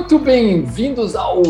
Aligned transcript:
Muito 0.00 0.18
bem-vindos 0.18 1.14
ao 1.14 1.42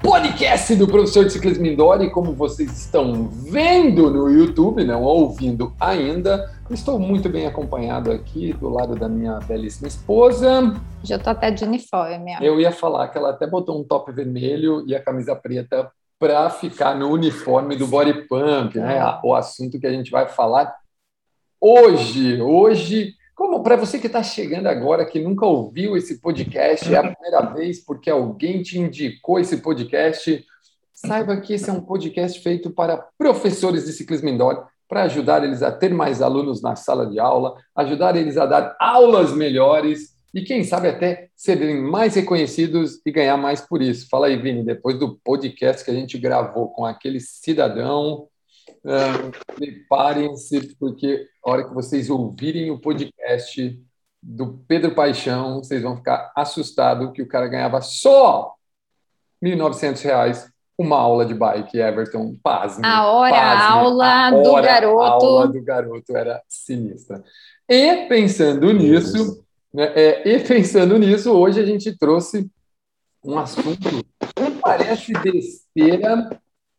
podcast 0.00 0.74
do 0.76 0.86
professor 0.86 1.24
de 1.24 1.32
ciclismo 1.32 1.66
indoor 1.66 2.00
e 2.00 2.08
como 2.08 2.32
vocês 2.32 2.70
estão 2.70 3.28
vendo 3.28 4.08
no 4.08 4.30
YouTube, 4.30 4.84
não 4.84 5.02
ouvindo 5.02 5.74
ainda, 5.80 6.48
estou 6.70 6.96
muito 6.96 7.28
bem 7.28 7.44
acompanhado 7.44 8.12
aqui 8.12 8.52
do 8.52 8.68
lado 8.68 8.94
da 8.94 9.08
minha 9.08 9.40
belíssima 9.40 9.88
esposa. 9.88 10.80
Já 11.02 11.16
estou 11.16 11.32
até 11.32 11.50
de 11.50 11.64
uniforme. 11.64 12.36
Ó. 12.40 12.42
Eu 12.42 12.60
ia 12.60 12.70
falar 12.70 13.08
que 13.08 13.18
ela 13.18 13.30
até 13.30 13.48
botou 13.48 13.78
um 13.78 13.84
top 13.84 14.12
vermelho 14.12 14.84
e 14.86 14.94
a 14.94 15.02
camisa 15.02 15.34
preta 15.34 15.90
para 16.20 16.48
ficar 16.50 16.94
no 16.94 17.10
uniforme 17.10 17.74
do 17.74 17.88
body 17.88 18.28
pump, 18.28 18.78
né? 18.78 18.98
É. 18.98 19.20
O 19.24 19.34
assunto 19.34 19.78
que 19.78 19.86
a 19.88 19.92
gente 19.92 20.12
vai 20.12 20.28
falar 20.28 20.72
hoje. 21.60 22.40
Hoje 22.40 23.17
como 23.38 23.62
para 23.62 23.76
você 23.76 24.00
que 24.00 24.08
está 24.08 24.20
chegando 24.20 24.66
agora, 24.66 25.06
que 25.06 25.20
nunca 25.20 25.46
ouviu 25.46 25.96
esse 25.96 26.20
podcast, 26.20 26.92
é 26.92 26.98
a 26.98 27.12
primeira 27.12 27.40
vez 27.54 27.78
porque 27.84 28.10
alguém 28.10 28.62
te 28.62 28.80
indicou 28.80 29.38
esse 29.38 29.58
podcast, 29.58 30.44
saiba 30.92 31.40
que 31.40 31.54
esse 31.54 31.70
é 31.70 31.72
um 31.72 31.80
podcast 31.80 32.40
feito 32.42 32.68
para 32.68 32.96
professores 33.16 33.84
de 33.84 33.92
ciclismo 33.92 34.28
indoor, 34.28 34.66
para 34.88 35.04
ajudar 35.04 35.44
eles 35.44 35.62
a 35.62 35.70
ter 35.70 35.94
mais 35.94 36.20
alunos 36.20 36.60
na 36.60 36.74
sala 36.74 37.06
de 37.06 37.20
aula, 37.20 37.54
ajudar 37.76 38.16
eles 38.16 38.36
a 38.36 38.44
dar 38.44 38.76
aulas 38.80 39.32
melhores 39.32 40.16
e, 40.34 40.42
quem 40.42 40.64
sabe, 40.64 40.88
até 40.88 41.28
serem 41.36 41.80
mais 41.80 42.16
reconhecidos 42.16 43.00
e 43.06 43.12
ganhar 43.12 43.36
mais 43.36 43.60
por 43.60 43.80
isso. 43.80 44.08
Fala 44.10 44.26
aí, 44.26 44.36
Vini, 44.36 44.64
depois 44.64 44.98
do 44.98 45.16
podcast 45.22 45.84
que 45.84 45.92
a 45.92 45.94
gente 45.94 46.18
gravou 46.18 46.70
com 46.70 46.84
aquele 46.84 47.20
cidadão 47.20 48.26
Preparem-se, 49.54 50.74
porque 50.76 51.26
a 51.48 51.52
hora 51.52 51.64
que 51.66 51.74
vocês 51.74 52.10
ouvirem 52.10 52.70
o 52.70 52.78
podcast 52.78 53.80
do 54.22 54.58
Pedro 54.68 54.94
Paixão, 54.94 55.62
vocês 55.62 55.82
vão 55.82 55.96
ficar 55.96 56.30
assustados 56.36 57.10
que 57.12 57.22
o 57.22 57.28
cara 57.28 57.48
ganhava 57.48 57.80
só 57.80 58.54
R$ 59.42 59.56
1.900 59.56 60.50
uma 60.76 60.96
aula 60.96 61.24
de 61.24 61.34
bike, 61.34 61.78
Everton. 61.78 62.36
Pasme. 62.42 62.86
A 62.86 63.06
hora 63.06 63.34
pasme, 63.34 63.66
aula 63.66 64.26
a 64.26 64.30
do 64.30 64.50
hora 64.50 64.66
garoto. 64.66 65.26
aula 65.26 65.48
do 65.48 65.62
garoto 65.62 66.16
era 66.16 66.42
sinistra. 66.48 67.24
E 67.68 68.06
pensando 68.06 68.70
nisso, 68.72 69.42
né, 69.72 69.92
é, 69.96 70.28
e 70.28 70.38
pensando 70.40 70.96
nisso, 70.98 71.32
hoje 71.32 71.60
a 71.60 71.66
gente 71.66 71.96
trouxe 71.98 72.48
um 73.24 73.38
assunto 73.38 73.88
que 73.88 74.50
parece 74.62 75.12
besteira, 75.14 76.28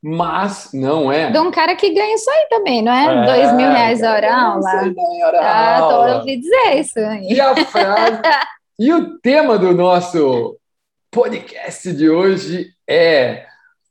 mas 0.02 0.69
não 0.73 1.11
é. 1.11 1.31
De 1.31 1.39
um 1.39 1.52
cara 1.52 1.75
que 1.75 1.94
ganha 1.94 2.16
isso 2.16 2.30
aí 2.30 2.47
também, 2.50 2.81
não 2.81 2.92
é? 2.92 3.05
é 3.05 3.25
Dois 3.25 3.53
mil 3.53 3.69
reais 3.69 4.02
a 4.02 4.14
hora 4.14 4.33
aula. 4.33 4.94
Hora 5.25 5.39
ah, 5.41 5.78
aula. 5.78 5.89
tô 5.89 6.17
ouvindo 6.19 6.41
dizer 6.41 6.80
isso 6.80 7.00
aí. 7.00 7.28
E 7.33 7.41
a 7.41 7.56
frase. 7.66 8.22
e 8.80 8.94
o 8.94 9.19
tema 9.19 9.58
do 9.58 9.73
nosso 9.73 10.58
podcast 11.11 11.91
de 11.91 12.09
hoje 12.09 12.73
é 12.88 13.45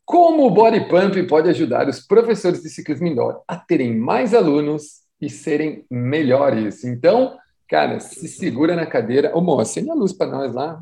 como 0.04 0.46
o 0.46 0.50
Body 0.50 0.88
Pump 0.88 1.22
pode 1.24 1.50
ajudar 1.50 1.86
os 1.86 2.00
professores 2.00 2.62
de 2.62 2.70
ciclismo 2.70 3.06
indoor 3.06 3.42
a 3.46 3.56
terem 3.56 3.94
mais 3.94 4.32
alunos 4.32 5.02
e 5.20 5.28
serem 5.28 5.84
melhores. 5.90 6.84
Então, 6.84 7.36
cara, 7.68 8.00
se 8.00 8.26
segura 8.28 8.74
na 8.74 8.86
cadeira. 8.86 9.36
Ô, 9.36 9.42
moça, 9.42 9.62
acende 9.62 9.90
a 9.90 9.94
luz 9.94 10.14
para 10.14 10.30
nós 10.30 10.54
lá. 10.54 10.80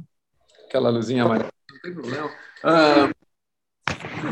Aquela 0.68 0.90
luzinha 0.90 1.24
amarela. 1.24 1.50
Não 1.72 1.80
tem 1.80 1.92
problema. 1.92 2.30
Ah, 2.62 3.10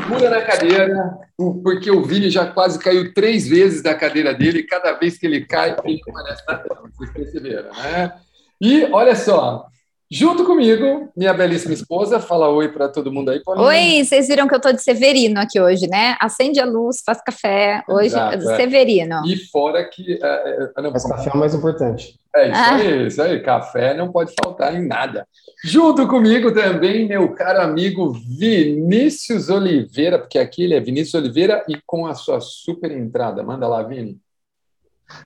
Segura 0.03 0.29
na 0.29 0.41
cadeira, 0.41 1.17
porque 1.63 1.89
o 1.89 2.03
Vini 2.03 2.29
já 2.29 2.45
quase 2.45 2.79
caiu 2.79 3.13
três 3.13 3.47
vezes 3.47 3.81
da 3.81 3.95
cadeira 3.95 4.33
dele, 4.33 4.59
e 4.59 4.63
cada 4.63 4.93
vez 4.93 5.17
que 5.17 5.25
ele 5.25 5.45
cai, 5.45 5.75
ele 5.83 6.01
permanece 6.03 6.43
na 6.47 6.57
tela. 6.57 6.89
Vocês 6.93 7.11
perceberam, 7.11 7.69
né? 7.73 8.13
E 8.59 8.85
olha 8.85 9.15
só, 9.15 9.67
Junto 10.09 10.45
comigo, 10.45 11.11
minha 11.17 11.33
belíssima 11.33 11.73
esposa, 11.73 12.19
fala 12.19 12.47
oi 12.49 12.71
para 12.71 12.87
todo 12.87 13.11
mundo 13.11 13.31
aí. 13.31 13.43
Paulinha. 13.43 13.67
Oi, 13.67 14.03
vocês 14.03 14.27
viram 14.27 14.47
que 14.47 14.53
eu 14.53 14.57
estou 14.57 14.71
de 14.71 14.83
Severino 14.83 15.39
aqui 15.39 15.59
hoje, 15.59 15.87
né? 15.87 16.15
Acende 16.21 16.59
a 16.59 16.65
luz, 16.65 17.01
faz 17.03 17.19
café, 17.23 17.83
hoje 17.89 18.07
Exato, 18.07 18.49
é. 18.51 18.55
Severino. 18.55 19.23
E 19.25 19.35
fora 19.47 19.83
que... 19.83 20.19
É, 20.21 20.69
é, 20.77 20.81
não, 20.81 20.91
Mas 20.91 21.07
café 21.07 21.29
é 21.29 21.33
o 21.33 21.37
mais 21.37 21.55
importante. 21.55 22.19
É 22.35 22.49
isso 22.49 22.55
ah. 22.55 22.75
aí, 22.75 23.07
isso 23.07 23.21
aí, 23.21 23.39
café 23.41 23.93
não 23.95 24.11
pode 24.11 24.33
faltar 24.43 24.75
em 24.75 24.85
nada. 24.85 25.27
Junto 25.63 26.07
comigo 26.07 26.53
também, 26.53 27.07
meu 27.07 27.33
caro 27.33 27.61
amigo 27.61 28.11
Vinícius 28.11 29.49
Oliveira, 29.49 30.19
porque 30.19 30.37
aqui 30.37 30.63
ele 30.63 30.75
é 30.75 30.79
Vinícius 30.79 31.15
Oliveira 31.15 31.65
e 31.67 31.79
com 31.83 32.05
a 32.05 32.13
sua 32.13 32.39
super 32.39 32.91
entrada. 32.91 33.41
Manda 33.41 33.67
lá, 33.67 33.81
Vini. 33.81 34.19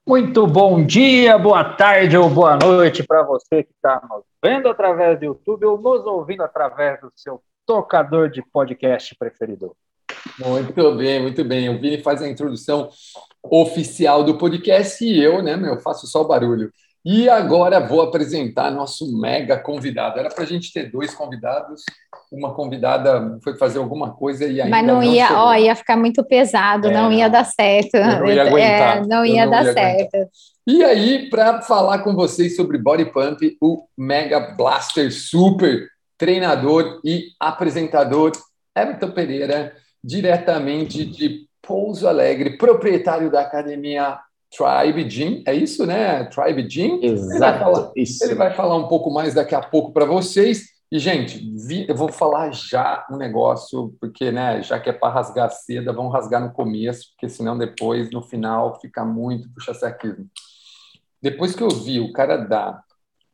Muito 0.07 0.45
bom 0.45 0.85
dia, 0.85 1.37
boa 1.37 1.63
tarde 1.63 2.17
ou 2.17 2.29
boa 2.29 2.57
noite 2.57 3.03
para 3.03 3.23
você 3.23 3.63
que 3.63 3.71
está 3.71 4.01
nos 4.09 4.23
vendo 4.43 4.67
através 4.67 5.19
do 5.19 5.25
YouTube 5.25 5.65
ou 5.65 5.79
nos 5.79 6.05
ouvindo 6.05 6.43
através 6.43 6.99
do 7.01 7.11
seu 7.15 7.41
tocador 7.65 8.29
de 8.29 8.41
podcast 8.51 9.15
preferido. 9.15 9.75
Muito 10.39 10.95
bem, 10.95 11.21
muito 11.21 11.43
bem. 11.45 11.69
O 11.69 11.79
Vini 11.79 12.01
faz 12.01 12.21
a 12.21 12.27
introdução 12.27 12.89
oficial 13.43 14.23
do 14.23 14.37
podcast 14.37 15.03
e 15.03 15.21
eu, 15.21 15.41
né, 15.41 15.55
meu, 15.55 15.79
faço 15.79 16.07
só 16.07 16.23
barulho. 16.23 16.71
E 17.05 17.29
agora 17.29 17.79
vou 17.79 18.01
apresentar 18.01 18.69
nosso 18.71 19.17
mega 19.19 19.57
convidado. 19.57 20.19
Era 20.19 20.29
para 20.29 20.43
a 20.43 20.47
gente 20.47 20.71
ter 20.73 20.91
dois 20.91 21.13
convidados. 21.13 21.83
Uma 22.31 22.53
convidada 22.53 23.39
foi 23.43 23.55
fazer 23.57 23.79
alguma 23.79 24.11
coisa 24.11 24.45
e 24.45 24.61
ainda 24.61 24.69
Mas 24.69 24.85
não, 24.85 24.95
não 24.95 25.03
ia, 25.03 25.27
chegou. 25.27 25.43
ó, 25.43 25.55
ia 25.55 25.75
ficar 25.75 25.97
muito 25.97 26.23
pesado, 26.23 26.89
é, 26.89 26.93
não 26.93 27.11
ia 27.11 27.29
dar 27.29 27.45
certo. 27.45 27.97
Não 27.97 28.27
ia 28.27 28.43
aguentar. 28.43 28.97
É, 28.97 29.07
não 29.07 29.25
ia 29.25 29.45
não 29.45 29.51
dar 29.51 29.65
ia 29.65 29.73
certo. 29.73 30.15
Aguentar. 30.15 30.29
E 30.67 30.83
aí, 30.83 31.29
para 31.29 31.61
falar 31.61 31.99
com 31.99 32.13
vocês 32.13 32.55
sobre 32.55 32.77
Body 32.77 33.05
Pump, 33.05 33.57
o 33.59 33.85
Mega 33.97 34.55
Blaster 34.55 35.11
Super 35.11 35.87
treinador 36.19 36.99
e 37.03 37.29
apresentador 37.39 38.33
Everton 38.75 39.11
Pereira, 39.11 39.73
diretamente 40.03 41.05
de 41.05 41.47
Pouso 41.61 42.07
Alegre, 42.07 42.57
proprietário 42.57 43.31
da 43.31 43.41
academia 43.41 44.19
Tribe 44.51 45.09
Gym, 45.09 45.43
é 45.45 45.53
isso, 45.53 45.85
né? 45.85 46.23
Tribe 46.25 46.67
Gym. 46.67 46.99
Exato. 47.03 47.31
Ele 47.31 47.39
vai 47.39 47.59
falar, 47.59 47.91
isso. 47.95 48.23
Ele 48.23 48.35
vai 48.35 48.53
falar 48.53 48.77
um 48.77 48.87
pouco 48.87 49.11
mais 49.11 49.33
daqui 49.33 49.53
a 49.53 49.61
pouco 49.61 49.91
para 49.93 50.05
vocês. 50.05 50.79
E, 50.91 50.97
gente, 50.97 51.37
vi, 51.55 51.85
eu 51.87 51.95
vou 51.95 52.11
falar 52.11 52.51
já 52.51 53.05
um 53.11 53.15
negócio, 53.15 53.95
porque, 54.01 54.31
né, 54.31 54.63
já 54.63 54.79
que 54.79 54.89
é 54.89 54.93
para 54.93 55.13
rasgar 55.13 55.51
seda, 55.51 55.93
vamos 55.93 56.11
rasgar 56.11 56.41
no 56.41 56.51
começo, 56.51 57.11
porque 57.11 57.29
senão 57.29 57.55
depois, 57.55 58.09
no 58.09 58.23
final, 58.23 58.79
fica 58.81 59.05
muito 59.05 59.47
puxa-saquismo. 59.51 60.27
Depois 61.21 61.55
que 61.55 61.61
eu 61.61 61.69
vi 61.69 61.99
o 61.99 62.11
cara 62.11 62.37
dar 62.37 62.83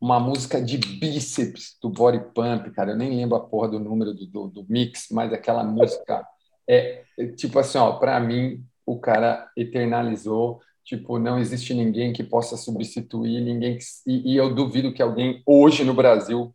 uma 0.02 0.20
música 0.20 0.62
de 0.62 0.78
bíceps 0.78 1.78
do 1.82 1.90
Body 1.90 2.20
Pump, 2.34 2.70
cara, 2.72 2.92
eu 2.92 2.98
nem 2.98 3.16
lembro 3.16 3.38
a 3.38 3.40
porra 3.40 3.70
do 3.70 3.80
número 3.80 4.14
do, 4.14 4.26
do, 4.26 4.48
do 4.50 4.66
mix, 4.68 5.08
mas 5.10 5.32
aquela 5.32 5.64
música 5.64 6.28
é, 6.68 7.04
é 7.18 7.28
tipo 7.28 7.58
assim, 7.58 7.78
ó, 7.78 7.94
para 7.94 8.20
mim, 8.20 8.62
o 8.86 9.00
cara 9.00 9.50
eternalizou 9.56 10.60
Tipo, 10.86 11.18
não 11.18 11.40
existe 11.40 11.74
ninguém 11.74 12.14
que 12.14 12.24
possa 12.24 12.56
substituir 12.56 13.42
ninguém. 13.42 13.80
Que, 13.80 13.84
e, 14.06 14.34
e, 14.34 14.38
eu 14.38 14.54
duvido 14.54 14.94
que 14.94 15.02
alguém 15.02 15.42
hoje 15.44 15.84
no 15.84 15.96
Brasil 15.96 16.54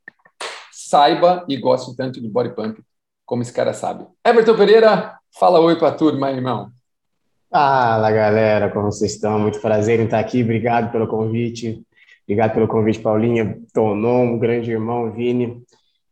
saiba 0.70 1.44
e 1.48 1.56
goste 1.56 1.96
tanto 1.96 2.20
de 2.20 2.28
body 2.28 2.54
pump 2.54 2.80
como 3.26 3.42
esse 3.42 3.52
cara 3.52 3.72
sabe. 3.72 4.06
Everton 4.24 4.56
Pereira, 4.56 5.18
fala 5.36 5.60
oi 5.60 5.76
para 5.76 5.88
a 5.88 5.92
turma, 5.92 6.30
irmão. 6.30 6.70
Fala, 7.50 8.12
galera, 8.12 8.70
como 8.70 8.92
vocês 8.92 9.14
estão? 9.14 9.36
Muito 9.36 9.60
prazer 9.60 9.98
em 9.98 10.04
estar 10.04 10.20
aqui. 10.20 10.44
Obrigado 10.44 10.92
pelo 10.92 11.08
convite. 11.08 11.84
Obrigado 12.22 12.54
pelo 12.54 12.68
convite, 12.68 13.00
Paulinha, 13.00 13.60
Tonon, 13.74 14.38
grande 14.38 14.70
irmão, 14.70 15.10
Vini. 15.10 15.60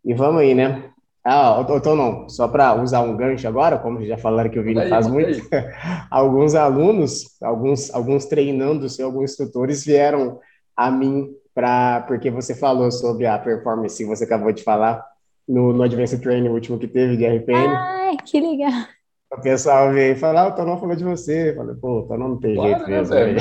E 0.05 0.13
vamos 0.13 0.41
aí, 0.41 0.57
né? 0.57 0.91
Ah, 1.31 1.63
tô 1.83 1.95
não, 1.95 2.27
só 2.27 2.49
para 2.49 2.75
usar 2.81 3.03
um 3.03 3.15
gancho 3.15 3.47
agora, 3.47 3.79
como 3.79 4.03
já 4.03 4.17
falaram 4.17 4.49
que 4.49 4.59
o 4.59 4.63
Vini 4.63 4.81
aí, 4.81 4.89
faz 4.89 5.07
muito, 5.07 5.39
alguns 6.11 6.55
alunos, 6.55 7.37
alguns, 7.43 7.93
alguns 7.93 8.25
treinandos 8.25 8.99
e 8.99 9.03
alguns 9.03 9.33
instrutores 9.33 9.85
vieram 9.85 10.41
a 10.75 10.91
mim 10.91 11.29
para 11.55 12.01
porque 12.07 12.31
você 12.31 12.55
falou 12.55 12.91
sobre 12.91 13.27
a 13.27 13.39
performance 13.39 14.03
que 14.03 14.09
você 14.09 14.25
acabou 14.25 14.53
de 14.53 14.63
falar 14.63 15.05
no, 15.47 15.73
no 15.75 15.83
Advanced 15.83 16.23
Training 16.23 16.49
último 16.49 16.79
que 16.79 16.89
teve 16.89 17.19
de 17.19 17.27
RPM. 17.27 17.75
Ai, 17.75 18.17
que 18.25 18.41
legal. 18.41 18.87
O 19.31 19.41
pessoal 19.43 19.93
veio 19.93 20.13
e 20.15 20.17
falou, 20.17 20.41
ah, 20.41 20.49
o 20.49 20.55
Tonon 20.55 20.79
falou 20.79 20.97
de 20.97 21.05
você. 21.05 21.51
Eu 21.51 21.57
falei, 21.57 21.77
pô, 21.77 21.99
o 21.99 22.03
Tonon 22.09 22.29
não 22.29 22.41
tem 22.41 22.55
claro, 22.55 22.71
jeito 22.71 22.89
mesmo. 22.89 23.15
Né, 23.15 23.35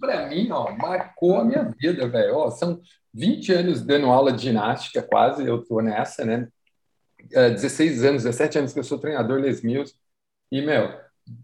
Para 0.00 0.28
mim, 0.28 0.48
ó, 0.52 0.70
marcou 0.76 1.38
a 1.38 1.44
minha 1.44 1.74
vida, 1.80 2.06
velho. 2.06 2.48
São 2.52 2.78
20 3.12 3.52
anos 3.52 3.84
dando 3.84 4.06
aula 4.06 4.32
de 4.32 4.42
ginástica, 4.42 5.02
quase, 5.02 5.44
eu 5.44 5.64
tô 5.64 5.80
nessa, 5.80 6.24
né? 6.24 6.46
16 7.22 8.04
é, 8.04 8.08
anos, 8.08 8.22
17 8.24 8.58
anos 8.58 8.72
que 8.72 8.78
eu 8.78 8.84
sou 8.84 8.98
treinador 8.98 9.40
Les 9.40 9.62
Mills, 9.62 9.94
e, 10.50 10.62
meu, 10.62 10.90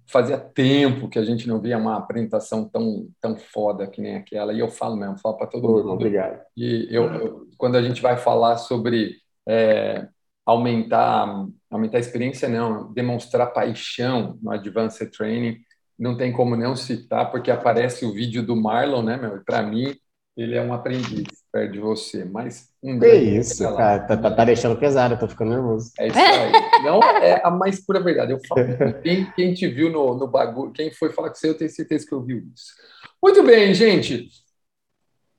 fazia 0.06 0.38
tempo 0.38 1.08
que 1.08 1.18
a 1.18 1.24
gente 1.24 1.46
não 1.46 1.60
via 1.60 1.76
uma 1.76 1.96
apresentação 1.96 2.68
tão, 2.68 3.08
tão 3.20 3.36
foda 3.36 3.86
que 3.86 4.00
nem 4.00 4.16
aquela, 4.16 4.52
e 4.52 4.60
eu 4.60 4.68
falo 4.68 4.96
mesmo, 4.96 5.18
falo 5.18 5.36
para 5.36 5.46
todo 5.46 5.68
mundo. 5.68 5.90
Obrigado. 5.90 6.40
E 6.56 6.88
eu, 6.90 7.04
eu, 7.14 7.48
quando 7.58 7.76
a 7.76 7.82
gente 7.82 8.00
vai 8.00 8.16
falar 8.16 8.56
sobre 8.56 9.16
é, 9.46 10.08
aumentar, 10.44 11.46
aumentar 11.70 11.98
a 11.98 12.00
experiência, 12.00 12.48
não, 12.48 12.92
demonstrar 12.92 13.52
paixão 13.52 14.38
no 14.42 14.50
Advanced 14.50 15.10
Training, 15.10 15.58
não 15.98 16.16
tem 16.16 16.32
como 16.32 16.56
não 16.56 16.74
citar, 16.74 17.30
porque 17.30 17.50
aparece 17.50 18.04
o 18.04 18.12
vídeo 18.12 18.44
do 18.44 18.56
Marlon, 18.56 19.02
né, 19.02 19.16
meu? 19.16 19.42
Para 19.44 19.62
mim, 19.62 19.94
ele 20.36 20.56
é 20.56 20.62
um 20.62 20.72
aprendiz. 20.72 21.43
Perto 21.54 21.72
de 21.72 21.78
você, 21.78 22.24
mas 22.24 22.68
um 22.82 22.98
que 22.98 23.06
isso, 23.06 23.62
cara, 23.76 24.00
tá, 24.00 24.16
tá, 24.16 24.28
tá, 24.32 24.44
deixando 24.44 24.76
pesado, 24.76 25.14
eu 25.14 25.18
tô 25.20 25.28
ficando 25.28 25.52
nervoso. 25.52 25.92
É 26.00 26.08
isso 26.08 26.18
aí. 26.18 26.82
Não 26.82 27.00
é 27.00 27.40
a 27.44 27.50
mais 27.50 27.78
pura 27.86 28.00
verdade. 28.00 28.32
Eu 28.32 28.40
falo, 28.48 28.60
quem, 29.04 29.30
quem 29.36 29.54
te 29.54 29.68
viu 29.68 29.88
no, 29.88 30.16
no 30.16 30.26
bagulho, 30.26 30.72
quem 30.72 30.90
foi 30.90 31.12
falar 31.12 31.28
com 31.28 31.36
você, 31.36 31.48
eu 31.48 31.56
tenho 31.56 31.70
certeza 31.70 32.04
que 32.04 32.12
ouviu 32.12 32.38
isso. 32.52 32.74
Muito 33.22 33.40
bem, 33.44 33.72
gente. 33.72 34.28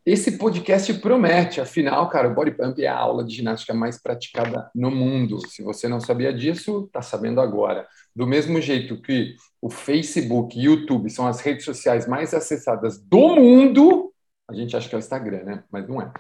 Esse 0.06 0.38
podcast 0.38 0.94
promete, 0.95 1.59
afinal, 1.59 2.07
cara, 2.07 2.29
o 2.29 2.33
Body 2.33 2.51
Pump 2.51 2.81
é 2.81 2.88
a 2.88 2.97
aula 2.97 3.25
de 3.25 3.35
ginástica 3.35 3.73
mais 3.73 4.01
praticada 4.01 4.69
no 4.73 4.89
mundo. 4.89 5.45
Se 5.50 5.63
você 5.63 5.89
não 5.89 6.00
sabia 6.00 6.31
disso, 6.31 6.85
está 6.85 7.01
sabendo 7.01 7.41
agora. 7.41 7.85
Do 8.15 8.25
mesmo 8.25 8.62
jeito 8.62 9.01
que 9.01 9.35
o 9.62 9.69
Facebook 9.69 10.57
e 10.57 10.65
YouTube 10.65 11.09
são 11.09 11.27
as 11.27 11.41
redes 11.41 11.65
sociais 11.65 12.07
mais 12.07 12.33
acessadas 12.33 12.97
do 13.01 13.35
mundo, 13.35 14.13
a 14.47 14.53
gente 14.53 14.75
acha 14.75 14.88
que 14.88 14.95
é 14.95 14.97
o 14.97 15.00
Instagram, 15.00 15.44
né? 15.44 15.63
Mas 15.71 15.88
não 15.88 16.01
é. 16.01 16.12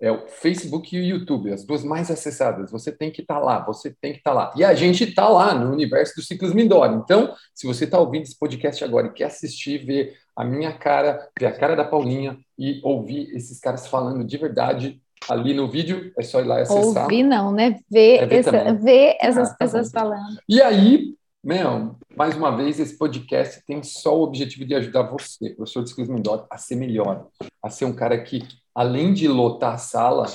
É 0.00 0.10
o 0.10 0.26
Facebook 0.26 0.94
e 0.94 1.00
o 1.00 1.04
YouTube, 1.04 1.52
as 1.52 1.64
duas 1.64 1.84
mais 1.84 2.10
acessadas. 2.10 2.70
Você 2.70 2.90
tem 2.90 3.10
que 3.10 3.22
estar 3.22 3.34
tá 3.34 3.40
lá, 3.40 3.64
você 3.64 3.94
tem 4.00 4.12
que 4.12 4.18
estar 4.18 4.32
tá 4.32 4.36
lá. 4.36 4.52
E 4.56 4.64
a 4.64 4.74
gente 4.74 5.04
está 5.04 5.28
lá 5.28 5.54
no 5.54 5.72
universo 5.72 6.16
do 6.16 6.22
Ciclos 6.22 6.52
Mindoro. 6.52 6.94
Então, 6.94 7.34
se 7.54 7.66
você 7.66 7.84
está 7.84 7.98
ouvindo 7.98 8.22
esse 8.22 8.38
podcast 8.38 8.82
agora 8.82 9.06
e 9.06 9.12
quer 9.12 9.24
assistir, 9.24 9.84
ver 9.84 10.14
a 10.36 10.44
minha 10.44 10.72
cara, 10.72 11.28
ver 11.38 11.46
a 11.46 11.52
cara 11.52 11.76
da 11.76 11.84
Paulinha 11.84 12.38
e 12.58 12.80
ouvir 12.82 13.30
esses 13.34 13.60
caras 13.60 13.86
falando 13.86 14.24
de 14.24 14.36
verdade 14.36 15.00
ali 15.28 15.54
no 15.54 15.70
vídeo, 15.70 16.12
é 16.18 16.22
só 16.22 16.40
ir 16.40 16.44
lá 16.44 16.58
e 16.58 16.62
acessar. 16.62 17.04
Ouvir 17.04 17.22
não, 17.22 17.52
né? 17.52 17.78
Ver, 17.90 18.22
é 18.22 18.26
ver, 18.26 18.36
essa, 18.36 18.72
ver 18.74 19.16
essas 19.20 19.48
ah, 19.48 19.52
tá 19.52 19.56
pessoas 19.58 19.90
falando. 19.90 20.38
E 20.48 20.60
aí, 20.60 21.14
meu, 21.44 21.96
mais 22.16 22.36
uma 22.36 22.56
vez, 22.56 22.80
esse 22.80 22.96
podcast 22.96 23.62
tem 23.66 23.82
só 23.82 24.18
o 24.18 24.22
objetivo 24.22 24.64
de 24.64 24.74
ajudar 24.74 25.02
você, 25.02 25.50
professor 25.50 25.82
de 25.82 25.90
Skills 25.90 26.08
Mendota, 26.08 26.46
a 26.50 26.56
ser 26.56 26.76
melhor, 26.76 27.28
a 27.62 27.68
ser 27.68 27.84
um 27.84 27.94
cara 27.94 28.20
que, 28.22 28.42
além 28.74 29.12
de 29.12 29.28
lotar 29.28 29.74
a 29.74 29.78
sala, 29.78 30.26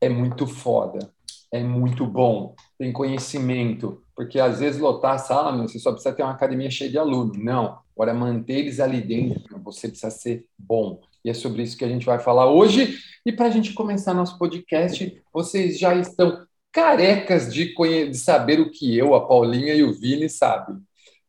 é 0.00 0.08
muito 0.08 0.46
foda, 0.46 1.12
é 1.52 1.62
muito 1.62 2.06
bom, 2.06 2.54
tem 2.78 2.92
conhecimento, 2.92 4.02
porque 4.16 4.40
às 4.40 4.60
vezes 4.60 4.80
lotar 4.80 5.14
a 5.14 5.18
sala, 5.18 5.52
meu, 5.52 5.68
você 5.68 5.78
só 5.78 5.92
precisa 5.92 6.14
ter 6.14 6.22
uma 6.22 6.32
academia 6.32 6.70
cheia 6.70 6.90
de 6.90 6.98
alunos. 6.98 7.36
Não, 7.36 7.78
Agora, 8.00 8.14
manter 8.14 8.60
eles 8.60 8.80
ali 8.80 8.98
dentro, 9.02 9.60
você 9.62 9.86
precisa 9.86 10.08
ser 10.08 10.46
bom. 10.58 11.02
E 11.22 11.28
é 11.28 11.34
sobre 11.34 11.62
isso 11.62 11.76
que 11.76 11.84
a 11.84 11.88
gente 11.88 12.06
vai 12.06 12.18
falar 12.18 12.50
hoje. 12.50 12.98
E 13.26 13.30
para 13.30 13.44
a 13.44 13.50
gente 13.50 13.74
começar 13.74 14.14
nosso 14.14 14.38
podcast, 14.38 15.22
vocês 15.30 15.78
já 15.78 15.94
estão 15.94 16.46
carecas 16.72 17.52
de, 17.52 17.74
de 17.74 18.16
saber 18.16 18.60
o 18.60 18.70
que 18.70 18.96
eu, 18.96 19.14
a 19.14 19.26
Paulinha 19.26 19.74
e 19.74 19.82
o 19.82 19.92
Vini 19.92 20.28
sabem. 20.28 20.76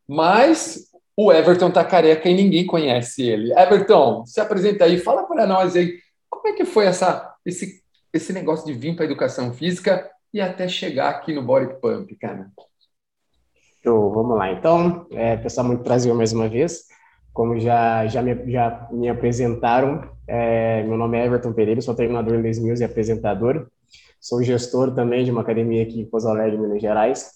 Mas 0.06 0.90
o 1.16 1.32
Everton 1.32 1.70
tá 1.70 1.84
careca 1.84 2.28
e 2.28 2.34
ninguém 2.34 2.66
conhece 2.66 3.22
ele. 3.22 3.52
Everton, 3.52 4.24
se 4.26 4.40
apresenta 4.40 4.84
aí, 4.84 4.98
fala 4.98 5.24
para 5.24 5.46
nós 5.46 5.76
aí, 5.76 5.98
como 6.30 6.48
é 6.48 6.52
que 6.52 6.64
foi 6.64 6.86
essa, 6.86 7.34
esse, 7.44 7.82
esse 8.12 8.32
negócio 8.32 8.66
de 8.66 8.72
vir 8.72 8.96
para 8.96 9.04
educação 9.04 9.52
física 9.52 10.10
e 10.32 10.40
até 10.40 10.66
chegar 10.66 11.10
aqui 11.10 11.32
no 11.32 11.42
Body 11.42 11.74
Pump, 11.80 12.14
cara? 12.16 12.50
Show, 13.82 14.12
vamos 14.12 14.38
lá. 14.38 14.50
Então, 14.52 15.06
é, 15.10 15.36
pessoal, 15.36 15.66
muito 15.66 15.82
prazer 15.82 16.14
mais 16.14 16.32
uma 16.32 16.48
vez. 16.48 16.86
Como 17.32 17.58
já, 17.58 18.06
já, 18.06 18.22
me, 18.22 18.50
já 18.50 18.88
me 18.92 19.08
apresentaram, 19.08 20.08
é, 20.26 20.82
meu 20.82 20.96
nome 20.96 21.18
é 21.18 21.24
Everton 21.24 21.52
Pereira, 21.52 21.80
sou 21.80 21.94
treinador 21.94 22.34
em 22.34 22.42
Les 22.42 22.58
Mills 22.58 22.82
e 22.82 22.84
apresentador. 22.84 23.66
Sou 24.22 24.40
gestor 24.40 24.94
também 24.94 25.24
de 25.24 25.32
uma 25.32 25.40
academia 25.40 25.82
aqui 25.82 26.00
em 26.00 26.04
Pouso 26.04 26.28
Alegre, 26.28 26.56
Minas 26.56 26.80
Gerais. 26.80 27.32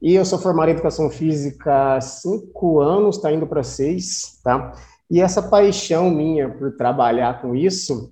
E 0.00 0.14
eu 0.14 0.24
sou 0.24 0.38
formado 0.38 0.70
em 0.70 0.72
Educação 0.72 1.10
Física 1.10 1.96
há 1.96 2.00
cinco 2.00 2.80
anos, 2.80 3.16
está 3.16 3.30
indo 3.30 3.46
para 3.46 3.62
seis, 3.62 4.40
tá? 4.42 4.72
E 5.10 5.20
essa 5.20 5.42
paixão 5.42 6.10
minha 6.10 6.48
por 6.48 6.74
trabalhar 6.74 7.42
com 7.42 7.54
isso 7.54 8.10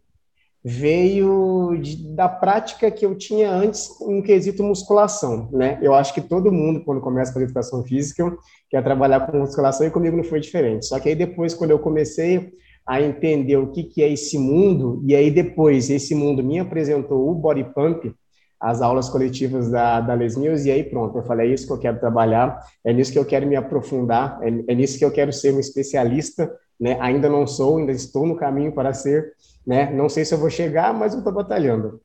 veio 0.62 1.74
de, 1.80 2.14
da 2.14 2.28
prática 2.28 2.90
que 2.90 3.06
eu 3.06 3.16
tinha 3.16 3.50
antes 3.50 3.98
em 4.02 4.20
quesito 4.20 4.62
musculação, 4.62 5.48
né? 5.50 5.78
Eu 5.80 5.94
acho 5.94 6.12
que 6.12 6.20
todo 6.20 6.52
mundo, 6.52 6.84
quando 6.84 7.00
começa 7.00 7.32
fazer 7.32 7.46
educação 7.46 7.82
física, 7.82 8.36
quer 8.68 8.84
trabalhar 8.84 9.20
com 9.20 9.38
musculação 9.38 9.86
e 9.86 9.90
comigo 9.90 10.18
não 10.18 10.24
foi 10.24 10.40
diferente. 10.40 10.84
Só 10.84 11.00
que 11.00 11.08
aí 11.08 11.14
depois, 11.14 11.54
quando 11.54 11.70
eu 11.70 11.78
comecei 11.78 12.52
a 12.86 13.00
entender 13.00 13.56
o 13.56 13.68
que, 13.68 13.84
que 13.84 14.02
é 14.02 14.12
esse 14.12 14.38
mundo, 14.38 15.02
e 15.06 15.14
aí 15.14 15.30
depois 15.30 15.90
esse 15.90 16.14
mundo 16.14 16.42
me 16.42 16.58
apresentou 16.58 17.30
o 17.30 17.34
Body 17.34 17.64
Pump, 17.74 18.14
as 18.60 18.82
aulas 18.82 19.08
coletivas 19.08 19.70
da, 19.70 20.00
da 20.00 20.14
Les 20.14 20.36
Mills, 20.36 20.68
e 20.68 20.72
aí 20.72 20.84
pronto, 20.84 21.16
eu 21.16 21.22
falei, 21.22 21.50
é 21.50 21.54
isso 21.54 21.66
que 21.66 21.72
eu 21.72 21.78
quero 21.78 21.98
trabalhar, 21.98 22.60
é 22.84 22.92
nisso 22.92 23.12
que 23.12 23.18
eu 23.18 23.24
quero 23.24 23.46
me 23.46 23.56
aprofundar, 23.56 24.38
é, 24.42 24.72
é 24.72 24.74
nisso 24.74 24.98
que 24.98 25.04
eu 25.04 25.10
quero 25.10 25.32
ser 25.32 25.54
um 25.54 25.60
especialista, 25.60 26.52
né? 26.78 26.96
Ainda 27.00 27.28
não 27.28 27.46
sou, 27.46 27.78
ainda 27.78 27.92
estou 27.92 28.26
no 28.26 28.36
caminho 28.36 28.72
para 28.72 28.92
ser, 28.92 29.32
né? 29.66 29.90
Não 29.92 30.08
sei 30.08 30.24
se 30.24 30.34
eu 30.34 30.38
vou 30.38 30.50
chegar, 30.50 30.92
mas 30.92 31.12
eu 31.12 31.18
estou 31.18 31.32
batalhando. 31.32 32.00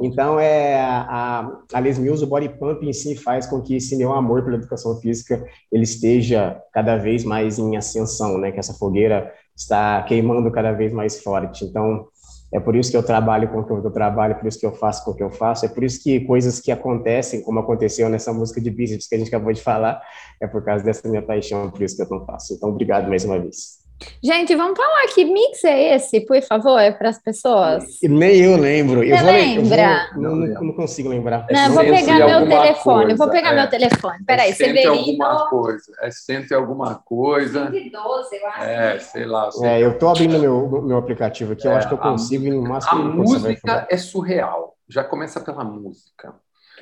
Então, 0.00 0.38
é 0.38 0.80
a, 0.80 1.50
a 1.72 1.80
Les 1.80 1.98
Mills, 1.98 2.24
o 2.24 2.26
Body 2.26 2.48
Pump 2.48 2.82
em 2.86 2.92
si 2.92 3.16
faz 3.16 3.46
com 3.46 3.60
que 3.60 3.76
esse 3.76 3.96
meu 3.96 4.12
amor 4.12 4.44
pela 4.44 4.56
educação 4.56 4.96
física 5.00 5.44
ele 5.70 5.82
esteja 5.82 6.62
cada 6.72 6.96
vez 6.96 7.24
mais 7.24 7.58
em 7.58 7.76
ascensão, 7.76 8.38
né? 8.38 8.52
Que 8.52 8.60
essa 8.60 8.74
fogueira 8.74 9.32
está 9.58 10.02
queimando 10.04 10.50
cada 10.52 10.72
vez 10.72 10.92
mais 10.92 11.20
forte. 11.20 11.64
Então, 11.64 12.06
é 12.52 12.58
por 12.60 12.74
isso 12.74 12.90
que 12.90 12.96
eu 12.96 13.02
trabalho 13.02 13.48
com 13.48 13.60
o 13.60 13.64
que 13.64 13.72
eu 13.72 13.90
trabalho, 13.90 14.36
por 14.36 14.46
isso 14.46 14.58
que 14.58 14.64
eu 14.64 14.72
faço 14.72 15.04
com 15.04 15.10
o 15.10 15.14
que 15.14 15.22
eu 15.22 15.30
faço, 15.30 15.66
é 15.66 15.68
por 15.68 15.84
isso 15.84 16.02
que 16.02 16.20
coisas 16.20 16.60
que 16.60 16.72
acontecem, 16.72 17.42
como 17.42 17.58
aconteceu 17.58 18.08
nessa 18.08 18.32
música 18.32 18.60
de 18.60 18.70
bíceps 18.70 19.06
que 19.06 19.14
a 19.14 19.18
gente 19.18 19.28
acabou 19.28 19.52
de 19.52 19.60
falar, 19.60 20.00
é 20.40 20.46
por 20.46 20.64
causa 20.64 20.82
dessa 20.82 21.06
minha 21.08 21.20
paixão, 21.20 21.70
por 21.70 21.82
isso 21.82 21.96
que 21.96 22.02
eu 22.02 22.08
não 22.08 22.24
faço. 22.24 22.54
Então, 22.54 22.70
obrigado 22.70 23.08
mais 23.08 23.24
uma 23.24 23.38
vez. 23.38 23.77
Gente, 24.22 24.54
vamos 24.54 24.76
falar 24.76 25.06
que 25.14 25.24
mix 25.24 25.64
é 25.64 25.94
esse, 25.94 26.20
por 26.20 26.40
favor, 26.42 26.80
para 26.96 27.08
as 27.08 27.20
pessoas? 27.20 27.84
Nem 28.02 28.40
eu 28.40 28.56
lembro. 28.56 29.00
Você 29.00 29.12
eu 29.12 29.24
lembra? 29.24 30.10
Vou, 30.14 30.22
não, 30.22 30.36
não, 30.36 30.62
não, 30.62 30.72
consigo 30.72 31.08
lembrar. 31.08 31.46
Não, 31.50 31.66
eu 31.66 31.72
vou 31.72 31.84
pegar 31.84 32.18
meu 32.18 32.48
telefone. 32.48 33.04
Coisa. 33.04 33.16
Vou 33.16 33.30
pegar 33.30 33.52
é. 33.52 33.54
meu 33.54 33.68
telefone. 33.68 34.24
Peraí, 34.24 34.50
é 34.50 34.54
Severino. 34.54 34.92
alguma 34.92 35.48
coisa. 35.48 35.92
É 36.00 36.10
cento 36.10 36.50
e 36.50 36.54
alguma 36.54 36.94
coisa. 36.94 37.70
112, 37.70 38.36
eu 38.36 38.46
acho. 38.48 38.62
É, 38.62 38.98
sei 38.98 39.24
lá. 39.24 39.50
Sei 39.50 39.68
é, 39.68 39.84
eu 39.84 39.92
estou 39.92 40.08
abrindo 40.10 40.38
meu, 40.38 40.82
meu 40.82 40.96
aplicativo 40.96 41.52
aqui. 41.52 41.66
É, 41.66 41.70
eu 41.70 41.76
acho 41.76 41.88
que 41.88 41.94
eu 41.94 41.98
consigo 41.98 42.46
a, 42.46 42.50
no 42.50 42.62
máximo. 42.62 43.00
A 43.00 43.04
música 43.04 43.86
é 43.90 43.96
surreal. 43.96 44.76
Já 44.88 45.04
começa 45.04 45.40
pela 45.40 45.64
música. 45.64 46.34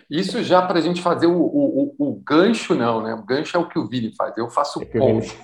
Isso 0.08 0.42
já 0.42 0.62
para 0.62 0.79
a 0.79 0.82
gente 0.82 1.02
fazer 1.02 1.26
o, 1.26 1.36
o, 1.36 1.94
o, 1.98 2.10
o, 2.10 2.22
gancho, 2.24 2.74
não, 2.74 3.02
né? 3.02 3.14
O 3.14 3.24
gancho 3.24 3.56
é 3.56 3.60
o 3.60 3.69
que 3.69 3.79
o 3.79 3.88
Vini 3.88 4.14
faz. 4.14 4.36
Eu 4.36 4.48
faço 4.48 4.81
é 4.81 4.84
ponte. 4.84 5.36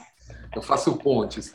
Eu 0.55 0.63
faço 0.63 0.97
pontes 0.97 1.55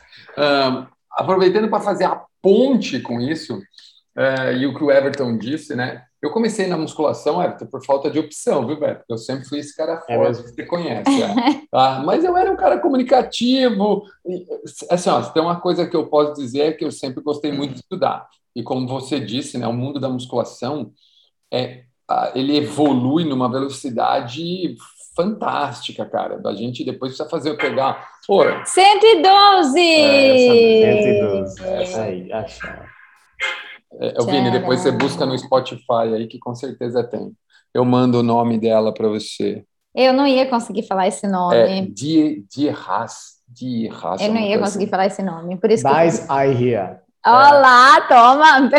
aproveitando 1.18 1.68
para 1.68 1.80
fazer 1.80 2.04
a 2.04 2.22
ponte 2.40 3.00
com 3.00 3.20
isso, 3.20 3.56
uh, 3.56 4.52
e 4.56 4.66
o 4.66 4.74
que 4.74 4.84
o 4.84 4.90
Everton 4.90 5.36
disse, 5.36 5.74
né? 5.74 6.04
Eu 6.22 6.30
comecei 6.30 6.66
na 6.66 6.76
musculação, 6.76 7.42
Everton, 7.42 7.66
por 7.66 7.84
falta 7.84 8.10
de 8.10 8.18
opção, 8.18 8.66
viu, 8.66 8.78
Beto? 8.78 9.04
Eu 9.08 9.18
sempre 9.18 9.48
fui 9.48 9.58
esse 9.58 9.74
cara 9.76 10.00
forte 10.00 10.40
é 10.40 10.42
que 10.42 10.48
você 10.50 10.64
conhece. 10.64 11.22
É. 11.22 11.58
Tá? 11.70 12.02
Mas 12.04 12.24
eu 12.24 12.34
era 12.36 12.50
um 12.50 12.56
cara 12.56 12.78
comunicativo. 12.78 14.02
E, 14.24 14.46
assim, 14.90 15.10
ó, 15.10 15.20
tem 15.22 15.42
uma 15.42 15.60
coisa 15.60 15.86
que 15.86 15.94
eu 15.94 16.06
posso 16.06 16.32
dizer 16.40 16.60
é 16.60 16.72
que 16.72 16.84
eu 16.84 16.90
sempre 16.90 17.22
gostei 17.22 17.52
muito 17.52 17.74
de 17.74 17.80
estudar. 17.80 18.26
E 18.56 18.62
como 18.62 18.88
você 18.88 19.20
disse, 19.20 19.58
né, 19.58 19.66
o 19.66 19.72
mundo 19.72 20.00
da 20.00 20.08
musculação 20.08 20.90
é, 21.52 21.84
ele 22.34 22.56
evolui 22.56 23.24
numa 23.24 23.50
velocidade 23.50 24.76
fantástica, 25.14 26.06
cara. 26.06 26.40
A 26.44 26.54
gente 26.54 26.84
depois 26.84 27.12
precisa 27.12 27.28
fazer 27.28 27.54
pegar. 27.56 28.08
Pô, 28.28 28.42
112! 28.62 29.80
É, 29.80 31.02
112. 31.02 31.64
Essa 31.64 32.02
aí, 32.02 32.30
acha. 32.30 32.84
É, 34.02 34.22
Vini, 34.22 34.50
depois 34.50 34.80
você 34.80 34.92
busca 34.92 35.24
no 35.24 35.36
Spotify 35.38 36.14
aí, 36.14 36.26
que 36.26 36.38
com 36.38 36.54
certeza 36.54 37.02
tem. 37.02 37.32
Eu 37.72 37.86
mando 37.86 38.20
o 38.20 38.22
nome 38.22 38.58
dela 38.58 38.92
para 38.92 39.08
você. 39.08 39.64
Eu 39.94 40.12
não 40.12 40.26
ia 40.26 40.44
conseguir 40.44 40.82
falar 40.82 41.08
esse 41.08 41.26
nome. 41.26 41.56
É, 41.56 41.86
Die 41.86 42.68
Haas. 42.68 43.38
Die 43.48 43.88
Haas. 43.88 44.20
Eu 44.20 44.30
não 44.30 44.42
ia 44.42 44.58
conseguir 44.58 44.84
assim. 44.84 44.90
falar 44.90 45.06
esse 45.06 45.22
nome. 45.22 45.56
Por 45.56 45.70
isso 45.70 45.84
Das 45.84 46.26
que... 46.26 46.26
I 46.30 46.74
Here. 46.74 46.98
Olá, 47.24 47.98
toma! 48.02 48.68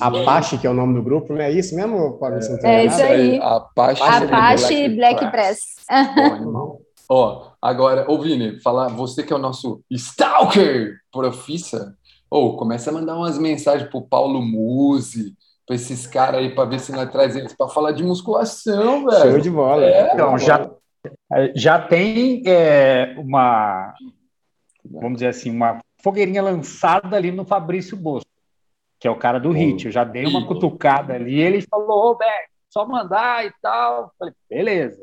Apache, 0.00 0.58
que 0.58 0.66
é 0.66 0.70
o 0.70 0.74
nome 0.74 0.94
do 0.94 1.02
grupo, 1.02 1.32
não 1.32 1.40
é 1.40 1.50
isso 1.50 1.74
mesmo, 1.74 2.16
Paulo? 2.20 2.38
É, 2.62 2.72
é 2.72 2.84
isso 2.86 3.02
aí. 3.02 3.40
Apache, 3.42 4.00
Apache 4.00 4.88
Black, 4.90 5.18
Black 5.18 5.30
Press. 5.32 5.58
Press. 5.88 6.40
Ó, 7.12 7.50
agora, 7.60 8.08
ô 8.08 8.20
Vini, 8.20 8.60
falar, 8.60 8.86
você 8.88 9.24
que 9.24 9.32
é 9.32 9.36
o 9.36 9.40
nosso 9.40 9.82
Stalker 9.90 10.96
profissa, 11.10 11.96
ou 12.30 12.56
começa 12.56 12.90
a 12.90 12.92
mandar 12.92 13.16
umas 13.16 13.36
mensagens 13.36 13.90
pro 13.90 14.00
Paulo 14.00 14.40
Musi, 14.40 15.34
para 15.66 15.74
esses 15.74 16.06
caras 16.06 16.40
aí, 16.40 16.54
para 16.54 16.68
ver 16.68 16.78
se 16.78 16.92
nós 16.92 17.10
traz 17.10 17.34
eles 17.34 17.52
para 17.52 17.68
falar 17.68 17.90
de 17.90 18.04
musculação, 18.04 19.06
velho. 19.06 19.32
Show 19.32 19.40
de 19.40 19.50
bola. 19.50 19.84
É, 19.84 20.14
então, 20.14 20.38
já, 20.38 20.70
já 21.56 21.80
tem 21.80 22.44
é, 22.46 23.16
uma, 23.18 23.92
vamos 24.84 25.14
dizer 25.14 25.28
assim, 25.28 25.50
uma 25.50 25.80
fogueirinha 26.00 26.42
lançada 26.42 27.16
ali 27.16 27.32
no 27.32 27.44
Fabrício 27.44 27.96
Bosco 27.96 28.30
que 29.00 29.08
é 29.08 29.10
o 29.10 29.16
cara 29.16 29.40
do 29.40 29.50
HIT. 29.50 29.86
Eu 29.86 29.92
já 29.92 30.04
dei 30.04 30.26
uma 30.26 30.46
cutucada 30.46 31.14
ali 31.14 31.36
e 31.36 31.40
ele 31.40 31.62
falou, 31.62 32.10
ô, 32.10 32.14
Beck, 32.14 32.50
só 32.68 32.86
mandar 32.86 33.46
e 33.46 33.52
tal. 33.62 34.12
Falei, 34.18 34.34
beleza, 34.48 35.02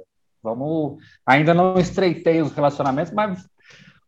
vamos. 0.56 1.02
Ainda 1.26 1.54
não 1.54 1.78
estreitei 1.78 2.42
os 2.42 2.52
relacionamentos, 2.54 3.12
mas 3.12 3.46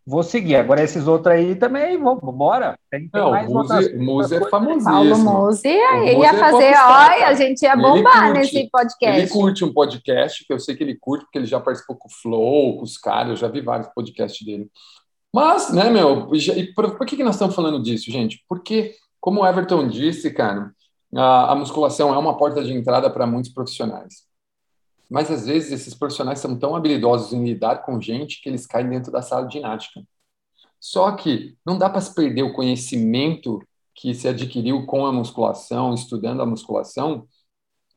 vou 0.10 0.24
seguir. 0.24 0.56
Agora 0.56 0.84
esses 0.84 1.08
outros 1.08 1.34
aí 1.34 1.56
também, 1.56 1.98
vamos, 1.98 2.22
bora. 2.36 2.78
Tem, 2.90 3.08
tem 3.08 3.22
Não, 3.22 3.32
mais 3.32 3.48
o 3.48 3.54
Muse, 3.54 3.98
Muse 3.98 4.36
é 4.36 4.50
famosíssimo. 4.50 4.92
Paulo 4.92 5.18
Muse, 5.18 5.68
ele 5.68 6.22
ia 6.22 6.30
é 6.30 6.34
fazer, 6.34 6.74
olha, 6.76 7.28
a 7.28 7.34
gente 7.34 7.62
ia 7.62 7.76
bombar 7.76 8.34
curte, 8.34 8.40
nesse 8.40 8.70
podcast. 8.70 9.20
Ele 9.20 9.30
curte 9.30 9.66
um 9.66 9.74
podcast, 9.74 10.46
que 10.46 10.52
eu 10.52 10.60
sei 10.60 10.76
que 10.76 10.84
ele 10.84 10.96
curte, 10.96 11.26
porque 11.26 11.38
ele 11.38 11.46
já 11.46 11.60
participou 11.60 11.96
com 11.96 12.08
o 12.08 12.12
Flow, 12.12 12.78
com 12.78 12.84
os 12.84 12.98
caras, 12.98 13.30
eu 13.30 13.36
já 13.36 13.48
vi 13.48 13.62
vários 13.62 13.88
podcasts 13.90 14.46
dele. 14.46 14.68
Mas, 15.34 15.72
né, 15.72 15.92
meu, 15.92 16.32
e 16.34 16.74
por, 16.74 16.98
por 16.98 17.06
que, 17.06 17.16
que 17.16 17.24
nós 17.24 17.36
estamos 17.36 17.54
falando 17.54 17.82
disso, 17.82 18.10
gente? 18.10 18.44
Porque, 18.50 18.96
como 19.20 19.42
o 19.42 19.46
Everton 19.46 19.88
disse, 19.88 20.32
cara, 20.32 20.72
a, 21.16 21.52
a 21.52 21.56
musculação 21.56 22.14
é 22.14 22.18
uma 22.18 22.36
porta 22.36 22.64
de 22.64 22.74
entrada 22.74 23.10
para 23.12 23.28
muitos 23.28 23.52
profissionais. 23.52 24.29
Mas, 25.10 25.32
às 25.32 25.46
vezes, 25.48 25.72
esses 25.72 25.94
profissionais 25.94 26.40
são 26.40 26.58
tão 26.58 26.76
habilidosos 26.76 27.34
em 27.34 27.44
lidar 27.44 27.84
com 27.84 28.00
gente 28.00 28.42
que 28.42 28.50
eles 28.50 28.66
caem 28.66 28.90
dentro 28.90 29.12
da 29.12 29.22
sala 29.22 29.48
de 29.48 29.54
ginástica. 29.54 30.02
Só 30.80 31.12
que 31.14 31.58
não 31.66 31.78
dá 31.78 31.90
para 31.90 32.02
se 32.02 32.14
perder 32.14 32.44
o 32.44 32.54
conhecimento 32.54 33.60
que 33.96 34.14
se 34.14 34.28
adquiriu 34.28 34.86
com 34.86 35.06
a 35.06 35.12
musculação, 35.12 35.94
estudando 35.94 36.42
a 36.42 36.46
musculação, 36.46 37.28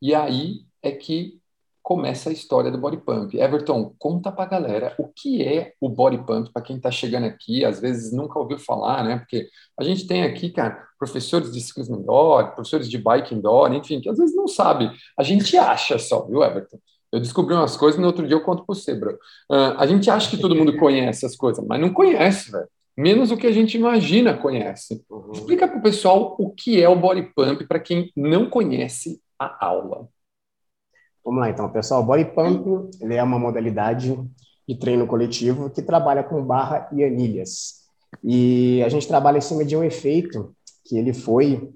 e 0.00 0.14
aí 0.14 0.64
é 0.82 0.90
que 0.90 1.40
começa 1.82 2.30
a 2.30 2.32
história 2.32 2.70
do 2.70 2.78
body 2.78 2.98
pump. 2.98 3.36
Everton, 3.36 3.94
conta 3.98 4.30
para 4.30 4.44
a 4.44 4.48
galera 4.48 4.94
o 4.98 5.08
que 5.08 5.42
é 5.42 5.74
o 5.80 5.88
body 5.88 6.24
pump 6.24 6.50
para 6.52 6.62
quem 6.62 6.76
está 6.76 6.90
chegando 6.90 7.26
aqui, 7.26 7.64
às 7.64 7.80
vezes 7.80 8.12
nunca 8.12 8.38
ouviu 8.38 8.58
falar, 8.58 9.04
né? 9.04 9.18
Porque 9.18 9.48
a 9.78 9.82
gente 9.84 10.06
tem 10.06 10.22
aqui, 10.22 10.50
cara, 10.50 10.86
professores 10.98 11.52
de 11.52 11.60
ciclismo 11.60 11.96
indoor, 11.96 12.52
professores 12.54 12.88
de 12.88 12.98
bike 12.98 13.34
indoor, 13.34 13.72
enfim, 13.72 14.00
que 14.00 14.08
às 14.08 14.18
vezes 14.18 14.34
não 14.34 14.46
sabe. 14.46 14.90
A 15.18 15.22
gente 15.22 15.56
acha 15.56 15.98
só, 15.98 16.24
viu, 16.26 16.42
Everton? 16.42 16.78
Eu 17.12 17.20
descobri 17.20 17.54
umas 17.54 17.76
coisas 17.76 18.00
no 18.00 18.06
outro 18.06 18.26
dia 18.26 18.34
eu 18.34 18.42
conto 18.42 18.64
para 18.64 18.74
você, 18.74 18.94
bro. 18.94 19.12
Uh, 19.50 19.76
a 19.76 19.86
gente 19.86 20.10
acha 20.10 20.30
que 20.30 20.40
todo 20.40 20.56
mundo 20.56 20.78
conhece 20.78 21.26
as 21.26 21.36
coisas, 21.36 21.64
mas 21.66 21.78
não 21.78 21.92
conhece, 21.92 22.50
velho. 22.50 22.66
Menos 22.96 23.30
o 23.30 23.36
que 23.36 23.46
a 23.46 23.52
gente 23.52 23.76
imagina 23.76 24.36
conhece. 24.36 25.04
Uhum. 25.10 25.32
Explica 25.32 25.68
para 25.68 25.78
o 25.78 25.82
pessoal 25.82 26.34
o 26.38 26.50
que 26.50 26.82
é 26.82 26.88
o 26.88 26.96
body 26.96 27.30
pump 27.34 27.66
para 27.66 27.80
quem 27.80 28.10
não 28.16 28.48
conhece 28.48 29.20
a 29.38 29.66
aula. 29.66 30.08
Vamos 31.24 31.40
lá, 31.40 31.50
então, 31.50 31.70
pessoal. 31.70 32.02
O 32.02 32.06
body 32.06 32.24
pump 32.24 32.90
ele 33.00 33.14
é 33.14 33.22
uma 33.22 33.38
modalidade 33.38 34.18
de 34.68 34.78
treino 34.78 35.06
coletivo 35.06 35.70
que 35.70 35.82
trabalha 35.82 36.22
com 36.22 36.42
barra 36.44 36.88
e 36.92 37.04
anilhas. 37.04 37.82
E 38.22 38.82
a 38.84 38.88
gente 38.88 39.08
trabalha 39.08 39.38
em 39.38 39.42
cima 39.42 39.64
de 39.64 39.76
um 39.76 39.84
efeito 39.84 40.54
que 40.84 40.96
ele 40.96 41.12
foi, 41.12 41.70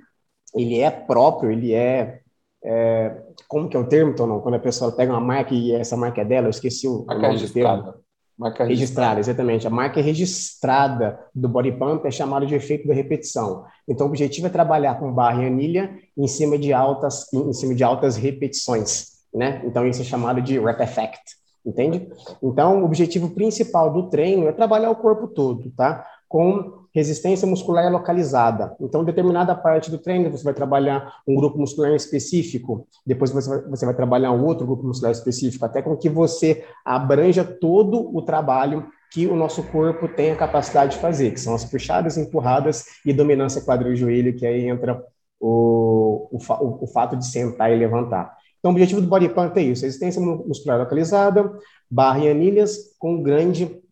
ele 0.55 0.81
é 0.81 0.91
próprio, 0.91 1.51
ele 1.51 1.73
é, 1.73 2.21
é 2.67 3.23
como 3.49 3.69
que 3.69 3.77
é 3.77 3.81
o 3.81 3.89
termo, 3.89 4.15
Tonon? 4.15 4.41
Quando 4.41 4.57
a 4.57 4.61
pessoa 4.61 4.93
pega 4.93 5.13
uma 5.13 5.21
marca 5.21 5.55
e 5.55 5.73
essa 5.73 5.97
marca 5.97 6.21
é 6.21 6.25
dela, 6.25 6.47
eu 6.47 6.51
esqueci 6.51 6.89
o, 6.89 7.05
marca 7.07 7.23
nome 7.23 7.39
do 7.39 7.53
termo. 7.53 7.95
Marca 8.39 8.65
registrada. 8.65 8.69
registrada, 8.69 9.21
exatamente. 9.21 9.67
A 9.67 9.71
marca 9.71 10.01
registrada 10.01 11.19
do 11.35 11.49
body 11.49 11.73
pump 11.73 12.07
é 12.07 12.11
chamada 12.11 12.45
de 12.45 12.55
efeito 12.55 12.87
da 12.87 12.93
repetição. 12.93 13.65
Então, 13.89 14.07
o 14.07 14.11
objetivo 14.11 14.47
é 14.47 14.51
trabalhar 14.51 14.99
com 14.99 15.11
barra 15.11 15.43
e 15.43 15.47
anilha 15.47 15.97
em 16.19 16.27
cima 16.27 16.59
de 16.59 16.71
altas, 16.73 17.33
em 17.33 17.53
cima 17.55 17.75
de 17.75 17.83
altas 17.83 18.17
repetições 18.17 19.17
né? 19.37 19.61
Então 19.65 19.87
isso 19.87 20.01
é 20.01 20.05
chamado 20.05 20.41
de 20.41 20.59
rep 20.59 20.81
effect, 20.81 21.23
entende? 21.65 22.09
Então 22.43 22.83
o 22.83 22.85
objetivo 22.87 23.31
principal 23.31 23.93
do 23.93 24.09
treino 24.09 24.49
é 24.49 24.53
trabalhar 24.53 24.91
o 24.91 24.97
corpo 24.97 25.29
todo, 25.29 25.71
tá? 25.77 26.05
Com 26.27 26.86
resistência 26.97 27.47
muscular 27.47 27.93
localizada. 27.93 28.75
Então, 28.81 29.05
determinada 29.05 29.55
parte 29.55 29.91
do 29.91 29.99
treino 29.99 30.31
você 30.31 30.43
vai 30.43 30.55
trabalhar 30.55 31.13
um 31.29 31.37
grupo 31.37 31.59
muscular 31.59 31.95
específico, 31.95 32.89
depois 33.07 33.31
você 33.31 33.51
vai, 33.51 33.61
você 33.69 33.85
vai 33.85 33.95
trabalhar 33.95 34.33
um 34.33 34.43
outro 34.43 34.67
grupo 34.67 34.87
muscular 34.87 35.13
específico, 35.13 35.63
até 35.63 35.83
com 35.83 35.95
que 35.95 36.09
você 36.09 36.65
abranja 36.83 37.45
todo 37.45 38.17
o 38.17 38.23
trabalho 38.23 38.87
que 39.13 39.27
o 39.27 39.37
nosso 39.37 39.63
corpo 39.65 40.09
tem 40.09 40.31
a 40.31 40.37
capacidade 40.37 40.93
de 40.93 40.99
fazer, 40.99 41.33
que 41.33 41.41
são 41.41 41.55
as 41.55 41.67
puxadas, 41.67 42.17
empurradas 42.17 42.87
e 43.05 43.13
dominância 43.13 43.61
quadril-joelho, 43.61 44.35
que 44.35 44.47
aí 44.47 44.67
entra 44.67 45.05
o, 45.39 46.31
o, 46.33 46.85
o 46.85 46.87
fato 46.87 47.15
de 47.15 47.27
sentar 47.27 47.71
e 47.71 47.77
levantar. 47.77 48.35
Então, 48.59 48.71
o 48.71 48.75
objetivo 48.75 49.03
do 49.03 49.07
body 49.07 49.29
pump 49.29 49.55
é 49.59 49.63
isso: 49.63 49.85
resistência 49.85 50.21
muscular 50.21 50.79
localizada, 50.79 51.53
barra 51.91 52.21
e 52.21 52.31
anilhas 52.31 52.97
com 52.99 53.23
grande 53.23 53.83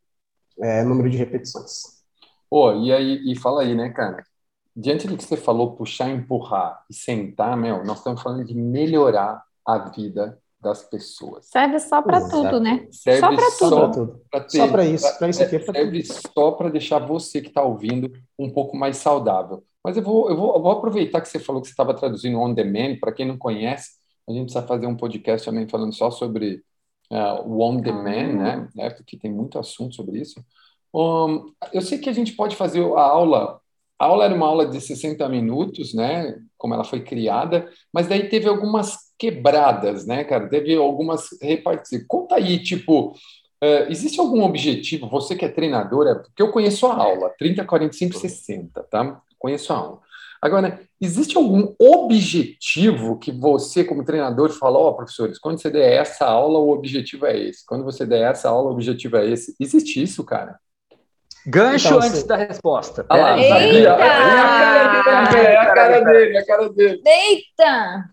é, 0.58 0.82
número 0.82 1.10
de 1.10 1.18
repetições. 1.18 1.93
Pô, 2.54 2.72
e 2.72 2.92
aí, 2.92 3.20
e 3.32 3.34
fala 3.34 3.62
aí, 3.62 3.74
né, 3.74 3.88
cara? 3.88 4.22
Diante 4.76 5.08
do 5.08 5.16
que 5.16 5.24
você 5.24 5.36
falou, 5.36 5.74
puxar, 5.74 6.08
empurrar 6.08 6.84
e 6.88 6.94
sentar, 6.94 7.56
meu, 7.56 7.84
nós 7.84 7.98
estamos 7.98 8.22
falando 8.22 8.44
de 8.44 8.54
melhorar 8.54 9.42
a 9.66 9.78
vida 9.90 10.38
das 10.60 10.84
pessoas. 10.84 11.46
Serve 11.46 11.80
só 11.80 12.00
para 12.00 12.28
tudo, 12.28 12.60
né? 12.60 12.86
Serve 12.92 13.18
só 13.18 13.34
para 13.34 13.50
tudo. 13.58 14.20
Só 14.48 14.68
para 14.68 14.84
isso, 14.84 15.18
para 15.18 15.28
isso 15.30 15.42
aqui. 15.42 15.56
É 15.56 15.58
serve 15.58 16.04
só 16.04 16.52
para 16.52 16.68
deixar 16.68 17.00
você 17.00 17.40
que 17.40 17.48
está 17.48 17.60
ouvindo 17.60 18.12
um 18.38 18.48
pouco 18.48 18.76
mais 18.76 18.98
saudável. 18.98 19.64
Mas 19.82 19.96
eu 19.96 20.04
vou, 20.04 20.30
eu 20.30 20.36
vou, 20.36 20.54
eu 20.54 20.62
vou 20.62 20.70
aproveitar 20.70 21.20
que 21.22 21.28
você 21.28 21.40
falou 21.40 21.60
que 21.60 21.66
você 21.66 21.72
estava 21.72 21.92
traduzindo 21.92 22.38
on 22.38 22.54
demand, 22.54 23.00
para 23.00 23.10
quem 23.10 23.26
não 23.26 23.36
conhece, 23.36 23.94
a 24.28 24.32
gente 24.32 24.44
precisa 24.44 24.64
fazer 24.64 24.86
um 24.86 24.96
podcast 24.96 25.44
também 25.44 25.68
falando 25.68 25.92
só 25.92 26.08
sobre 26.08 26.62
uh, 27.10 27.42
o 27.48 27.60
on 27.62 27.78
demand, 27.78 28.32
né? 28.32 28.68
né? 28.76 28.90
Porque 28.90 29.18
tem 29.18 29.32
muito 29.32 29.58
assunto 29.58 29.96
sobre 29.96 30.20
isso. 30.20 30.40
Um, 30.94 31.52
eu 31.72 31.82
sei 31.82 31.98
que 31.98 32.08
a 32.08 32.12
gente 32.12 32.34
pode 32.34 32.54
fazer 32.54 32.80
a 32.80 33.02
aula. 33.02 33.60
A 33.98 34.06
aula 34.06 34.26
era 34.26 34.34
uma 34.34 34.46
aula 34.46 34.66
de 34.66 34.80
60 34.80 35.28
minutos, 35.28 35.92
né? 35.92 36.38
Como 36.56 36.72
ela 36.72 36.84
foi 36.84 37.00
criada, 37.02 37.68
mas 37.92 38.06
daí 38.06 38.28
teve 38.28 38.48
algumas 38.48 38.96
quebradas, 39.18 40.06
né, 40.06 40.22
cara? 40.24 40.48
Teve 40.48 40.76
algumas 40.76 41.28
repartições. 41.42 42.04
Conta 42.06 42.36
aí, 42.36 42.62
tipo, 42.62 43.10
uh, 43.10 43.90
existe 43.90 44.20
algum 44.20 44.44
objetivo? 44.44 45.08
Você 45.08 45.34
que 45.34 45.44
é 45.44 45.48
treinadora, 45.48 46.16
porque 46.20 46.42
eu 46.42 46.52
conheço 46.52 46.86
a 46.86 46.94
aula, 46.94 47.30
30, 47.38 47.64
45, 47.64 48.16
60, 48.16 48.82
tá? 48.84 49.20
Conheço 49.38 49.72
a 49.72 49.76
aula. 49.76 50.00
Agora, 50.40 50.80
existe 51.00 51.36
algum 51.36 51.74
objetivo 51.78 53.18
que 53.18 53.32
você, 53.32 53.82
como 53.82 54.04
treinador, 54.04 54.50
fala, 54.50 54.78
ó, 54.78 54.90
oh, 54.90 54.94
professores, 54.94 55.38
quando 55.38 55.58
você 55.58 55.70
der 55.70 55.94
essa 55.94 56.26
aula, 56.26 56.58
o 56.58 56.70
objetivo 56.70 57.26
é 57.26 57.38
esse. 57.38 57.64
Quando 57.66 57.82
você 57.82 58.04
der 58.04 58.30
essa 58.30 58.50
aula, 58.50 58.70
o 58.70 58.74
objetivo 58.74 59.16
é 59.16 59.28
esse. 59.28 59.56
Existe 59.58 60.02
isso, 60.02 60.22
cara? 60.22 60.58
Gancho 61.46 61.88
então, 61.88 61.98
antes 61.98 62.20
você... 62.20 62.26
da 62.26 62.36
resposta. 62.36 63.06
Ah, 63.08 63.16
lá, 63.16 63.38
Eita! 63.38 63.88
É 65.36 65.56
a 65.56 65.74
cara 65.74 66.00
dele, 66.00 66.36
é 66.36 66.40
a 66.40 66.46
cara 66.46 66.68
dele. 66.70 67.02
Eita! 67.04 68.10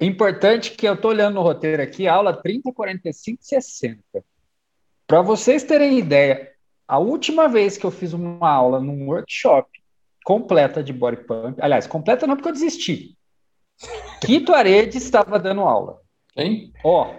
Importante 0.00 0.72
que 0.72 0.86
eu 0.86 0.94
estou 0.94 1.10
olhando 1.10 1.34
no 1.34 1.42
roteiro 1.42 1.82
aqui, 1.82 2.06
aula 2.06 2.32
30, 2.32 2.72
45, 2.72 3.38
60. 3.42 4.00
Para 5.06 5.22
vocês 5.22 5.64
terem 5.64 5.98
ideia, 5.98 6.50
a 6.86 6.98
última 6.98 7.48
vez 7.48 7.76
que 7.76 7.84
eu 7.84 7.90
fiz 7.90 8.12
uma 8.12 8.48
aula 8.48 8.80
num 8.80 9.08
workshop 9.08 9.68
completa 10.24 10.82
de 10.82 10.92
body 10.92 11.24
pump. 11.24 11.58
Aliás, 11.60 11.86
completa 11.86 12.26
não 12.26 12.36
porque 12.36 12.50
eu 12.50 12.54
desisti. 12.54 13.16
Quito 14.20 14.54
Aredes 14.54 15.02
estava 15.02 15.38
dando 15.38 15.62
aula. 15.62 15.98
Quem? 16.34 16.72
Ó, 16.84 17.14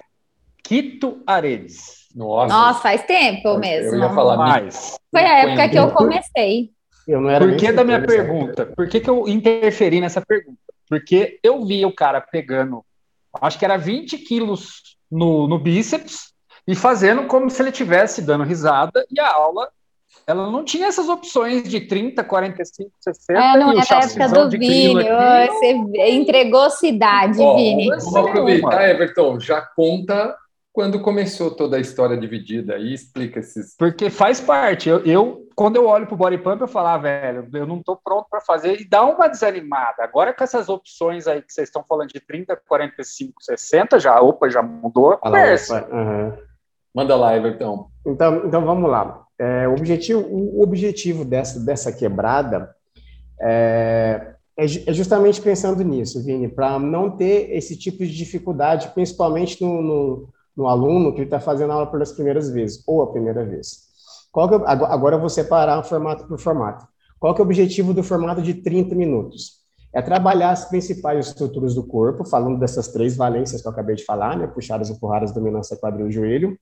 Quito 0.63 1.21
Aredes. 1.27 2.00
Nossa. 2.15 2.53
Nossa, 2.53 2.79
faz 2.81 3.03
tempo 3.05 3.57
mesmo. 3.57 3.95
Eu 3.95 3.99
ia 3.99 4.09
falar 4.09 4.37
mais. 4.37 4.97
Foi 5.11 5.21
a 5.25 5.39
época 5.39 5.69
que 5.69 5.77
eu 5.77 5.91
comecei. 5.91 6.71
Eu 7.07 7.21
não 7.21 7.29
era 7.29 7.45
Por 7.45 7.55
que 7.55 7.71
da 7.71 7.83
minha 7.83 8.01
pergunta? 8.05 8.65
Por 8.65 8.87
que, 8.87 8.99
que 8.99 9.09
eu 9.09 9.27
interferi 9.27 9.99
nessa 9.99 10.21
pergunta? 10.21 10.59
Porque 10.87 11.39
eu 11.43 11.65
vi 11.65 11.85
o 11.85 11.93
cara 11.93 12.21
pegando, 12.21 12.83
acho 13.41 13.57
que 13.57 13.65
era 13.65 13.77
20 13.77 14.17
quilos 14.19 14.97
no, 15.09 15.47
no 15.47 15.57
bíceps 15.57 16.33
e 16.67 16.75
fazendo 16.75 17.25
como 17.27 17.49
se 17.49 17.61
ele 17.61 17.69
estivesse 17.69 18.21
dando 18.21 18.43
risada 18.43 19.05
e 19.09 19.19
a 19.19 19.33
aula 19.33 19.69
ela 20.27 20.51
não 20.51 20.63
tinha 20.63 20.87
essas 20.87 21.09
opções 21.09 21.67
de 21.67 21.81
30, 21.81 22.23
45, 22.23 22.91
60. 22.99 23.39
É, 23.39 23.57
não 23.57 23.71
é 23.71 23.75
da 23.75 23.99
época 23.99 24.29
do 24.29 24.49
Vini. 24.49 24.93
Você 24.93 26.11
entregou 26.11 26.69
cidade, 26.69 27.41
oh, 27.41 27.55
Vini. 27.55 27.87
Vamos 27.87 28.15
aproveitar, 28.15 28.89
Everton, 28.89 29.39
já 29.39 29.61
conta 29.61 30.35
quando 30.73 31.01
começou 31.01 31.51
toda 31.51 31.77
a 31.77 31.79
história 31.79 32.17
dividida 32.17 32.75
aí, 32.75 32.93
explica 32.93 33.39
esses. 33.39 33.75
Porque 33.77 34.09
faz 34.09 34.39
parte. 34.39 34.87
Eu, 34.87 35.03
eu 35.05 35.47
quando 35.55 35.75
eu 35.75 35.85
olho 35.85 36.07
para 36.07 36.15
o 36.15 36.17
body 36.17 36.37
pump, 36.37 36.61
eu 36.61 36.67
falo, 36.67 36.87
ah, 36.87 36.97
velho, 36.97 37.47
eu 37.53 37.67
não 37.67 37.77
estou 37.77 37.95
pronto 37.95 38.27
para 38.29 38.41
fazer 38.41 38.79
e 38.79 38.87
dá 38.87 39.03
uma 39.03 39.27
desanimada. 39.27 40.03
Agora 40.03 40.33
com 40.33 40.43
essas 40.43 40.69
opções 40.69 41.27
aí 41.27 41.41
que 41.41 41.53
vocês 41.53 41.67
estão 41.67 41.83
falando 41.87 42.09
de 42.09 42.19
30, 42.19 42.55
45, 42.67 43.43
60, 43.43 43.99
já, 43.99 44.19
opa, 44.21 44.49
já 44.49 44.61
mudou 44.61 45.11
a 45.11 45.17
conversa. 45.17 45.87
Uhum. 45.91 46.33
Manda 46.95 47.15
lá, 47.15 47.35
Everton. 47.35 47.89
Então, 48.05 48.45
então 48.45 48.65
vamos 48.65 48.89
lá. 48.89 49.23
É, 49.37 49.67
o, 49.67 49.73
objetivo, 49.73 50.25
o 50.29 50.61
objetivo 50.61 51.25
dessa, 51.25 51.59
dessa 51.59 51.91
quebrada 51.91 52.73
é, 53.41 54.35
é, 54.57 54.65
é 54.65 54.93
justamente 54.93 55.41
pensando 55.41 55.83
nisso, 55.83 56.23
Vini, 56.23 56.47
para 56.47 56.79
não 56.79 57.09
ter 57.09 57.51
esse 57.51 57.77
tipo 57.77 57.99
de 57.99 58.15
dificuldade, 58.15 58.89
principalmente 58.93 59.61
no, 59.63 59.81
no, 59.81 60.29
no 60.55 60.67
aluno 60.67 61.13
que 61.13 61.21
está 61.21 61.39
fazendo 61.39 61.71
aula 61.71 61.87
pelas 61.87 62.11
primeiras 62.11 62.49
vezes, 62.49 62.83
ou 62.87 63.01
a 63.01 63.11
primeira 63.11 63.45
vez. 63.45 63.89
Qual 64.31 64.47
que, 64.47 64.55
agora 64.65 65.15
eu 65.15 65.19
vou 65.19 65.29
separar 65.29 65.83
formato 65.83 66.25
por 66.27 66.39
formato. 66.39 66.85
Qual 67.19 67.35
que 67.35 67.41
é 67.41 67.43
o 67.43 67.45
objetivo 67.45 67.93
do 67.93 68.03
formato 68.03 68.41
de 68.41 68.55
30 68.55 68.95
minutos? 68.95 69.61
É 69.93 70.01
trabalhar 70.01 70.51
as 70.51 70.65
principais 70.65 71.27
estruturas 71.27 71.75
do 71.75 71.83
corpo, 71.83 72.23
falando 72.23 72.57
dessas 72.57 72.87
três 72.87 73.15
valências 73.15 73.61
que 73.61 73.67
eu 73.67 73.71
acabei 73.71 73.95
de 73.95 74.05
falar, 74.05 74.37
né? 74.37 74.47
Puxadas, 74.47 74.89
empurradas, 74.89 75.33
dominância, 75.33 75.77
quadril 75.77 76.07
e 76.07 76.11
joelho 76.11 76.57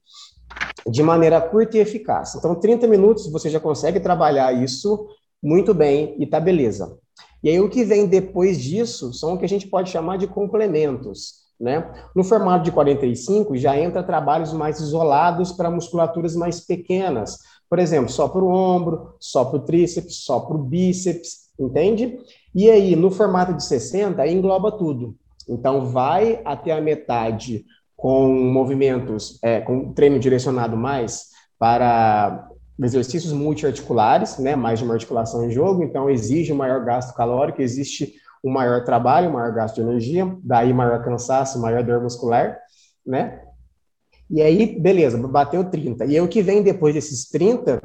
de 0.88 1.04
maneira 1.04 1.40
curta 1.42 1.78
e 1.78 1.80
eficaz. 1.80 2.36
Então, 2.36 2.56
30 2.56 2.88
minutos 2.88 3.32
você 3.32 3.50
já 3.50 3.60
consegue 3.60 4.00
trabalhar 4.00 4.52
isso 4.54 5.08
muito 5.42 5.74
bem 5.74 6.16
e 6.20 6.26
tá 6.26 6.40
beleza. 6.40 6.98
E 7.44 7.50
aí 7.50 7.60
o 7.60 7.70
que 7.70 7.84
vem 7.84 8.08
depois 8.08 8.60
disso 8.60 9.14
são 9.14 9.34
o 9.34 9.38
que 9.38 9.46
a 9.46 9.50
gente 9.50 9.68
pode 9.68 9.90
chamar 9.90 10.18
de 10.18 10.28
complementos. 10.28 11.39
Né? 11.60 11.92
No 12.16 12.24
formato 12.24 12.64
de 12.64 12.72
45 12.72 13.58
já 13.58 13.78
entra 13.78 14.02
trabalhos 14.02 14.54
mais 14.54 14.80
isolados 14.80 15.52
para 15.52 15.70
musculaturas 15.70 16.36
mais 16.36 16.62
pequenas. 16.62 17.40
Por 17.70 17.80
exemplo, 17.80 18.10
só 18.10 18.28
para 18.28 18.42
o 18.42 18.48
ombro, 18.48 19.16
só 19.20 19.44
para 19.44 19.58
o 19.58 19.66
tríceps, 19.66 20.24
só 20.24 20.40
para 20.40 20.56
o 20.56 20.64
bíceps, 20.64 21.50
entende? 21.60 22.18
E 22.56 22.70
aí, 22.70 22.96
no 22.96 23.12
formato 23.12 23.54
de 23.54 23.64
60, 23.64 24.22
aí 24.22 24.34
engloba 24.34 24.72
tudo. 24.72 25.16
Então, 25.48 25.88
vai 25.88 26.42
até 26.46 26.72
a 26.72 26.82
metade 26.82 27.66
com 27.96 28.34
movimentos, 28.34 29.38
é, 29.44 29.60
com 29.60 29.92
treino 29.94 30.18
direcionado 30.18 30.78
mais 30.78 31.28
para 31.60 32.48
exercícios 32.82 33.34
multiarticulares, 33.34 34.38
né, 34.38 34.56
mais 34.56 34.80
de 34.80 34.86
uma 34.86 34.94
articulação 34.94 35.44
em 35.46 35.52
jogo, 35.52 35.84
então 35.84 36.10
exige 36.10 36.54
um 36.54 36.56
maior 36.56 36.86
gasto 36.86 37.14
calórico, 37.14 37.62
existe 37.62 38.14
um 38.44 38.52
maior 38.52 38.84
trabalho, 38.84 39.30
um 39.30 39.34
maior 39.34 39.54
gasto 39.54 39.76
de 39.76 39.82
energia, 39.82 40.38
daí 40.44 40.74
maior 40.74 41.04
cansaço, 41.04 41.62
maior 41.62 41.84
dor 41.84 42.02
muscular, 42.02 42.58
né? 43.06 43.42
E 44.30 44.42
aí, 44.42 44.80
beleza, 44.80 45.18
bateu 45.18 45.64
30. 45.64 46.06
E 46.06 46.10
aí, 46.10 46.22
o 46.22 46.28
que 46.28 46.42
vem 46.42 46.62
depois 46.62 46.94
desses 46.94 47.28
30, 47.30 47.82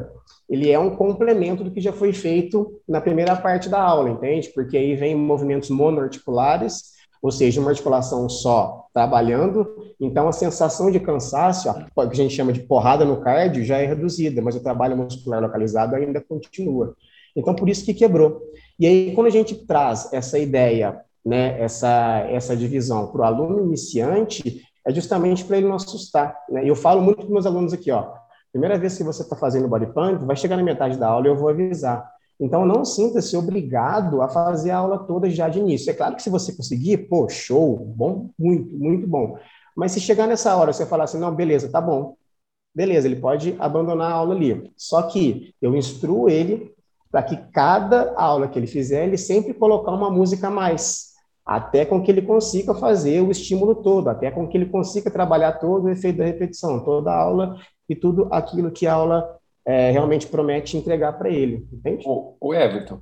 ele 0.48 0.70
é 0.70 0.78
um 0.78 0.94
complemento 0.94 1.64
do 1.64 1.70
que 1.70 1.80
já 1.80 1.92
foi 1.92 2.12
feito 2.12 2.80
na 2.86 3.00
primeira 3.00 3.34
parte 3.34 3.68
da 3.68 3.80
aula, 3.80 4.10
entende? 4.10 4.50
Porque 4.54 4.76
aí 4.76 4.94
vem 4.94 5.14
movimentos 5.14 5.70
monoarticulares, 5.70 6.92
ou 7.22 7.30
seja, 7.30 7.58
uma 7.58 7.70
articulação 7.70 8.28
só 8.28 8.86
trabalhando, 8.92 9.66
então 9.98 10.28
a 10.28 10.32
sensação 10.32 10.90
de 10.90 11.00
cansaço, 11.00 11.70
a, 11.70 11.74
que 11.74 12.12
a 12.12 12.14
gente 12.14 12.34
chama 12.34 12.52
de 12.52 12.60
porrada 12.60 13.02
no 13.02 13.22
cardio, 13.22 13.64
já 13.64 13.78
é 13.78 13.86
reduzida, 13.86 14.42
mas 14.42 14.54
o 14.54 14.62
trabalho 14.62 14.94
muscular 14.94 15.40
localizado 15.40 15.96
ainda 15.96 16.20
continua. 16.20 16.94
Então, 17.36 17.54
por 17.54 17.68
isso 17.68 17.84
que 17.84 17.94
quebrou. 17.94 18.42
E 18.78 18.86
aí, 18.86 19.14
quando 19.14 19.28
a 19.28 19.30
gente 19.30 19.54
traz 19.66 20.12
essa 20.12 20.38
ideia, 20.38 21.00
né, 21.24 21.60
essa, 21.60 22.26
essa 22.30 22.56
divisão 22.56 23.08
para 23.08 23.20
o 23.22 23.24
aluno 23.24 23.64
iniciante, 23.64 24.62
é 24.86 24.92
justamente 24.92 25.44
para 25.44 25.56
ele 25.56 25.68
não 25.68 25.76
assustar. 25.76 26.36
Né? 26.48 26.68
Eu 26.68 26.76
falo 26.76 27.00
muito 27.00 27.22
para 27.22 27.30
meus 27.30 27.46
alunos 27.46 27.72
aqui, 27.72 27.90
ó, 27.90 28.12
primeira 28.52 28.78
vez 28.78 28.96
que 28.96 29.02
você 29.02 29.22
está 29.22 29.34
fazendo 29.34 29.66
body 29.66 29.86
pump, 29.86 30.24
vai 30.24 30.36
chegar 30.36 30.56
na 30.56 30.62
metade 30.62 30.96
da 30.98 31.08
aula 31.08 31.26
e 31.26 31.30
eu 31.30 31.36
vou 31.36 31.48
avisar. 31.48 32.08
Então, 32.38 32.66
não 32.66 32.84
sinta-se 32.84 33.36
obrigado 33.36 34.20
a 34.20 34.28
fazer 34.28 34.70
a 34.70 34.78
aula 34.78 34.98
toda 34.98 35.30
já 35.30 35.48
de 35.48 35.60
início. 35.60 35.90
É 35.90 35.94
claro 35.94 36.16
que 36.16 36.22
se 36.22 36.30
você 36.30 36.54
conseguir, 36.54 36.98
pô, 37.08 37.28
show, 37.28 37.76
bom, 37.76 38.30
muito, 38.38 38.76
muito 38.76 39.06
bom. 39.06 39.38
Mas 39.74 39.92
se 39.92 40.00
chegar 40.00 40.26
nessa 40.26 40.54
hora 40.56 40.72
você 40.72 40.84
falar 40.84 41.04
assim, 41.04 41.18
não, 41.18 41.34
beleza, 41.34 41.70
tá 41.70 41.80
bom. 41.80 42.16
Beleza, 42.74 43.06
ele 43.06 43.16
pode 43.16 43.54
abandonar 43.58 44.10
a 44.10 44.14
aula 44.14 44.34
ali. 44.34 44.70
Só 44.76 45.02
que 45.02 45.54
eu 45.62 45.76
instruo 45.76 46.28
ele 46.28 46.73
para 47.14 47.22
que 47.22 47.36
cada 47.52 48.12
aula 48.16 48.48
que 48.48 48.58
ele 48.58 48.66
fizer, 48.66 49.04
ele 49.04 49.16
sempre 49.16 49.54
colocar 49.54 49.92
uma 49.92 50.10
música 50.10 50.48
a 50.48 50.50
mais, 50.50 51.12
até 51.46 51.84
com 51.84 52.02
que 52.02 52.10
ele 52.10 52.22
consiga 52.22 52.74
fazer 52.74 53.20
o 53.20 53.30
estímulo 53.30 53.76
todo, 53.76 54.08
até 54.08 54.32
com 54.32 54.48
que 54.48 54.58
ele 54.58 54.66
consiga 54.66 55.12
trabalhar 55.12 55.52
todo 55.60 55.84
o 55.84 55.88
efeito 55.88 56.18
da 56.18 56.24
repetição, 56.24 56.82
toda 56.82 57.12
a 57.12 57.16
aula 57.16 57.56
e 57.88 57.94
tudo 57.94 58.26
aquilo 58.32 58.72
que 58.72 58.88
a 58.88 58.94
aula 58.94 59.38
é, 59.64 59.92
realmente 59.92 60.26
promete 60.26 60.76
entregar 60.76 61.12
para 61.12 61.30
ele, 61.30 61.64
entende? 61.72 62.02
O, 62.04 62.36
o 62.40 62.52
Everton, 62.52 63.00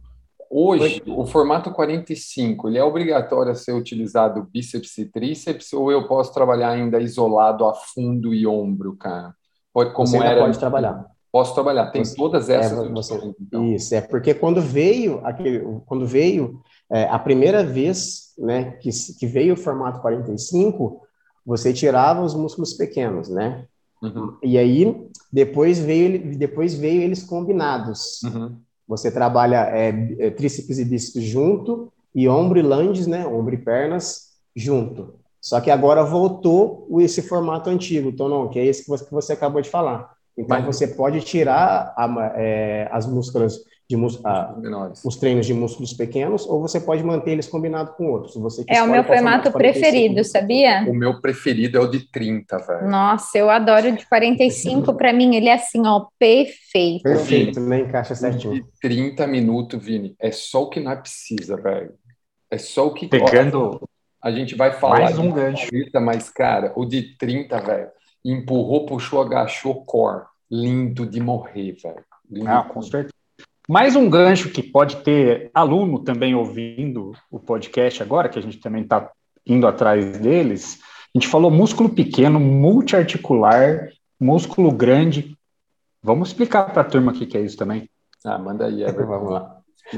hoje, 0.50 1.02
Oi? 1.07 1.14
o 1.16 1.25
formato 1.25 1.73
45, 1.73 2.69
ele 2.69 2.76
é 2.76 2.85
obrigatório 2.85 3.50
a 3.50 3.54
ser 3.54 3.73
utilizado 3.73 4.47
bíceps 4.52 4.99
e 4.99 5.07
tríceps, 5.07 5.73
ou 5.73 5.90
eu 5.90 6.07
posso 6.07 6.35
trabalhar 6.35 6.69
ainda 6.69 7.00
isolado 7.00 7.64
a 7.64 7.72
fundo 7.72 8.35
e 8.35 8.46
ombro, 8.46 8.94
cara? 8.94 9.35
Pode, 9.72 9.94
como 9.94 10.07
Você 10.07 10.18
era... 10.18 10.42
pode 10.42 10.59
trabalhar. 10.59 11.12
Posso 11.33 11.55
trabalhar, 11.55 11.87
tem 11.87 12.05
você, 12.05 12.14
todas 12.14 12.51
é, 12.51 12.57
essas. 12.57 12.85
É, 12.85 12.88
você, 12.90 13.35
então. 13.40 13.73
Isso, 13.73 13.95
é 13.95 14.03
porque 14.03 14.35
quando 14.35 14.61
veio 14.61 15.25
aquele, 15.25 15.61
quando 15.87 16.07
veio 16.07 16.61
é, 16.90 17.05
a 17.05 17.18
primeira 17.18 17.64
vez, 17.64 18.35
né, 18.38 18.73
que, 18.73 18.90
que 19.18 19.27
veio 19.27 19.55
o 19.55 19.57
formato 19.57 20.03
45, 20.03 21.01
você 21.45 21.73
tirava 21.73 22.23
os 22.23 22.35
músculos 22.35 22.75
pequenos, 22.75 23.31
né? 23.31 23.64
Uhum. 24.03 24.37
E 24.42 24.59
aí 24.59 25.09
depois 25.33 25.79
veio 25.79 26.37
depois 26.37 26.75
veio 26.75 27.01
eles 27.01 27.23
combinados. 27.23 28.21
Uhum. 28.25 28.59
Você 28.87 29.11
trabalha 29.11 29.71
é, 29.71 29.88
é, 30.18 30.31
tríceps 30.31 30.79
e 30.79 30.85
bíceps 30.85 31.23
junto 31.23 31.90
e 32.14 32.29
ombro 32.29 32.59
e 32.59 32.62
langes, 32.62 33.07
né? 33.07 33.27
Ombro 33.27 33.55
e 33.55 33.59
pernas 33.59 34.33
junto. 34.55 35.14
Só 35.40 35.62
que 35.62 35.71
agora 35.71 36.05
voltou 36.05 36.87
esse 37.01 37.23
formato 37.23 37.71
antigo, 37.71 38.12
Tonon, 38.12 38.49
que 38.49 38.59
é 38.59 38.66
esse 38.66 38.83
que 38.83 38.88
você, 38.90 39.05
que 39.05 39.12
você 39.12 39.33
acabou 39.33 39.62
de 39.62 39.71
falar. 39.71 40.12
Então, 40.37 40.59
Mas... 40.59 40.64
você 40.64 40.88
pode 40.88 41.21
tirar 41.21 41.92
a, 41.97 42.33
é, 42.37 42.88
as 42.90 43.07
músculas 43.07 43.61
de 43.88 43.97
a, 44.25 44.55
os 45.05 45.16
treinos 45.16 45.45
de 45.45 45.53
músculos 45.53 45.92
pequenos, 45.92 46.47
ou 46.47 46.61
você 46.61 46.81
pode 46.81 47.05
manter 47.05 47.33
eles 47.33 47.47
combinados 47.47 47.95
com 47.95 48.11
outros. 48.11 48.35
Você 48.37 48.64
é 48.68 48.83
o 48.83 48.88
meu 48.88 49.05
formato 49.05 49.53
preferido, 49.53 50.25
sabia? 50.25 50.85
O 50.88 50.95
meu 50.95 51.21
preferido 51.21 51.77
é 51.77 51.81
o 51.81 51.87
de 51.87 52.11
30, 52.11 52.59
velho. 52.59 52.88
Nossa, 52.88 53.37
eu 53.37 53.51
adoro 53.51 53.88
o 53.88 53.97
de 53.97 54.07
45. 54.07 54.95
Para 54.95 55.12
mim, 55.12 55.37
ele 55.37 55.49
é 55.49 55.55
assim, 55.55 55.87
ó, 55.87 56.07
perfeito. 56.18 57.03
Perfeito, 57.03 57.61
né? 57.61 57.81
Encaixa 57.81 58.14
certinho. 58.14 58.55
De 58.55 58.64
30 58.81 59.27
minutos, 59.27 59.85
Vini. 59.85 60.14
É 60.18 60.31
só 60.31 60.62
o 60.62 60.71
que 60.71 60.81
nós 60.81 61.01
precisa, 61.01 61.57
velho. 61.57 61.92
É 62.51 62.57
só 62.57 62.87
o 62.87 62.95
que. 62.95 63.09
Pegando. 63.09 63.81
A 64.23 64.31
gente 64.31 64.55
vai 64.55 64.73
falar. 64.73 65.01
Mais 65.01 65.18
um 65.18 65.31
gancho. 65.33 65.68
mas, 66.01 66.31
cara, 66.31 66.73
o 66.77 66.87
de 66.87 67.16
30, 67.18 67.61
velho 67.61 67.88
empurrou, 68.25 68.87
puxou, 68.87 69.21
agachou, 69.21 69.85
core. 69.85 70.25
Lindo 70.51 71.07
de 71.07 71.21
morrer, 71.21 71.73
velho. 71.83 72.05
Ah, 72.47 72.63
com 72.63 72.83
certeza. 72.83 73.13
Mais 73.69 73.97
um 73.97 74.11
gancho 74.11 74.51
que 74.51 74.63
pode 74.63 74.97
ter 74.97 75.51
aluno 75.55 76.01
também 76.01 76.35
ouvindo 76.35 77.13
o 77.31 77.39
podcast 77.39 78.03
agora, 78.03 78.29
que 78.29 78.39
a 78.39 78.43
gente 78.43 78.59
também 78.59 78.83
está 78.83 79.11
indo 79.47 79.67
atrás 79.67 80.19
deles. 80.19 80.81
A 81.15 81.19
gente 81.19 81.29
falou 81.29 81.51
músculo 81.51 81.89
pequeno, 81.89 82.41
multiarticular, 82.41 83.89
músculo 84.19 84.73
grande. 84.73 85.37
Vamos 86.03 86.29
explicar 86.29 86.73
para 86.73 86.83
a 86.83 86.85
turma 86.85 87.13
o 87.13 87.15
que, 87.15 87.25
que 87.25 87.39
é 87.39 87.41
isso 87.41 87.57
também. 87.57 87.89
Ah, 88.25 88.39
manda 88.39 88.67
aí, 88.67 88.83
Everton. 88.83 89.07
vamos 89.07 89.31
lá. 89.31 89.57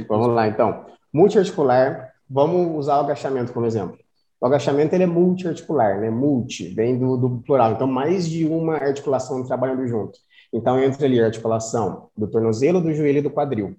Vamos 0.08 0.28
lá, 0.28 0.48
então. 0.48 0.86
Multiarticular, 1.12 2.12
vamos 2.28 2.76
usar 2.76 2.98
o 2.98 3.00
agachamento 3.00 3.52
como 3.52 3.66
exemplo. 3.66 3.98
O 4.40 4.46
agachamento 4.46 4.94
ele 4.94 5.04
é 5.04 5.06
multiarticular, 5.06 6.00
né? 6.00 6.10
Multi, 6.10 6.68
vem 6.74 6.98
do, 6.98 7.16
do 7.16 7.42
plural. 7.42 7.72
Então, 7.72 7.86
mais 7.86 8.28
de 8.28 8.44
uma 8.46 8.74
articulação 8.74 9.42
trabalhando 9.44 9.86
junto. 9.86 10.18
Então, 10.52 10.78
entra 10.78 11.06
ali 11.06 11.20
a 11.20 11.26
articulação 11.26 12.10
do 12.16 12.28
tornozelo, 12.28 12.80
do 12.80 12.92
joelho 12.92 13.18
e 13.18 13.22
do 13.22 13.30
quadril. 13.30 13.76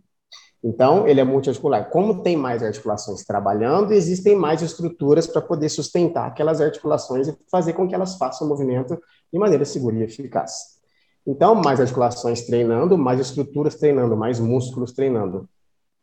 Então, 0.64 1.08
ele 1.08 1.22
é 1.22 1.24
multiarticular. 1.24 1.90
Como 1.90 2.24
tem 2.24 2.36
mais 2.36 2.64
articulações 2.64 3.24
trabalhando, 3.24 3.94
existem 3.94 4.36
mais 4.36 4.62
estruturas 4.64 5.28
para 5.28 5.42
poder 5.42 5.70
sustentar 5.70 6.28
aquelas 6.28 6.60
articulações 6.60 7.28
e 7.28 7.38
fazer 7.52 7.74
com 7.74 7.88
que 7.88 7.94
elas 7.94 8.18
façam 8.18 8.48
o 8.48 8.50
movimento 8.50 9.00
de 9.32 9.38
maneira 9.38 9.64
segura 9.66 9.96
e 9.98 10.04
eficaz. 10.04 10.80
Então, 11.28 11.54
mais 11.54 11.80
articulações 11.80 12.42
treinando, 12.42 12.98
mais 12.98 13.20
estruturas 13.20 13.76
treinando, 13.76 14.18
mais 14.18 14.40
músculos 14.40 14.92
treinando. 14.92 15.48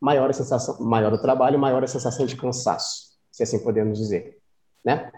Maior 0.01 0.31
a 0.31 0.33
sensação, 0.33 0.79
maior 0.81 1.13
o 1.13 1.19
trabalho, 1.19 1.59
maior 1.59 1.83
a 1.83 1.89
sensação 1.89 2.27
de 2.27 2.37
cansaço, 2.37 3.13
se 3.31 3.43
assim 3.43 3.59
podemos 3.59 3.99
dizer 3.99 4.42
né? 4.85 5.11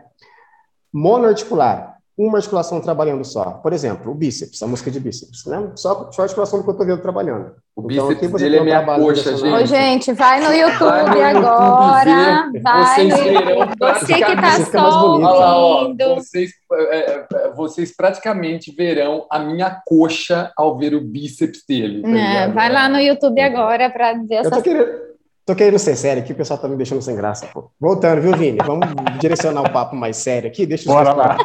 Monoarticular, 0.92 1.94
uma 2.16 2.38
articulação 2.38 2.80
trabalhando 2.80 3.24
só. 3.24 3.44
Por 3.54 3.72
exemplo, 3.72 4.12
o 4.12 4.14
bíceps, 4.14 4.62
a 4.62 4.68
música 4.68 4.88
de 4.88 5.00
bíceps, 5.00 5.44
né? 5.46 5.72
Só, 5.74 6.12
só 6.12 6.22
a 6.22 6.24
articulação 6.24 6.60
do 6.60 6.64
cotovelo 6.64 6.98
trabalhando. 6.98 7.56
O 7.74 7.90
então, 7.90 8.06
bíceps 8.08 8.40
dele 8.40 8.58
é 8.58 8.60
minha 8.62 8.84
coxa, 8.84 9.36
gente. 9.36 9.52
Ô, 9.52 9.66
gente, 9.66 10.12
vai 10.12 10.40
no 10.40 10.52
YouTube 10.52 11.18
vai 11.18 11.34
no 11.34 11.46
agora. 11.46 12.10
YouTube 12.10 12.60
vai 12.60 12.94
vocês 12.94 13.10
no 13.10 13.50
YouTube. 13.50 13.76
Você 13.80 14.14
que 14.14 14.32
está 14.32 14.64
só 14.70 15.06
ouvindo. 15.06 16.14
Vocês, 16.14 16.50
é, 16.72 17.26
é, 17.34 17.52
vocês 17.56 17.96
praticamente 17.96 18.72
verão 18.72 19.26
a 19.28 19.40
minha 19.40 19.82
coxa 19.84 20.52
ao 20.56 20.78
ver 20.78 20.94
o 20.94 21.00
bíceps 21.00 21.64
dele. 21.68 22.02
Tá 22.02 22.08
é, 22.08 22.48
vai 22.48 22.70
lá 22.70 22.88
no 22.88 23.00
YouTube 23.00 23.40
agora 23.40 23.90
para 23.90 24.12
ver 24.12 24.36
essa... 24.36 24.50
Eu 24.50 24.52
tô 24.52 24.62
querendo... 24.62 25.13
Tô 25.46 25.54
querendo 25.54 25.78
ser 25.78 25.94
sério 25.94 26.22
aqui, 26.22 26.32
o 26.32 26.36
pessoal 26.36 26.58
tá 26.58 26.66
me 26.66 26.76
deixando 26.76 27.02
sem 27.02 27.14
graça. 27.14 27.46
Pô. 27.52 27.70
Voltando, 27.78 28.22
viu, 28.22 28.34
Vini? 28.34 28.58
Vamos 28.64 28.88
direcionar 29.20 29.60
o 29.60 29.72
papo 29.72 29.94
mais 29.94 30.16
sério 30.16 30.48
aqui. 30.48 30.64
Deixa 30.64 30.90
Bora 30.90 31.12
lá. 31.12 31.36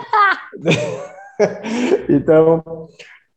então, 2.07 2.87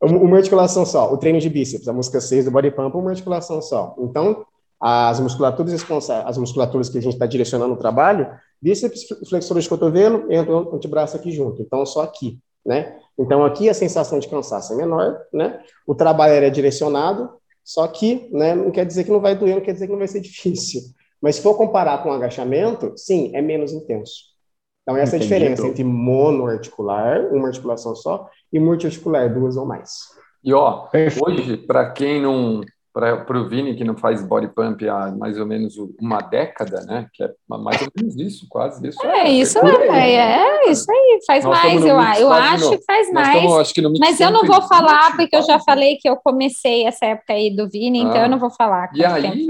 uma 0.01 0.37
articulação 0.37 0.85
só. 0.85 1.11
O 1.11 1.17
treino 1.17 1.39
de 1.39 1.49
bíceps, 1.49 1.87
a 1.87 1.93
música 1.93 2.21
6 2.21 2.45
do 2.45 2.51
Body 2.51 2.71
Pump, 2.71 2.95
uma 2.95 3.09
articulação 3.09 3.61
só. 3.61 3.93
Então, 3.99 4.45
as 4.79 5.19
musculaturas, 5.19 5.85
as 6.25 6.37
musculaturas 6.37 6.87
que 6.87 6.97
a 6.97 7.01
gente 7.01 7.13
está 7.13 7.25
direcionando 7.25 7.73
no 7.73 7.79
trabalho, 7.79 8.29
bíceps, 8.61 9.05
flexor 9.29 9.59
de 9.59 9.67
cotovelo, 9.67 10.31
entra 10.31 10.55
o 10.55 10.75
antebraço 10.75 11.17
aqui 11.17 11.31
junto. 11.31 11.61
Então, 11.61 11.85
só 11.85 12.03
aqui, 12.03 12.39
né? 12.65 12.95
Então, 13.19 13.43
aqui 13.43 13.67
a 13.67 13.73
sensação 13.73 14.17
de 14.17 14.29
cansaço 14.29 14.71
é 14.71 14.77
menor, 14.77 15.19
né? 15.33 15.59
O 15.85 15.93
trabalho 15.93 16.33
é 16.33 16.49
direcionado, 16.49 17.29
só 17.63 17.87
que 17.87 18.29
né, 18.31 18.53
não 18.53 18.71
quer 18.71 18.85
dizer 18.85 19.03
que 19.03 19.11
não 19.11 19.19
vai 19.19 19.35
doer, 19.35 19.55
não 19.55 19.61
quer 19.61 19.73
dizer 19.73 19.85
que 19.85 19.91
não 19.91 19.99
vai 19.99 20.07
ser 20.07 20.19
difícil. 20.19 20.81
Mas 21.21 21.37
se 21.37 21.41
for 21.41 21.55
comparar 21.55 22.03
com 22.03 22.09
o 22.09 22.13
agachamento, 22.13 22.93
sim, 22.97 23.31
é 23.33 23.41
menos 23.41 23.71
intenso. 23.71 24.33
Então, 24.81 24.97
essa 24.97 25.15
é 25.15 25.19
a 25.19 25.21
diferença 25.21 25.65
entre 25.65 25.83
monoarticular, 25.83 27.33
uma 27.33 27.47
articulação 27.47 27.95
só, 27.95 28.29
e 28.51 28.59
multiarticular, 28.59 29.33
duas 29.33 29.55
ou 29.55 29.65
mais. 29.65 30.09
E 30.43 30.53
ó, 30.53 30.89
hoje, 31.25 31.55
para 31.55 31.91
quem 31.91 32.21
não. 32.21 32.61
Para 32.93 33.39
o 33.39 33.49
Vini, 33.49 33.75
que 33.75 33.83
não 33.83 33.97
faz 33.97 34.23
body 34.23 34.49
pump 34.49 34.87
há 34.87 35.11
mais 35.11 35.39
ou 35.39 35.47
menos 35.47 35.75
uma 35.99 36.21
década, 36.21 36.81
né? 36.81 37.07
Que 37.11 37.23
é 37.23 37.33
mais 37.47 37.81
ou 37.81 37.87
menos 37.97 38.15
isso, 38.17 38.45
quase 38.47 38.87
isso. 38.87 39.03
É, 39.03 39.21
é 39.21 39.31
isso 39.31 39.57
é, 39.57 40.13
é, 40.13 40.69
isso 40.69 40.91
aí, 40.91 41.19
faz 41.25 41.43
Nós 41.43 41.63
mais, 41.63 41.81
eu, 41.81 41.87
eu 42.21 42.31
acho 42.31 42.69
que 42.69 42.85
faz 42.85 43.11
mais. 43.11 43.35
Estamos, 43.35 43.59
acho 43.59 43.73
que 43.73 43.81
mas 43.99 44.19
eu 44.19 44.29
não 44.29 44.45
vou 44.45 44.61
falar, 44.61 45.17
porque 45.17 45.35
eu 45.35 45.41
já 45.41 45.59
falei 45.59 45.97
que 45.97 46.07
eu 46.07 46.17
comecei 46.17 46.85
essa 46.85 47.07
época 47.07 47.33
aí 47.33 47.55
do 47.55 47.67
Vini, 47.67 48.01
ah. 48.01 48.03
então 48.03 48.21
eu 48.21 48.29
não 48.29 48.37
vou 48.37 48.51
falar. 48.51 48.91
E 48.93 49.03
aí, 49.03 49.47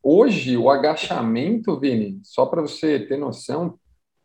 hoje, 0.00 0.56
o 0.56 0.70
agachamento, 0.70 1.78
Vini, 1.80 2.20
só 2.22 2.46
para 2.46 2.62
você 2.62 3.00
ter 3.00 3.16
noção, 3.16 3.74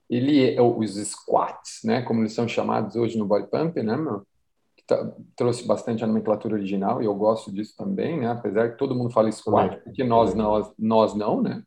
ele 0.07 0.53
é, 0.53 0.61
os 0.61 0.95
squats, 0.97 1.79
né, 1.83 2.01
como 2.03 2.21
eles 2.21 2.33
são 2.33 2.47
chamados 2.47 2.95
hoje 2.95 3.17
no 3.17 3.25
body 3.25 3.49
pump, 3.49 3.81
né, 3.81 3.97
meu? 3.97 4.21
Tá, 4.91 5.09
trouxe 5.37 5.65
bastante 5.65 6.03
a 6.03 6.07
nomenclatura 6.07 6.55
original 6.55 7.01
e 7.01 7.05
eu 7.05 7.15
gosto 7.15 7.49
disso 7.49 7.73
também, 7.77 8.19
né? 8.19 8.27
Apesar 8.27 8.71
que 8.71 8.77
todo 8.77 8.93
mundo 8.93 9.09
fala 9.09 9.31
squat, 9.31 9.79
porque 9.85 10.03
nós 10.03 10.33
nós 10.33 10.69
nós 10.77 11.15
não, 11.15 11.41
né? 11.41 11.63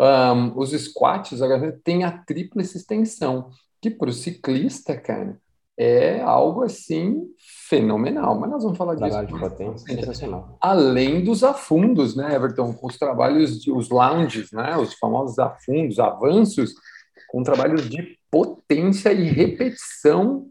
Um, 0.00 0.58
os 0.58 0.70
squats 0.70 1.38
tem 1.84 2.02
a 2.02 2.10
tríplice 2.10 2.78
extensão, 2.78 3.50
que 3.78 3.90
para 3.90 4.08
o 4.08 4.12
ciclista, 4.12 4.96
cara, 4.96 5.38
é 5.76 6.22
algo 6.22 6.62
assim 6.62 7.26
fenomenal. 7.68 8.40
Mas 8.40 8.50
nós 8.50 8.62
vamos 8.62 8.78
falar 8.78 8.96
Trabalho 8.96 9.26
disso. 9.26 9.38
De 9.38 9.48
potência, 9.50 9.94
sensacional. 9.94 10.56
Além 10.58 11.22
dos 11.22 11.44
afundos, 11.44 12.16
né, 12.16 12.34
Everton? 12.34 12.74
Os 12.82 12.98
trabalhos, 12.98 13.60
de, 13.60 13.70
os 13.70 13.90
lounges, 13.90 14.50
né? 14.50 14.78
Os 14.78 14.94
famosos 14.94 15.38
afundos, 15.38 15.98
avanços 15.98 16.72
com 17.28 17.42
trabalhos 17.42 17.90
de 17.90 18.18
potência 18.30 19.12
e 19.12 19.24
repetição, 19.24 20.46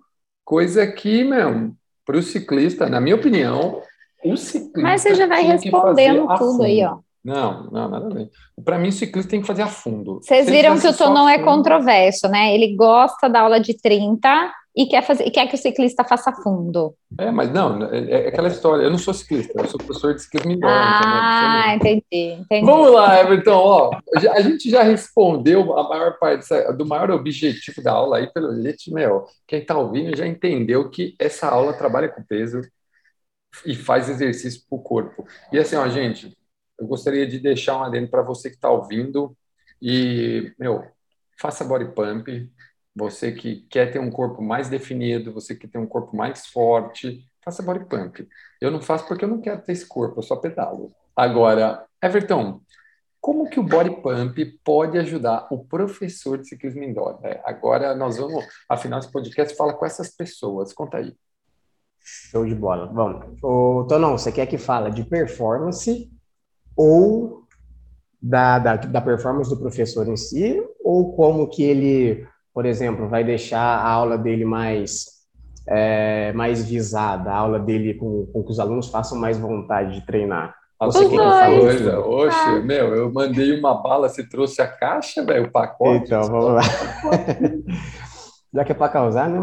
coisa 0.46 0.86
que, 0.86 1.24
meu, 1.24 1.74
para 2.06 2.18
o 2.18 2.22
ciclista, 2.22 2.90
na 2.90 3.00
minha 3.00 3.16
opinião, 3.16 3.82
o 4.24 4.36
ciclista. 4.38 4.82
Mas 4.82 5.02
você 5.02 5.16
já 5.16 5.28
vai 5.28 5.44
respondendo 5.44 6.28
tudo 6.38 6.64
aí, 6.64 6.84
ó. 6.84 6.98
Não, 7.24 7.70
não, 7.72 7.88
nada 7.88 8.08
a 8.08 8.10
ver. 8.10 8.30
Para 8.64 8.80
mim, 8.80 8.90
o 8.90 8.92
ciclista 8.92 9.30
tem 9.30 9.42
que 9.42 9.48
fazer 9.48 9.62
a 9.62 9.68
fundo. 9.68 10.20
Vocês 10.22 10.50
viram 10.50 10.80
que 10.80 10.88
o 10.88 10.98
Tonon 10.98 11.30
é 11.30 11.38
controverso, 11.38 12.28
né? 12.28 12.54
Ele 12.54 12.76
gosta 12.76 13.30
da 13.30 13.42
aula 13.42 13.60
de 13.60 13.80
30 13.80 14.52
e 14.76 14.86
quer, 14.86 15.04
fazer, 15.04 15.30
quer 15.32 15.48
que 15.48 15.56
o 15.56 15.58
ciclista 15.58 16.04
faça 16.04 16.32
fundo. 16.32 16.96
É, 17.20 17.30
mas 17.30 17.52
não, 17.52 17.84
é, 17.92 18.10
é 18.10 18.28
aquela 18.30 18.48
história. 18.48 18.84
Eu 18.84 18.90
não 18.90 18.98
sou 18.98 19.14
ciclista, 19.14 19.54
eu 19.60 19.68
sou 19.68 19.78
professor 19.78 20.16
de 20.16 20.22
ciclismo 20.22 20.52
indoor. 20.52 20.72
Ah, 20.74 21.76
entendi, 21.76 22.04
entendi. 22.40 22.66
Vamos 22.66 22.92
lá, 22.92 23.20
Everton. 23.20 23.52
Ó, 23.52 23.92
a 24.16 24.42
gente 24.42 24.70
já 24.70 24.82
respondeu 24.82 25.78
a 25.78 25.90
maior 25.90 26.18
parte 26.18 26.48
do 26.78 26.86
maior 26.86 27.12
objetivo 27.12 27.84
da 27.84 27.92
aula 27.92 28.18
aí 28.18 28.32
pelo 28.32 28.62
jeito, 28.62 28.94
meu. 28.94 29.26
Quem 29.46 29.60
está 29.60 29.78
ouvindo 29.78 30.16
já 30.16 30.26
entendeu 30.26 30.90
que 30.90 31.16
essa 31.20 31.50
aula 31.50 31.74
trabalha 31.74 32.08
com 32.08 32.24
peso 32.24 32.62
e 33.66 33.76
faz 33.76 34.08
exercício 34.08 34.62
para 34.70 34.78
o 34.78 34.82
corpo. 34.82 35.26
E 35.52 35.60
assim, 35.60 35.76
ó, 35.76 35.88
gente, 35.90 36.34
eu 36.80 36.88
gostaria 36.88 37.28
de 37.28 37.40
deixar 37.40 37.78
um 37.78 37.84
adendo 37.84 38.10
para 38.10 38.22
você 38.22 38.50
que 38.50 38.56
está 38.56 38.70
ouvindo 38.70 39.36
e, 39.82 40.54
meu, 40.58 40.86
faça 41.38 41.66
body 41.66 41.94
pump 41.94 42.50
você 42.96 43.32
que 43.32 43.62
quer 43.70 43.92
ter 43.92 44.00
um 44.00 44.12
corpo 44.12 44.42
mais 44.42 44.70
definido, 44.70 45.34
você 45.34 45.56
que 45.56 45.68
tem 45.68 45.80
um 45.80 45.88
corpo 45.88 46.16
mais 46.16 46.48
forte, 46.48 47.26
faça 47.44 47.64
body 47.64 47.86
pump. 47.86 48.28
Eu 48.60 48.72
não 48.72 48.82
faço 48.82 49.08
porque 49.08 49.26
eu 49.26 49.30
não 49.30 49.42
quero 49.42 49.62
ter 49.62 49.72
esse 49.72 49.86
corpo, 49.86 50.20
eu 50.20 50.24
só 50.24 50.36
pedalo. 50.36 50.94
Agora, 51.16 51.86
Everton, 52.02 52.62
como 53.20 53.50
que 53.50 53.60
o 53.60 53.64
body 53.64 54.02
pump 54.02 54.60
pode 54.64 54.98
ajudar 54.98 55.48
o 55.52 55.64
professor 55.64 56.38
de 56.38 56.48
ciclismo 56.48 56.84
indoor? 56.84 57.20
É, 57.24 57.42
agora 57.46 57.96
nós 57.96 58.18
vamos, 58.18 58.46
afinal, 58.68 59.00
esse 59.00 59.12
podcast 59.12 59.56
fala 59.56 59.74
com 59.74 59.86
essas 59.86 60.10
pessoas. 60.10 60.74
Conta 60.74 60.98
aí. 60.98 61.16
Show 62.00 62.46
de 62.46 62.56
bola. 62.56 62.92
Vamos. 62.92 63.42
Ô, 63.44 63.86
Tonão, 63.88 64.18
você 64.18 64.32
quer 64.32 64.48
que 64.48 64.58
fala 64.58 64.90
de 64.90 65.04
performance 65.04 66.12
ou 66.76 67.46
da, 68.22 68.60
da, 68.60 68.76
da 68.76 69.02
performance 69.02 69.50
do 69.50 69.58
professor 69.58 70.08
em 70.08 70.18
si, 70.18 70.62
ou 70.84 71.16
como 71.16 71.48
que 71.48 71.64
ele 71.64 72.28
por 72.54 72.66
exemplo, 72.66 73.08
vai 73.08 73.24
deixar 73.24 73.62
a 73.62 73.90
aula 73.90 74.18
dele 74.18 74.46
mais, 74.46 75.06
é, 75.68 76.34
mais 76.34 76.64
visada, 76.64 77.32
a 77.32 77.38
aula 77.38 77.60
dele 77.60 77.94
com, 77.94 78.26
com 78.28 78.44
que 78.44 78.52
os 78.52 78.60
alunos 78.60 78.90
façam 78.90 79.18
mais 79.18 79.38
vontade 79.38 80.00
de 80.00 80.06
treinar. 80.06 80.56
Você 80.80 81.08
que 81.08 81.16
coisa, 81.16 82.00
oxe, 82.00 82.36
ah. 82.36 82.60
meu, 82.60 82.96
eu 82.96 83.14
mandei 83.14 83.58
uma 83.60 83.76
bala, 83.84 84.10
você 84.10 84.28
trouxe 84.28 84.64
a 84.64 84.68
caixa, 84.68 85.24
velho, 85.24 85.46
o 85.46 85.52
pacote. 85.52 86.06
Então, 86.06 86.24
vamos 86.24 86.56
lá. 86.56 86.62
Já 88.52 88.66
que 88.66 88.72
é 88.72 88.76
para 88.76 88.92
causar, 88.92 89.30
né? 89.30 89.40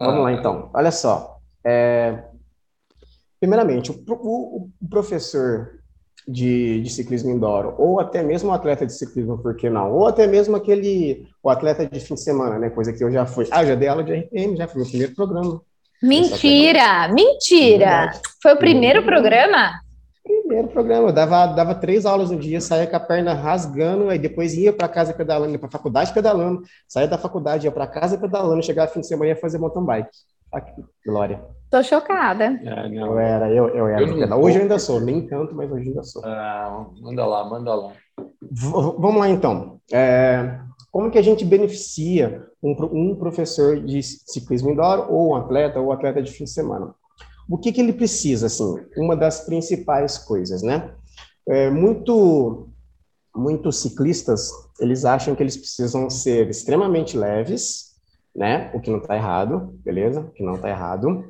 Vamos 0.00 0.20
ah. 0.20 0.22
lá, 0.22 0.32
então. 0.32 0.68
Olha 0.74 0.90
só. 0.90 1.38
É... 1.64 2.24
Primeiramente, 3.38 3.92
o, 3.92 4.04
o, 4.08 4.68
o 4.82 4.88
professor 4.88 5.79
de, 6.30 6.80
de 6.80 6.90
ciclismo 6.90 7.30
indoor, 7.30 7.74
ou 7.76 7.98
até 7.98 8.22
mesmo 8.22 8.50
o 8.50 8.52
atleta 8.52 8.86
de 8.86 8.92
ciclismo, 8.92 9.36
por 9.38 9.56
que 9.56 9.68
não? 9.68 9.92
Ou 9.92 10.06
até 10.06 10.26
mesmo 10.26 10.54
aquele, 10.54 11.26
o 11.42 11.50
atleta 11.50 11.86
de 11.86 11.98
fim 11.98 12.14
de 12.14 12.22
semana, 12.22 12.58
né? 12.58 12.70
Coisa 12.70 12.92
que 12.92 13.02
eu 13.02 13.10
já 13.10 13.26
fui. 13.26 13.46
Ah, 13.50 13.64
já 13.64 13.74
dei 13.74 13.88
aula 13.88 14.04
de 14.04 14.12
RPM, 14.12 14.56
já 14.56 14.68
foi 14.68 14.80
meu 14.80 14.88
primeiro 14.88 15.14
programa. 15.14 15.60
Mentira! 16.02 17.08
Mentira! 17.08 18.12
Foi 18.40 18.54
o 18.54 18.56
primeiro 18.56 19.02
programa? 19.02 19.72
Primeiro 20.22 20.68
programa, 20.68 21.08
eu 21.08 21.12
dava, 21.12 21.46
dava 21.48 21.74
três 21.74 22.06
aulas 22.06 22.30
no 22.30 22.38
dia, 22.38 22.60
saía 22.60 22.86
com 22.86 22.96
a 22.96 23.00
perna 23.00 23.34
rasgando, 23.34 24.08
aí 24.08 24.18
depois 24.18 24.54
ia 24.54 24.72
para 24.72 24.86
casa 24.86 25.12
pedalando, 25.12 25.52
ia 25.52 25.58
para 25.58 25.68
a 25.68 25.72
faculdade 25.72 26.12
pedalando, 26.12 26.62
saía 26.86 27.08
da 27.08 27.18
faculdade, 27.18 27.66
ia 27.66 27.72
para 27.72 27.86
casa 27.86 28.16
pedalando, 28.16 28.62
chegava 28.62 28.90
fim 28.90 29.00
de 29.00 29.08
semana 29.08 29.30
ia 29.30 29.36
fazer 29.36 29.58
mountain 29.58 29.84
bike. 29.84 30.10
Que 30.58 30.82
glória. 31.06 31.40
Tô 31.70 31.82
chocada. 31.84 32.44
É, 32.64 32.88
eu 32.88 33.18
era, 33.18 33.48
eu, 33.48 33.68
eu 33.68 33.86
era. 33.86 34.02
Eu 34.02 34.40
hoje 34.40 34.56
eu 34.56 34.62
ainda 34.62 34.78
sou, 34.78 35.00
nem 35.00 35.24
tanto, 35.26 35.54
mas 35.54 35.70
hoje 35.70 35.88
ainda 35.88 36.02
sou. 36.02 36.20
Ah, 36.24 36.86
manda 37.00 37.24
lá, 37.24 37.48
manda 37.48 37.74
lá. 37.74 37.92
V 38.50 38.70
vamos 38.98 39.18
lá 39.18 39.28
então. 39.28 39.80
É, 39.92 40.58
como 40.90 41.10
que 41.10 41.18
a 41.18 41.22
gente 41.22 41.44
beneficia 41.44 42.44
um, 42.60 42.72
um, 42.92 43.14
professor 43.14 43.80
de 43.80 44.02
ciclismo 44.02 44.70
indoor, 44.70 45.06
ou 45.08 45.30
um 45.30 45.36
atleta, 45.36 45.78
ou 45.78 45.92
atleta 45.92 46.20
de 46.20 46.32
fim 46.32 46.44
de 46.44 46.50
semana? 46.50 46.92
O 47.48 47.56
que, 47.56 47.72
que 47.72 47.80
ele 47.80 47.92
precisa, 47.92 48.46
assim? 48.46 48.76
Uma 48.96 49.16
das 49.16 49.44
principais 49.44 50.18
coisas, 50.18 50.62
né? 50.62 50.92
É, 51.48 51.70
muito, 51.70 52.68
muitos 53.34 53.80
ciclistas, 53.80 54.50
eles 54.80 55.04
acham 55.04 55.36
que 55.36 55.42
eles 55.42 55.56
precisam 55.56 56.10
ser 56.10 56.48
extremamente 56.48 57.16
leves, 57.16 57.89
né? 58.34 58.70
O 58.74 58.80
que 58.80 58.90
não 58.90 58.98
está 58.98 59.16
errado, 59.16 59.74
beleza? 59.84 60.20
O 60.20 60.30
que 60.30 60.42
não 60.42 60.54
está 60.54 60.68
errado 60.68 61.24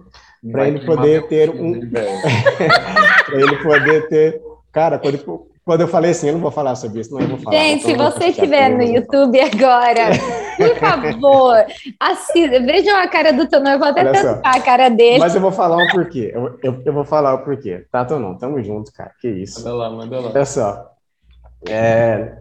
para 0.50 0.68
ele 0.68 0.80
poder 0.84 1.26
ter 1.28 1.50
um. 1.50 1.80
para 1.90 3.40
ele 3.40 3.56
poder 3.62 4.08
ter. 4.08 4.40
Cara, 4.72 4.98
quando, 4.98 5.48
quando 5.64 5.80
eu 5.82 5.88
falei 5.88 6.12
assim, 6.12 6.28
eu 6.28 6.34
não 6.34 6.40
vou 6.40 6.50
falar 6.50 6.74
sobre 6.76 7.00
isso, 7.00 7.12
não 7.12 7.20
eu 7.20 7.28
vou 7.28 7.38
falar. 7.38 7.56
Gente, 7.56 7.84
se 7.84 7.94
você 7.94 8.26
estiver 8.26 8.70
no 8.70 8.82
YouTube 8.82 9.38
agora, 9.40 10.10
por 10.56 10.76
favor, 10.76 11.66
assista, 11.98 12.60
vejam 12.60 12.96
a 12.96 13.08
cara 13.08 13.32
do 13.32 13.48
Tonão, 13.48 13.72
eu 13.72 13.78
vou 13.78 13.88
até 13.88 14.04
tampar 14.04 14.56
a 14.56 14.60
cara 14.60 14.88
dele. 14.88 15.18
Mas 15.18 15.34
eu 15.34 15.40
vou 15.40 15.52
falar 15.52 15.76
o 15.76 15.88
porquê. 15.90 16.30
Eu, 16.34 16.58
eu, 16.62 16.82
eu 16.86 16.92
vou 16.92 17.04
falar 17.04 17.34
o 17.34 17.44
porquê. 17.44 17.84
Tá, 17.90 18.04
Tonão? 18.04 18.38
Tamo 18.38 18.62
junto, 18.62 18.92
cara. 18.92 19.12
Que 19.20 19.28
isso. 19.28 19.62
Manda 19.62 19.74
lá, 19.74 19.90
manda 19.90 20.20
lá. 20.20 20.30
Olha 20.30 20.44
só. 20.44 20.90
É, 21.68 22.38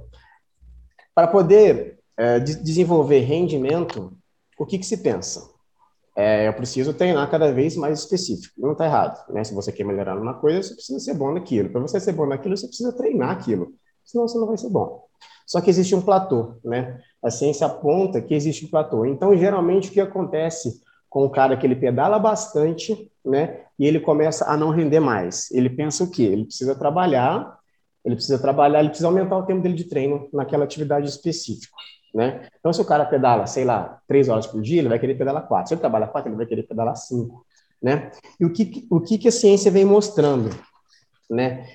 para 1.14 1.28
poder 1.28 2.00
é, 2.18 2.40
desenvolver 2.40 3.20
rendimento, 3.20 4.14
o 4.60 4.66
que, 4.66 4.78
que 4.78 4.86
se 4.86 4.98
pensa? 4.98 5.50
é, 6.20 6.50
eu 6.50 6.54
preciso 6.54 6.94
treinar 6.94 7.32
cada 7.32 7.50
vez 7.50 7.78
mais 7.78 8.00
específico. 8.00 8.54
Não 8.58 8.74
está 8.74 8.84
errado, 8.84 9.24
né? 9.32 9.42
Se 9.42 9.54
você 9.54 9.72
quer 9.72 9.86
melhorar 9.86 10.16
numa 10.16 10.34
coisa, 10.34 10.62
você 10.62 10.76
precisa 10.76 11.00
ser 11.00 11.14
bom 11.14 11.34
naquilo. 11.34 11.70
Para 11.70 11.80
você 11.80 11.98
ser 11.98 12.12
bom 12.12 12.26
naquilo, 12.26 12.58
você 12.58 12.68
precisa 12.68 12.92
treinar 12.92 13.32
aquilo. 13.32 13.70
Senão 14.04 14.28
você 14.28 14.38
não 14.38 14.46
vai 14.46 14.58
ser 14.58 14.70
bom. 14.70 15.06
Só 15.48 15.62
que 15.62 15.70
existe 15.70 15.96
um 15.96 16.02
platô, 16.02 16.60
né? 16.62 17.00
A 17.24 17.32
ciência 17.32 17.66
aponta 17.66 18.22
que 18.22 18.34
existe 18.34 18.66
um 18.66 18.70
platô. 18.70 19.06
Então, 19.06 19.36
geralmente, 19.38 19.88
o 19.88 19.92
que 19.94 20.02
acontece 20.02 20.82
com 21.10 21.24
o 21.24 21.30
cara 21.30 21.56
que 21.56 21.66
ele 21.66 21.76
pedala 21.78 22.20
bastante, 22.20 23.10
né? 23.24 23.62
E 23.80 23.86
ele 23.86 24.02
começa 24.02 24.44
a 24.46 24.58
não 24.58 24.72
render 24.72 25.00
mais. 25.00 25.50
Ele 25.52 25.70
pensa 25.70 26.04
o 26.04 26.12
quê? 26.12 26.24
Ele 26.24 26.44
precisa 26.44 26.76
trabalhar, 26.76 27.58
ele 28.04 28.16
precisa 28.16 28.38
trabalhar, 28.38 28.80
ele 28.80 28.90
precisa 28.90 29.08
aumentar 29.08 29.38
o 29.38 29.46
tempo 29.46 29.62
dele 29.62 29.76
de 29.76 29.86
treino 29.86 30.28
naquela 30.34 30.66
atividade 30.66 31.08
específica. 31.08 31.74
Né? 32.14 32.48
Então, 32.60 32.74
se 32.74 32.82
o 32.82 32.86
cara 32.86 33.06
pedala, 33.06 33.46
sei 33.46 33.64
lá, 33.64 34.02
três 34.08 34.30
horas 34.30 34.48
por 34.48 34.62
dia, 34.62 34.80
ele 34.80 34.90
vai 34.90 35.00
querer 35.00 35.16
pedalar 35.16 35.48
quatro. 35.48 35.68
Se 35.68 35.74
ele 35.74 35.82
trabalha 35.82 36.08
quatro, 36.08 36.30
ele 36.30 36.38
vai 36.38 36.46
querer 36.46 36.64
pedalar 36.64 36.96
cinco. 36.96 37.46
Né? 37.82 38.12
E 38.40 38.46
o 38.46 38.52
que, 38.52 38.88
o 38.90 39.00
que, 39.00 39.28
a 39.28 39.32
ciência 39.32 39.72
vem 39.72 39.86
mostrando? 39.86 40.50
Né? 41.30 41.68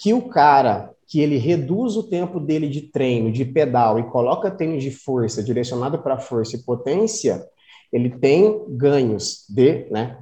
Que 0.00 0.12
o 0.14 0.28
cara 0.28 0.90
que 1.06 1.20
ele 1.20 1.36
reduz 1.36 1.96
o 1.96 2.08
tempo 2.08 2.40
dele 2.40 2.68
de 2.68 2.80
treino, 2.82 3.30
de 3.30 3.44
pedal, 3.44 3.98
e 3.98 4.04
coloca 4.04 4.50
tênis 4.50 4.82
de 4.82 4.90
força, 4.90 5.42
direcionado 5.42 5.98
para 5.98 6.18
força 6.18 6.56
e 6.56 6.62
potência, 6.62 7.46
ele 7.92 8.08
tem 8.08 8.64
ganhos 8.70 9.44
de, 9.50 9.86
né, 9.90 10.16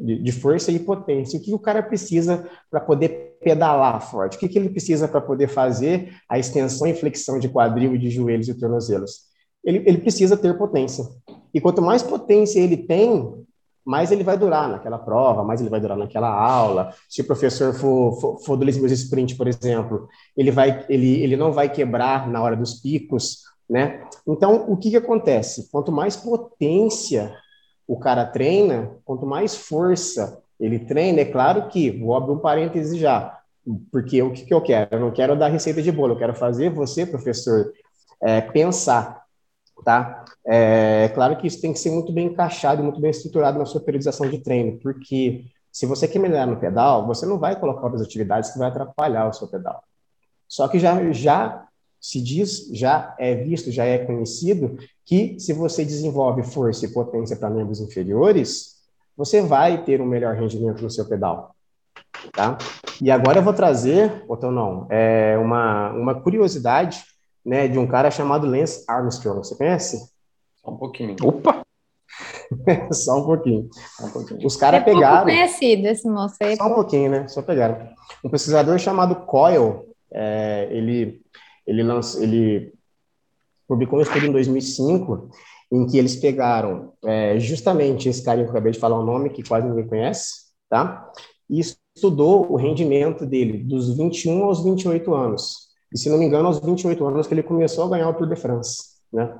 de 0.00 0.32
força 0.32 0.72
e 0.72 0.80
potência. 0.80 1.38
O 1.38 1.42
que 1.42 1.54
o 1.54 1.58
cara 1.60 1.80
precisa 1.80 2.44
para 2.68 2.80
poder 2.80 3.31
pedalar 3.42 4.00
forte? 4.10 4.36
O 4.36 4.40
que, 4.40 4.48
que 4.48 4.58
ele 4.58 4.70
precisa 4.70 5.08
para 5.08 5.20
poder 5.20 5.48
fazer 5.48 6.14
a 6.28 6.38
extensão 6.38 6.86
e 6.86 6.94
flexão 6.94 7.38
de 7.38 7.48
quadril, 7.48 7.96
de 7.98 8.10
joelhos 8.10 8.48
e 8.48 8.54
tornozelos? 8.54 9.32
Ele, 9.64 9.82
ele 9.86 9.98
precisa 9.98 10.36
ter 10.36 10.56
potência. 10.56 11.04
E 11.52 11.60
quanto 11.60 11.82
mais 11.82 12.02
potência 12.02 12.58
ele 12.58 12.76
tem, 12.76 13.44
mais 13.84 14.10
ele 14.10 14.24
vai 14.24 14.38
durar 14.38 14.68
naquela 14.68 14.98
prova, 14.98 15.44
mais 15.44 15.60
ele 15.60 15.70
vai 15.70 15.80
durar 15.80 15.96
naquela 15.96 16.30
aula. 16.30 16.94
Se 17.08 17.20
o 17.20 17.26
professor 17.26 17.74
for, 17.74 18.20
for, 18.20 18.38
for 18.40 18.56
do 18.56 18.64
Lisboa 18.64 18.88
Sprint, 18.92 19.36
por 19.36 19.48
exemplo, 19.48 20.08
ele, 20.36 20.50
vai, 20.50 20.84
ele, 20.88 21.22
ele 21.22 21.36
não 21.36 21.52
vai 21.52 21.68
quebrar 21.68 22.28
na 22.28 22.42
hora 22.42 22.56
dos 22.56 22.74
picos, 22.74 23.42
né? 23.68 24.04
Então, 24.26 24.66
o 24.68 24.76
que, 24.76 24.90
que 24.90 24.96
acontece? 24.96 25.68
Quanto 25.70 25.90
mais 25.90 26.16
potência 26.16 27.34
o 27.86 27.98
cara 27.98 28.24
treina, 28.24 28.96
quanto 29.04 29.26
mais 29.26 29.56
força 29.56 30.41
ele 30.64 30.78
treina, 30.78 31.20
é 31.20 31.24
claro 31.24 31.68
que, 31.68 31.90
vou 31.90 32.16
abrir 32.16 32.32
um 32.32 32.38
parêntese 32.38 32.98
já, 32.98 33.38
porque 33.90 34.22
o 34.22 34.32
que, 34.32 34.44
que 34.44 34.54
eu 34.54 34.60
quero? 34.60 34.88
Eu 34.92 35.00
não 35.00 35.10
quero 35.10 35.36
dar 35.36 35.48
receita 35.48 35.82
de 35.82 35.92
bolo, 35.92 36.14
eu 36.14 36.18
quero 36.18 36.34
fazer 36.34 36.70
você, 36.70 37.04
professor, 37.04 37.72
é, 38.22 38.40
pensar 38.40 39.22
tá? 39.84 40.24
É, 40.46 41.08
claro 41.14 41.36
que 41.36 41.46
isso 41.46 41.60
tem 41.60 41.72
que 41.72 41.78
ser 41.78 41.90
muito 41.90 42.12
bem 42.12 42.26
encaixado, 42.26 42.82
muito 42.82 43.00
bem 43.00 43.10
estruturado 43.10 43.58
na 43.58 43.66
sua 43.66 43.80
periodização 43.80 44.28
de 44.28 44.38
treino, 44.38 44.78
porque 44.78 45.44
se 45.70 45.86
você 45.86 46.06
quer 46.06 46.18
melhorar 46.18 46.46
no 46.46 46.58
pedal, 46.58 47.06
você 47.06 47.26
não 47.26 47.38
vai 47.38 47.58
colocar 47.58 47.84
outras 47.84 48.02
atividades 48.02 48.50
que 48.50 48.58
vai 48.58 48.68
atrapalhar 48.68 49.28
o 49.28 49.32
seu 49.32 49.48
pedal. 49.48 49.82
Só 50.48 50.68
que 50.68 50.78
já, 50.78 51.12
já 51.12 51.66
se 52.00 52.20
diz, 52.20 52.68
já 52.72 53.14
é 53.18 53.34
visto, 53.34 53.70
já 53.70 53.84
é 53.84 53.98
conhecido 53.98 54.76
que 55.04 55.38
se 55.38 55.52
você 55.52 55.84
desenvolve 55.84 56.42
força 56.42 56.84
e 56.84 56.92
potência 56.92 57.36
para 57.36 57.48
membros 57.48 57.80
inferiores, 57.80 58.71
você 59.24 59.40
vai 59.40 59.84
ter 59.84 60.00
um 60.00 60.06
melhor 60.06 60.34
rendimento 60.34 60.82
no 60.82 60.90
seu 60.90 61.08
pedal. 61.08 61.54
Tá? 62.32 62.58
E 63.00 63.10
agora 63.10 63.38
eu 63.38 63.42
vou 63.42 63.52
trazer, 63.52 64.24
ou 64.26 64.36
não, 64.50 64.86
é 64.90 65.38
uma, 65.38 65.90
uma 65.92 66.20
curiosidade 66.20 67.04
né, 67.44 67.68
de 67.68 67.78
um 67.78 67.86
cara 67.86 68.10
chamado 68.10 68.46
Lance 68.46 68.84
Armstrong. 68.88 69.38
Você 69.38 69.54
conhece? 69.54 70.10
Só 70.60 70.72
um 70.72 70.76
pouquinho. 70.76 71.16
Opa! 71.22 71.62
Só 72.92 73.20
um 73.20 73.24
pouquinho. 73.24 73.68
Só 73.72 74.06
um 74.06 74.10
pouquinho. 74.10 74.46
Os 74.46 74.56
caras 74.56 74.82
é 74.82 74.84
pegaram. 74.84 75.24
conhecido 75.24 75.86
esse 75.86 76.08
moço 76.08 76.36
aí. 76.40 76.56
Só 76.56 76.66
um 76.66 76.74
pouquinho, 76.74 77.10
né? 77.10 77.28
Só 77.28 77.42
pegaram. 77.42 77.88
Um 78.24 78.28
pesquisador 78.28 78.78
chamado 78.78 79.14
Coyle, 79.24 79.82
é, 80.12 80.68
ele, 80.70 81.22
ele, 81.66 81.82
lançou, 81.82 82.22
ele 82.22 82.74
publicou 83.68 83.98
um 83.98 84.02
estudo 84.02 84.26
em 84.26 84.32
2005 84.32 85.30
em 85.72 85.86
que 85.86 85.96
eles 85.96 86.16
pegaram 86.16 86.92
é, 87.02 87.38
justamente 87.38 88.06
esse 88.06 88.22
cara 88.22 88.40
que 88.40 88.46
eu 88.46 88.50
acabei 88.50 88.72
de 88.72 88.78
falar 88.78 88.98
o 88.98 89.06
nome, 89.06 89.30
que 89.30 89.42
quase 89.42 89.66
ninguém 89.66 89.88
conhece, 89.88 90.52
tá? 90.68 91.10
E 91.48 91.60
estudou 91.94 92.52
o 92.52 92.56
rendimento 92.56 93.24
dele 93.24 93.58
dos 93.58 93.96
21 93.96 94.44
aos 94.44 94.62
28 94.62 95.14
anos. 95.14 95.70
E, 95.92 95.98
se 95.98 96.10
não 96.10 96.18
me 96.18 96.26
engano, 96.26 96.46
aos 96.46 96.60
28 96.60 97.04
anos 97.06 97.26
que 97.26 97.32
ele 97.32 97.42
começou 97.42 97.84
a 97.84 97.88
ganhar 97.88 98.08
o 98.10 98.14
Tour 98.14 98.28
de 98.28 98.36
France, 98.36 98.82
né? 99.10 99.34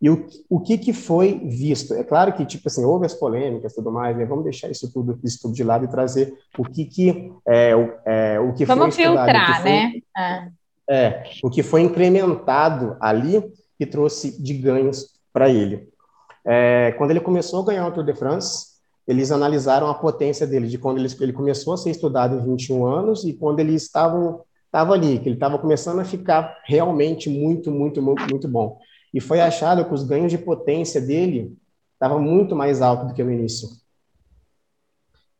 E 0.00 0.10
o, 0.10 0.26
o 0.48 0.60
que, 0.60 0.78
que 0.78 0.92
foi 0.92 1.40
visto? 1.44 1.94
É 1.94 2.04
claro 2.04 2.32
que, 2.32 2.44
tipo 2.44 2.68
assim, 2.68 2.84
houve 2.84 3.06
as 3.06 3.14
polêmicas 3.14 3.72
e 3.72 3.74
tudo 3.76 3.90
mais, 3.90 4.16
né? 4.16 4.24
Vamos 4.24 4.44
deixar 4.44 4.68
isso 4.68 4.92
tudo, 4.92 5.18
isso 5.24 5.40
tudo 5.42 5.54
de 5.54 5.64
lado 5.64 5.84
e 5.84 5.88
trazer 5.88 6.34
o 6.56 6.64
que, 6.64 6.84
que, 6.84 7.32
é, 7.46 7.74
o, 7.74 7.92
é, 8.04 8.40
o 8.40 8.52
que 8.52 8.64
Vamos 8.64 8.94
foi 8.94 9.04
estudado. 9.04 9.26
filtrar, 9.26 9.62
foi, 9.62 9.70
né? 9.70 10.00
É. 10.16 10.50
é, 10.90 11.24
o 11.42 11.50
que 11.50 11.62
foi 11.62 11.82
incrementado 11.82 12.96
ali 13.00 13.42
que 13.76 13.86
trouxe 13.86 14.40
de 14.40 14.54
ganhos 14.54 15.17
para 15.32 15.48
ele. 15.48 15.88
É, 16.44 16.92
quando 16.98 17.10
ele 17.10 17.20
começou 17.20 17.62
a 17.62 17.66
ganhar 17.66 17.86
o 17.86 17.92
Tour 17.92 18.04
de 18.04 18.14
France, 18.14 18.78
eles 19.06 19.30
analisaram 19.30 19.88
a 19.88 19.94
potência 19.94 20.46
dele, 20.46 20.68
de 20.68 20.78
quando 20.78 20.98
ele, 20.98 21.08
ele 21.20 21.32
começou 21.32 21.74
a 21.74 21.76
ser 21.76 21.90
estudado 21.90 22.36
em 22.36 22.44
21 22.44 22.86
anos 22.86 23.24
e 23.24 23.32
quando 23.32 23.60
estavam 23.60 24.42
estava 24.68 24.92
ali, 24.92 25.18
que 25.18 25.28
ele 25.28 25.36
estava 25.36 25.58
começando 25.58 25.98
a 25.98 26.04
ficar 26.04 26.58
realmente 26.64 27.28
muito, 27.28 27.70
muito, 27.70 28.02
muito, 28.02 28.28
muito 28.28 28.46
bom. 28.46 28.78
E 29.12 29.20
foi 29.20 29.40
achado 29.40 29.84
que 29.84 29.94
os 29.94 30.04
ganhos 30.04 30.30
de 30.30 30.38
potência 30.38 31.00
dele 31.00 31.56
estavam 31.94 32.20
muito 32.20 32.54
mais 32.54 32.82
alto 32.82 33.06
do 33.06 33.14
que 33.14 33.24
no 33.24 33.32
início. 33.32 33.68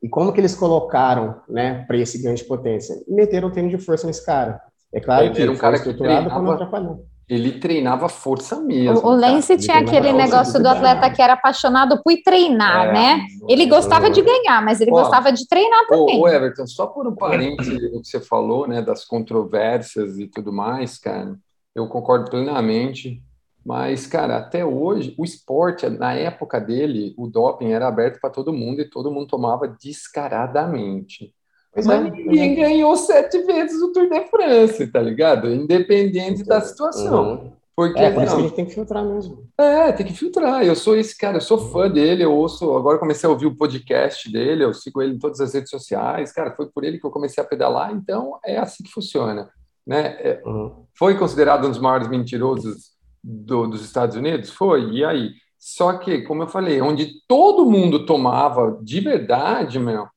E 0.03 0.09
como 0.09 0.33
que 0.33 0.41
eles 0.41 0.55
colocaram, 0.55 1.43
né, 1.49 1.85
para 1.87 1.99
esse 1.99 2.23
ganho 2.23 2.37
de 2.37 2.45
potência? 2.45 2.97
meteram 3.07 3.49
o 3.49 3.51
treino 3.51 3.69
de 3.69 3.79
força 3.79 4.07
nesse 4.07 4.25
cara. 4.25 4.61
É 4.93 5.01
claro 5.01 5.31
que 5.33 5.47
um 5.47 5.57
cara 5.57 5.77
estruturado 5.77 6.29
para 6.29 6.41
não 6.41 6.53
atrapalhar. 6.53 6.97
Ele 7.29 7.53
treinava 7.53 8.09
força 8.09 8.59
mesmo. 8.61 9.07
O, 9.07 9.11
o 9.11 9.15
Lance 9.15 9.49
cara. 9.49 9.61
tinha 9.61 9.79
aquele 9.79 10.13
negócio 10.13 10.61
do 10.63 10.67
atleta 10.67 11.11
que 11.11 11.21
era 11.21 11.35
apaixonado 11.35 12.03
por 12.03 12.15
treinar, 12.25 12.87
é, 12.87 12.93
né? 12.93 13.27
Ele 13.47 13.67
gostava 13.67 14.11
de 14.11 14.23
ganhar, 14.23 14.65
mas 14.65 14.81
ele 14.81 14.91
gostava 14.91 15.31
de 15.31 15.47
treinar 15.47 15.87
também. 15.87 16.21
Ô, 16.21 16.27
Everton, 16.27 16.67
só 16.67 16.87
por 16.87 17.07
um 17.07 17.15
parênteses 17.15 17.93
o 17.93 18.01
que 18.01 18.09
você 18.09 18.21
falou, 18.21 18.67
né, 18.67 18.81
das 18.81 19.05
controvérsias 19.05 20.19
e 20.19 20.27
tudo 20.27 20.53
mais, 20.53 20.99
cara, 20.99 21.39
eu 21.75 21.87
concordo 21.87 22.31
plenamente. 22.31 23.23
Mas, 23.65 24.07
cara, 24.07 24.39
até 24.39 24.65
hoje, 24.65 25.15
o 25.19 25.25
esporte, 25.25 25.87
na 25.91 26.15
época 26.15 26.59
dele, 26.59 27.15
o 27.19 27.27
doping 27.27 27.73
era 27.73 27.87
aberto 27.87 28.19
para 28.19 28.31
todo 28.31 28.51
mundo 28.51 28.81
e 28.81 28.89
todo 28.89 29.11
mundo 29.11 29.27
tomava 29.27 29.69
descaradamente. 29.69 31.35
Pois 31.79 31.87
Mas 31.87 32.07
é, 32.07 32.11
ninguém 32.11 32.53
é. 32.53 32.55
ganhou 32.57 32.97
sete 32.97 33.41
vezes 33.43 33.81
o 33.81 33.93
Tour 33.93 34.09
de 34.09 34.21
France, 34.27 34.85
tá 34.89 35.01
ligado? 35.01 35.49
Independente 35.49 36.43
da 36.43 36.61
situação. 36.61 37.35
Uhum. 37.35 37.53
Porque, 37.77 38.01
é, 38.01 38.11
por 38.11 38.25
isso 38.25 38.35
que 38.35 38.41
a 38.41 38.43
gente 38.43 38.55
tem 38.57 38.65
que 38.65 38.75
filtrar 38.75 39.05
mesmo. 39.05 39.47
É, 39.57 39.93
tem 39.93 40.05
que 40.05 40.13
filtrar. 40.13 40.65
Eu 40.65 40.75
sou 40.75 40.97
esse 40.97 41.17
cara, 41.17 41.37
eu 41.37 41.41
sou 41.41 41.57
fã 41.57 41.89
dele, 41.89 42.25
eu 42.25 42.35
ouço, 42.35 42.77
agora 42.77 42.99
comecei 42.99 43.29
a 43.29 43.31
ouvir 43.31 43.47
o 43.47 43.55
podcast 43.55 44.29
dele, 44.33 44.65
eu 44.65 44.75
sigo 44.75 45.01
ele 45.01 45.15
em 45.15 45.19
todas 45.21 45.41
as 45.41 45.55
redes 45.55 45.71
sociais, 45.71 46.33
cara, 46.33 46.57
foi 46.57 46.67
por 46.67 46.83
ele 46.83 46.99
que 46.99 47.07
eu 47.07 47.13
comecei 47.13 47.41
a 47.41 47.47
pedalar, 47.47 47.95
então 47.95 48.41
é 48.45 48.59
assim 48.59 48.83
que 48.83 48.91
funciona. 48.91 49.49
Né? 49.87 50.17
É, 50.19 50.43
uhum. 50.45 50.85
Foi 50.99 51.17
considerado 51.17 51.69
um 51.69 51.71
dos 51.71 51.79
maiores 51.79 52.09
mentirosos 52.09 52.91
do, 53.23 53.69
dos 53.69 53.85
Estados 53.85 54.17
Unidos? 54.17 54.51
Foi, 54.51 54.91
e 54.91 55.05
aí? 55.05 55.31
Só 55.57 55.99
que, 55.99 56.23
como 56.23 56.43
eu 56.43 56.49
falei, 56.49 56.81
onde 56.81 57.13
todo 57.29 57.71
mundo 57.71 58.05
tomava 58.05 58.77
de 58.83 59.01
verdade, 59.01 59.79
meu, 59.79 60.09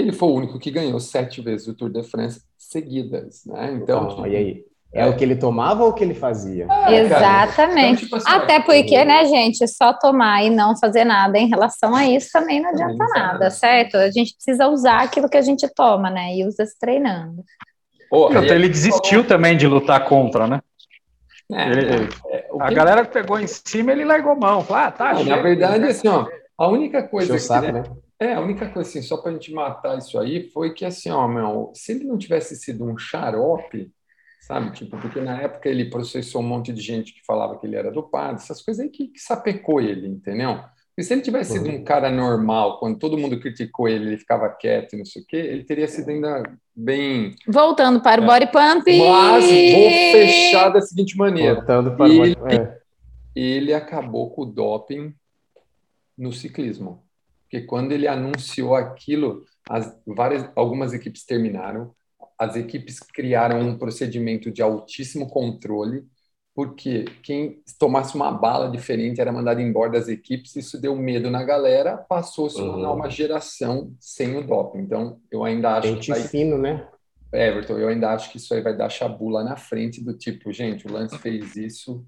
ele 0.00 0.12
foi 0.12 0.28
o 0.28 0.34
único 0.34 0.58
que 0.58 0.70
ganhou 0.70 0.98
sete 0.98 1.40
vezes 1.40 1.66
o 1.68 1.74
Tour 1.74 1.90
de 1.90 2.02
France 2.02 2.42
seguidas, 2.56 3.44
né? 3.46 3.72
Então, 3.74 4.10
então 4.10 4.26
e 4.26 4.36
aí? 4.36 4.64
É, 4.92 5.02
é, 5.02 5.06
o 5.06 5.16
que 5.16 5.22
ele 5.22 5.36
tomava 5.36 5.84
ou 5.84 5.90
o 5.90 5.92
que 5.92 6.02
ele 6.02 6.14
fazia? 6.14 6.66
É, 6.88 6.96
Exatamente. 6.96 8.04
Então, 8.04 8.18
tipo 8.18 8.28
assim, 8.28 8.28
Até 8.28 8.60
porque, 8.60 9.04
né, 9.04 9.24
gente, 9.24 9.66
só 9.68 9.92
tomar 9.92 10.42
e 10.44 10.50
não 10.50 10.76
fazer 10.76 11.04
nada 11.04 11.38
em 11.38 11.48
relação 11.48 11.94
a 11.94 12.04
isso 12.04 12.30
também 12.32 12.60
não 12.60 12.70
adianta 12.70 13.06
nada, 13.14 13.50
certo? 13.50 13.96
A 13.96 14.10
gente 14.10 14.34
precisa 14.34 14.66
usar 14.66 15.02
aquilo 15.02 15.28
que 15.28 15.36
a 15.36 15.42
gente 15.42 15.68
toma, 15.74 16.10
né? 16.10 16.34
E 16.34 16.44
usa 16.44 16.66
se 16.66 16.76
treinando. 16.78 17.44
Oh, 18.10 18.28
então, 18.30 18.42
ele 18.42 18.68
desistiu 18.68 19.24
também 19.24 19.56
de 19.56 19.68
lutar 19.68 20.04
contra, 20.06 20.48
né? 20.48 20.60
É, 21.52 21.68
ele, 21.68 22.08
é, 22.28 22.48
a 22.58 22.68
que... 22.68 22.74
galera 22.74 23.04
pegou 23.04 23.38
em 23.38 23.46
cima, 23.46 23.92
ele 23.92 24.04
largou 24.04 24.34
mão. 24.34 24.64
ah, 24.70 24.90
tá. 24.90 25.14
Não, 25.14 25.24
na 25.24 25.36
verdade, 25.36 25.84
assim, 25.84 26.08
ó, 26.08 26.26
a 26.58 26.68
única 26.68 27.02
coisa 27.02 27.32
que, 27.32 27.38
saco, 27.38 27.70
né? 27.70 27.84
É, 28.20 28.34
a 28.34 28.40
única 28.40 28.68
coisa 28.68 28.86
assim, 28.86 29.00
só 29.00 29.16
para 29.16 29.30
a 29.30 29.32
gente 29.32 29.50
matar 29.50 29.96
isso 29.96 30.18
aí, 30.18 30.50
foi 30.50 30.74
que 30.74 30.84
assim, 30.84 31.08
ó, 31.08 31.26
meu, 31.26 31.72
se 31.74 31.92
ele 31.92 32.04
não 32.04 32.18
tivesse 32.18 32.54
sido 32.54 32.84
um 32.84 32.98
xarope, 32.98 33.90
sabe? 34.42 34.72
Tipo, 34.72 34.98
porque 34.98 35.22
na 35.22 35.40
época 35.40 35.70
ele 35.70 35.88
processou 35.88 36.42
um 36.42 36.46
monte 36.46 36.70
de 36.70 36.82
gente 36.82 37.14
que 37.14 37.24
falava 37.24 37.58
que 37.58 37.66
ele 37.66 37.76
era 37.76 37.90
dopado, 37.90 38.34
essas 38.34 38.60
coisas 38.60 38.84
aí 38.84 38.90
que, 38.90 39.08
que 39.08 39.18
sapecou 39.18 39.80
ele, 39.80 40.06
entendeu? 40.06 40.60
Porque 40.88 41.02
se 41.02 41.14
ele 41.14 41.22
tivesse 41.22 41.52
sido 41.52 41.70
um 41.70 41.76
uhum. 41.76 41.84
cara 41.84 42.10
normal, 42.10 42.78
quando 42.78 42.98
todo 42.98 43.16
mundo 43.16 43.40
criticou 43.40 43.88
ele, 43.88 44.08
ele 44.08 44.18
ficava 44.18 44.50
quieto 44.50 44.92
e 44.92 44.98
não 44.98 45.04
sei 45.06 45.22
o 45.22 45.26
quê, 45.26 45.36
ele 45.36 45.64
teria 45.64 45.88
sido 45.88 46.10
ainda 46.10 46.42
bem. 46.76 47.34
Voltando 47.48 48.02
para 48.02 48.20
o 48.20 48.24
é, 48.24 48.26
body 48.26 48.46
pump. 48.52 48.98
Mas 48.98 49.44
vou 49.44 49.90
fechar 50.12 50.68
da 50.68 50.82
seguinte 50.82 51.16
maneira. 51.16 51.54
Voltando 51.54 51.96
para 51.96 52.06
ele, 52.06 52.34
o 52.34 52.38
body 52.38 52.54
é. 52.54 52.78
ele 53.34 53.72
acabou 53.72 54.30
com 54.30 54.42
o 54.42 54.46
doping 54.46 55.14
no 56.18 56.34
ciclismo 56.34 57.02
porque 57.50 57.62
quando 57.62 57.90
ele 57.90 58.06
anunciou 58.06 58.76
aquilo, 58.76 59.44
as 59.68 59.92
várias, 60.06 60.48
algumas 60.54 60.92
equipes 60.92 61.24
terminaram, 61.24 61.92
as 62.38 62.54
equipes 62.54 63.00
criaram 63.00 63.60
um 63.60 63.76
procedimento 63.76 64.52
de 64.52 64.62
altíssimo 64.62 65.28
controle, 65.28 66.06
porque 66.54 67.06
quem 67.24 67.60
tomasse 67.76 68.14
uma 68.14 68.30
bala 68.30 68.70
diferente 68.70 69.20
era 69.20 69.32
mandado 69.32 69.60
embora 69.60 69.90
das 69.90 70.06
equipes, 70.06 70.54
isso 70.54 70.80
deu 70.80 70.94
medo 70.94 71.28
na 71.28 71.42
galera, 71.42 71.96
passou-se 71.96 72.60
uhum. 72.60 72.92
uma 72.92 73.10
geração 73.10 73.92
sem 73.98 74.36
o 74.36 74.46
doping. 74.46 74.78
Então, 74.78 75.18
eu 75.30 75.42
ainda 75.42 75.76
acho 75.76 75.88
Gente 75.88 76.06
que 76.06 76.12
vai... 76.12 76.28
fino, 76.28 76.56
né? 76.56 76.86
Everton, 77.32 77.78
eu 77.78 77.88
ainda 77.88 78.10
acho 78.10 78.30
que 78.30 78.36
isso 78.36 78.54
aí 78.54 78.60
vai 78.60 78.76
dar 78.76 78.88
chabula 78.88 79.42
na 79.42 79.56
frente 79.56 80.02
do 80.02 80.16
tipo, 80.16 80.52
gente, 80.52 80.86
o 80.86 80.92
Lance 80.92 81.18
fez 81.18 81.56
isso, 81.56 82.04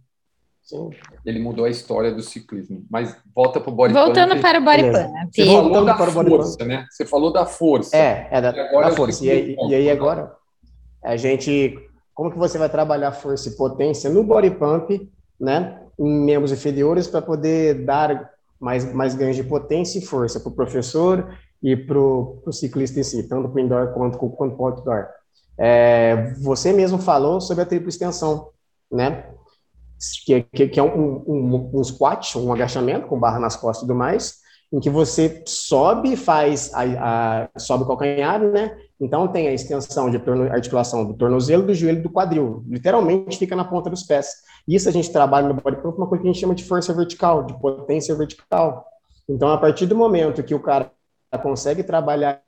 ele 1.24 1.38
mudou 1.38 1.64
a 1.64 1.70
história 1.70 2.12
do 2.12 2.22
ciclismo. 2.22 2.84
Mas 2.90 3.16
volta 3.34 3.60
para 3.60 3.70
o 3.70 3.74
body 3.74 3.92
Voltando 3.92 4.40
para 4.40 4.58
o 4.58 4.64
body 4.64 4.82
pump. 4.90 5.30
Você 5.32 5.44
falou 5.46 5.84
da 5.84 5.96
força, 5.96 6.64
né? 6.64 6.86
Você 6.90 7.06
falou 7.06 7.32
da 7.32 7.46
força. 7.46 7.96
É, 7.96 8.28
é 8.30 8.40
da, 8.40 8.50
da 8.50 8.90
força. 8.92 9.24
E 9.24 9.30
aí, 9.30 9.56
e 9.68 9.74
aí 9.74 9.90
agora, 9.90 10.32
a 11.02 11.16
gente... 11.16 11.78
Como 12.14 12.30
que 12.30 12.38
você 12.38 12.58
vai 12.58 12.68
trabalhar 12.68 13.12
força 13.12 13.48
e 13.48 13.56
potência 13.56 14.10
no 14.10 14.22
body 14.22 14.50
pump, 14.50 15.10
né? 15.40 15.80
Em 15.98 16.24
membros 16.24 16.52
inferiores 16.52 17.06
para 17.06 17.22
poder 17.22 17.84
dar 17.84 18.30
mais, 18.60 18.92
mais 18.92 19.14
ganhos 19.14 19.36
de 19.36 19.42
potência 19.42 19.98
e 19.98 20.02
força 20.02 20.38
para 20.38 20.50
o 20.50 20.54
professor 20.54 21.36
e 21.62 21.76
para 21.76 21.98
o 21.98 22.52
ciclista 22.52 23.00
em 23.00 23.02
si, 23.02 23.28
tanto 23.28 23.48
para 23.48 23.56
o 23.56 23.60
indoor 23.60 23.92
quanto 23.94 24.18
para 24.18 24.46
o 24.46 24.66
outdoor. 24.66 25.06
É, 25.58 26.32
você 26.40 26.72
mesmo 26.72 26.98
falou 26.98 27.40
sobre 27.40 27.62
a 27.62 27.66
tripla 27.66 27.88
extensão, 27.88 28.48
né? 28.90 29.26
Que, 30.24 30.42
que, 30.42 30.68
que 30.68 30.80
é 30.80 30.82
um, 30.82 31.22
um, 31.26 31.70
um 31.74 31.84
squat, 31.84 32.36
um 32.36 32.52
agachamento 32.52 33.06
com 33.06 33.18
barra 33.18 33.38
nas 33.38 33.56
costas 33.56 33.84
e 33.84 33.86
tudo 33.86 33.96
mais, 33.96 34.42
em 34.72 34.80
que 34.80 34.88
você 34.88 35.42
sobe, 35.46 36.16
faz 36.16 36.72
a, 36.72 37.42
a, 37.54 37.58
sobe 37.58 37.84
o 37.84 37.86
calcanhar, 37.86 38.40
né? 38.40 38.76
Então 38.98 39.28
tem 39.28 39.48
a 39.48 39.52
extensão 39.52 40.10
de 40.10 40.18
torno, 40.18 40.44
articulação 40.50 41.04
do 41.04 41.14
tornozelo, 41.14 41.66
do 41.66 41.74
joelho, 41.74 42.02
do 42.02 42.10
quadril. 42.10 42.64
Literalmente 42.66 43.36
fica 43.36 43.54
na 43.54 43.64
ponta 43.64 43.90
dos 43.90 44.02
pés. 44.02 44.28
Isso 44.66 44.88
a 44.88 44.92
gente 44.92 45.12
trabalha 45.12 45.48
no 45.48 45.54
body 45.54 45.76
pump, 45.82 45.98
uma 45.98 46.06
coisa 46.06 46.22
que 46.22 46.28
a 46.28 46.32
gente 46.32 46.40
chama 46.40 46.54
de 46.54 46.64
força 46.64 46.94
vertical, 46.94 47.44
de 47.44 47.58
potência 47.60 48.14
vertical. 48.14 48.86
Então 49.28 49.50
a 49.50 49.58
partir 49.58 49.86
do 49.86 49.96
momento 49.96 50.42
que 50.42 50.54
o 50.54 50.60
cara 50.60 50.90
consegue 51.42 51.82
trabalhar 51.82 52.40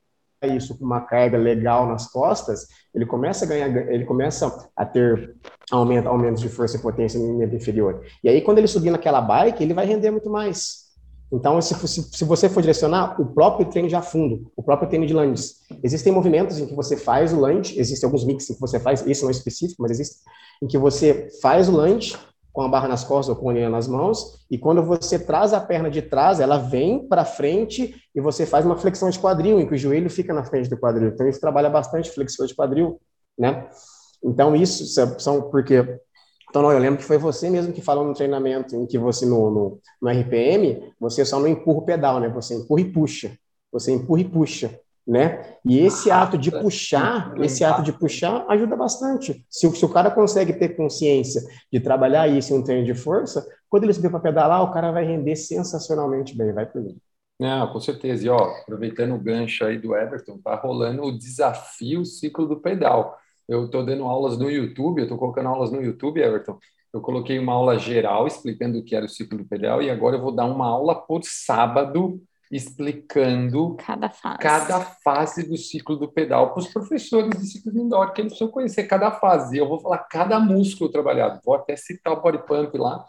isso 0.46 0.76
com 0.78 0.84
uma 0.84 1.00
carga 1.00 1.36
legal 1.36 1.86
nas 1.86 2.10
costas, 2.10 2.66
ele 2.94 3.06
começa 3.06 3.44
a 3.44 3.48
ganhar, 3.48 3.68
ele 3.92 4.04
começa 4.04 4.70
a 4.76 4.84
ter 4.84 5.34
aumento, 5.70 6.08
aumento 6.08 6.40
de 6.40 6.48
força 6.48 6.76
e 6.76 6.80
potência 6.80 7.18
no 7.18 7.38
membro 7.38 7.56
inferior. 7.56 8.02
E 8.22 8.28
aí 8.28 8.40
quando 8.40 8.58
ele 8.58 8.68
subir 8.68 8.90
naquela 8.90 9.20
bike, 9.20 9.62
ele 9.62 9.74
vai 9.74 9.86
render 9.86 10.10
muito 10.10 10.30
mais. 10.30 10.84
Então, 11.32 11.60
se, 11.60 11.74
se, 11.88 12.02
se, 12.02 12.24
você 12.24 12.48
for 12.48 12.60
direcionar, 12.60 13.20
o 13.20 13.26
próprio 13.26 13.68
treino 13.68 13.88
de 13.88 13.96
afundo, 13.96 14.52
o 14.56 14.62
próprio 14.62 14.88
treino 14.88 15.06
de 15.06 15.12
lunges. 15.12 15.62
Existem 15.82 16.12
movimentos 16.12 16.58
em 16.58 16.66
que 16.66 16.74
você 16.74 16.96
faz 16.96 17.32
o 17.32 17.40
lunge, 17.40 17.78
existem 17.78 18.06
alguns 18.06 18.24
mix 18.24 18.48
em 18.48 18.54
que 18.54 18.60
você 18.60 18.78
faz, 18.78 19.04
esse 19.04 19.22
não 19.22 19.30
é 19.30 19.32
específico, 19.32 19.82
mas 19.82 19.90
existe, 19.90 20.18
em 20.62 20.66
que 20.68 20.78
você 20.78 21.28
faz 21.42 21.68
o 21.68 21.72
lunge 21.72 22.16
com 22.54 22.62
a 22.62 22.68
barra 22.68 22.86
nas 22.86 23.02
costas 23.02 23.34
ou 23.34 23.42
com 23.42 23.50
a 23.50 23.52
linha 23.52 23.68
nas 23.68 23.88
mãos, 23.88 24.46
e 24.48 24.56
quando 24.56 24.80
você 24.80 25.18
traz 25.18 25.52
a 25.52 25.60
perna 25.60 25.90
de 25.90 26.00
trás, 26.00 26.38
ela 26.38 26.56
vem 26.56 27.06
para 27.06 27.24
frente 27.24 27.96
e 28.14 28.20
você 28.20 28.46
faz 28.46 28.64
uma 28.64 28.76
flexão 28.76 29.10
de 29.10 29.18
quadril, 29.18 29.58
em 29.58 29.66
que 29.66 29.74
o 29.74 29.76
joelho 29.76 30.08
fica 30.08 30.32
na 30.32 30.44
frente 30.44 30.70
do 30.70 30.78
quadril. 30.78 31.08
Então, 31.08 31.28
isso 31.28 31.40
trabalha 31.40 31.68
bastante 31.68 32.12
flexão 32.12 32.46
de 32.46 32.54
quadril, 32.54 33.00
né? 33.36 33.68
Então, 34.22 34.54
isso 34.54 34.86
são 35.18 35.50
porque 35.50 35.98
então, 36.48 36.62
não, 36.62 36.70
eu 36.70 36.78
lembro 36.78 36.98
que 37.00 37.04
foi 37.04 37.18
você 37.18 37.50
mesmo 37.50 37.72
que 37.72 37.82
falou 37.82 38.06
no 38.06 38.14
treinamento, 38.14 38.76
em 38.76 38.86
que 38.86 38.96
você, 38.96 39.26
no, 39.26 39.50
no, 39.50 39.80
no, 40.00 40.08
RPM, 40.08 40.94
você 41.00 41.24
só 41.24 41.40
não 41.40 41.48
empurra 41.48 41.78
o 41.78 41.84
pedal, 41.84 42.20
né? 42.20 42.28
Você 42.28 42.54
empurra 42.54 42.80
e 42.80 42.92
puxa. 42.92 43.36
Você 43.72 43.90
empurra 43.90 44.20
e 44.20 44.24
puxa, 44.24 44.78
né? 45.06 45.56
E 45.64 45.78
esse 45.78 46.10
ato 46.10 46.38
de 46.38 46.50
puxar, 46.50 47.34
esse 47.40 47.62
ato 47.62 47.82
de 47.82 47.92
puxar 47.92 48.46
ajuda 48.48 48.74
bastante. 48.74 49.44
Se, 49.50 49.70
se 49.70 49.84
o 49.84 49.88
cara 49.88 50.10
consegue 50.10 50.54
ter 50.54 50.70
consciência 50.70 51.42
de 51.70 51.78
trabalhar 51.80 52.26
isso 52.26 52.54
em 52.54 52.58
um 52.58 52.62
treino 52.62 52.86
de 52.86 52.94
força, 52.94 53.46
quando 53.68 53.84
ele 53.84 53.92
subir 53.92 54.10
para 54.10 54.20
pedalar, 54.20 54.62
o 54.62 54.72
cara 54.72 54.92
vai 54.92 55.04
render 55.04 55.36
sensacionalmente 55.36 56.36
bem, 56.36 56.52
vai 56.52 56.64
por 56.64 56.82
mim. 56.82 56.96
Não, 57.38 57.72
com 57.72 57.80
certeza. 57.80 58.24
E, 58.24 58.28
ó, 58.28 58.38
aproveitando 58.62 59.14
o 59.14 59.18
gancho 59.18 59.64
aí 59.64 59.78
do 59.78 59.94
Everton, 59.94 60.38
tá 60.38 60.54
rolando 60.54 61.02
o 61.02 61.18
desafio 61.18 62.04
ciclo 62.04 62.46
do 62.46 62.60
pedal. 62.60 63.18
Eu 63.48 63.66
estou 63.66 63.84
dando 63.84 64.04
aulas 64.04 64.38
no 64.38 64.50
YouTube, 64.50 65.00
eu 65.00 65.04
estou 65.04 65.18
colocando 65.18 65.48
aulas 65.48 65.70
no 65.70 65.82
YouTube, 65.82 66.22
Everton. 66.22 66.58
Eu 66.92 67.00
coloquei 67.00 67.38
uma 67.38 67.52
aula 67.52 67.76
geral 67.76 68.26
explicando 68.26 68.78
o 68.78 68.84
que 68.84 68.94
era 68.94 69.04
o 69.04 69.08
ciclo 69.08 69.36
do 69.36 69.44
pedal 69.44 69.82
e 69.82 69.90
agora 69.90 70.16
eu 70.16 70.22
vou 70.22 70.30
dar 70.30 70.44
uma 70.44 70.66
aula 70.66 70.94
por 70.94 71.22
sábado 71.24 72.22
explicando 72.50 73.76
cada 73.76 74.10
fase, 74.10 74.38
cada 74.38 74.80
fase 74.80 75.48
do 75.48 75.56
ciclo 75.56 75.96
do 75.96 76.08
pedal 76.08 76.52
para 76.52 76.60
os 76.60 76.68
professores 76.68 77.38
de 77.38 77.46
ciclo 77.46 77.76
indoor, 77.78 78.12
que 78.12 78.20
eles 78.20 78.32
precisam 78.32 78.52
conhecer 78.52 78.84
cada 78.84 79.10
fase. 79.10 79.56
Eu 79.56 79.68
vou 79.68 79.80
falar 79.80 79.98
cada 79.98 80.38
músculo 80.38 80.90
trabalhado. 80.90 81.40
Vou 81.44 81.54
até 81.54 81.74
citar 81.76 82.12
o 82.12 82.20
body 82.20 82.46
pump 82.46 82.76
lá, 82.78 83.04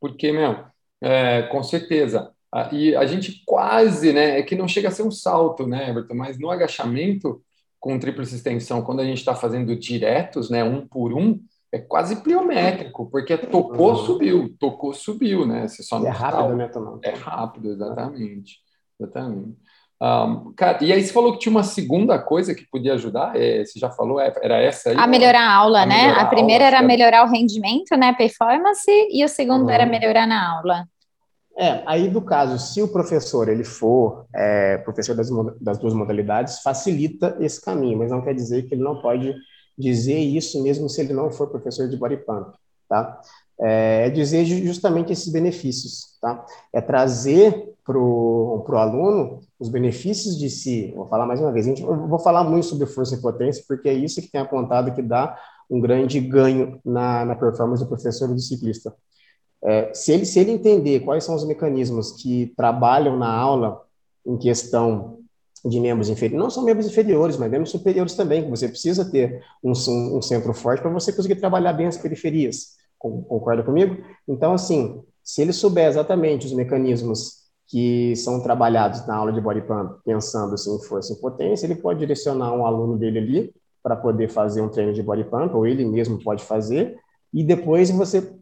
porque, 0.00 0.32
meu, 0.32 0.64
é, 1.00 1.42
com 1.42 1.62
certeza. 1.62 2.32
E 2.72 2.96
a 2.96 3.06
gente 3.06 3.42
quase, 3.46 4.12
né? 4.12 4.38
É 4.38 4.42
que 4.42 4.56
não 4.56 4.66
chega 4.66 4.88
a 4.88 4.90
ser 4.90 5.04
um 5.04 5.10
salto, 5.10 5.66
né, 5.66 5.90
Everton? 5.90 6.14
Mas 6.14 6.38
no 6.38 6.50
agachamento, 6.50 7.40
com 7.78 7.98
tríplice 7.98 8.34
extensão, 8.34 8.82
quando 8.82 9.00
a 9.00 9.04
gente 9.04 9.18
está 9.18 9.34
fazendo 9.34 9.74
diretos, 9.76 10.50
né, 10.50 10.64
um 10.64 10.86
por 10.86 11.14
um, 11.14 11.40
é 11.72 11.78
quase 11.78 12.16
pliométrico, 12.16 13.08
porque 13.08 13.38
tocou, 13.38 13.90
uhum. 13.90 13.96
subiu, 13.96 14.56
tocou, 14.58 14.92
subiu, 14.92 15.46
né? 15.46 15.68
Você 15.68 15.82
só 15.84 16.00
não 16.00 16.08
é 16.08 16.10
rápido, 16.10 16.56
né? 16.56 16.70
É 17.04 17.10
rápido, 17.10 17.70
exatamente. 17.70 18.58
Exatamente. 19.00 19.56
Um, 20.02 20.54
cara, 20.54 20.82
e 20.82 20.92
aí 20.92 21.02
você 21.02 21.12
falou 21.12 21.32
que 21.32 21.40
tinha 21.40 21.50
uma 21.50 21.62
segunda 21.62 22.18
coisa 22.18 22.54
que 22.54 22.66
podia 22.70 22.94
ajudar, 22.94 23.36
é, 23.36 23.64
você 23.64 23.78
já 23.78 23.90
falou, 23.90 24.18
é, 24.18 24.32
era 24.42 24.58
essa 24.58 24.90
aí? 24.90 24.96
A 24.96 25.06
melhorar 25.06 25.42
a 25.42 25.54
aula, 25.54 25.82
a 25.82 25.86
né? 25.86 26.10
A 26.12 26.24
primeira 26.24 26.64
aula, 26.64 26.78
era 26.78 26.86
melhorar 26.86 27.24
o 27.26 27.30
rendimento, 27.30 27.94
né, 27.98 28.14
performance, 28.14 28.90
e 29.10 29.22
o 29.22 29.28
segundo 29.28 29.64
uhum. 29.64 29.70
era 29.70 29.84
melhorar 29.84 30.26
na 30.26 30.56
aula. 30.56 30.86
É, 31.58 31.82
aí 31.84 32.08
do 32.08 32.22
caso, 32.22 32.58
se 32.58 32.80
o 32.80 32.88
professor 32.88 33.46
ele 33.50 33.64
for 33.64 34.24
é, 34.34 34.78
professor 34.78 35.14
das, 35.14 35.28
das 35.60 35.78
duas 35.78 35.92
modalidades, 35.92 36.62
facilita 36.62 37.36
esse 37.38 37.60
caminho, 37.62 37.98
mas 37.98 38.10
não 38.10 38.22
quer 38.22 38.34
dizer 38.34 38.62
que 38.62 38.74
ele 38.74 38.82
não 38.82 39.02
pode 39.02 39.34
dizer 39.76 40.18
isso 40.18 40.62
mesmo 40.62 40.88
se 40.88 41.02
ele 41.02 41.12
não 41.12 41.30
for 41.30 41.48
professor 41.48 41.86
de 41.86 41.98
body 41.98 42.16
pump, 42.18 42.54
tá? 42.88 43.20
É, 43.60 44.06
é 44.06 44.10
dizer 44.10 44.46
justamente 44.46 45.12
esses 45.12 45.30
benefícios, 45.30 46.16
tá? 46.22 46.46
É 46.72 46.80
trazer 46.80 47.74
para 47.92 48.74
o 48.74 48.78
aluno 48.78 49.40
os 49.58 49.68
benefícios 49.68 50.38
de 50.38 50.48
si. 50.48 50.92
Vou 50.94 51.06
falar 51.08 51.26
mais 51.26 51.40
uma 51.40 51.52
vez, 51.52 51.66
gente, 51.66 51.82
vou 51.82 52.18
falar 52.18 52.44
muito 52.44 52.66
sobre 52.66 52.86
força 52.86 53.14
e 53.14 53.20
potência, 53.20 53.64
porque 53.66 53.88
é 53.88 53.94
isso 53.94 54.20
que 54.20 54.30
tem 54.30 54.40
apontado 54.40 54.94
que 54.94 55.02
dá 55.02 55.38
um 55.70 55.80
grande 55.80 56.20
ganho 56.20 56.80
na, 56.84 57.24
na 57.24 57.34
performance 57.34 57.82
do 57.82 57.88
professor 57.88 58.30
e 58.30 58.34
do 58.34 58.40
ciclista. 58.40 58.94
É, 59.62 59.92
se, 59.92 60.12
ele, 60.12 60.24
se 60.24 60.40
ele 60.40 60.52
entender 60.52 61.00
quais 61.00 61.22
são 61.24 61.34
os 61.34 61.46
mecanismos 61.46 62.12
que 62.12 62.52
trabalham 62.56 63.18
na 63.18 63.30
aula 63.30 63.82
em 64.26 64.38
questão 64.38 65.18
de 65.64 65.78
membros 65.78 66.08
inferiores, 66.08 66.42
não 66.42 66.50
são 66.50 66.64
membros 66.64 66.86
inferiores, 66.86 67.36
mas 67.36 67.50
membros 67.50 67.70
superiores 67.70 68.14
também, 68.14 68.44
que 68.44 68.50
você 68.50 68.66
precisa 68.66 69.10
ter 69.10 69.42
um, 69.62 69.72
um 69.72 70.22
centro 70.22 70.54
forte 70.54 70.80
para 70.80 70.90
você 70.90 71.12
conseguir 71.12 71.36
trabalhar 71.36 71.74
bem 71.74 71.86
as 71.86 71.98
periferias. 71.98 72.78
Concorda 72.98 73.62
comigo? 73.62 73.96
Então, 74.26 74.54
assim, 74.54 75.02
se 75.22 75.42
ele 75.42 75.52
souber 75.52 75.86
exatamente 75.86 76.46
os 76.46 76.52
mecanismos 76.52 77.39
que 77.70 78.16
são 78.16 78.40
trabalhados 78.40 79.06
na 79.06 79.14
aula 79.14 79.32
de 79.32 79.40
body 79.40 79.60
pump, 79.62 80.00
pensando 80.04 80.54
assim, 80.54 80.74
em 80.74 80.82
força 80.82 81.12
e 81.12 81.20
potência, 81.20 81.66
ele 81.66 81.76
pode 81.76 82.00
direcionar 82.00 82.52
um 82.52 82.66
aluno 82.66 82.98
dele 82.98 83.18
ali 83.18 83.54
para 83.80 83.94
poder 83.94 84.28
fazer 84.28 84.60
um 84.60 84.68
treino 84.68 84.92
de 84.92 85.02
body 85.02 85.24
pump, 85.24 85.54
ou 85.54 85.64
ele 85.64 85.84
mesmo 85.84 86.20
pode 86.22 86.42
fazer, 86.42 86.96
e 87.32 87.44
depois 87.44 87.88
você 87.90 88.34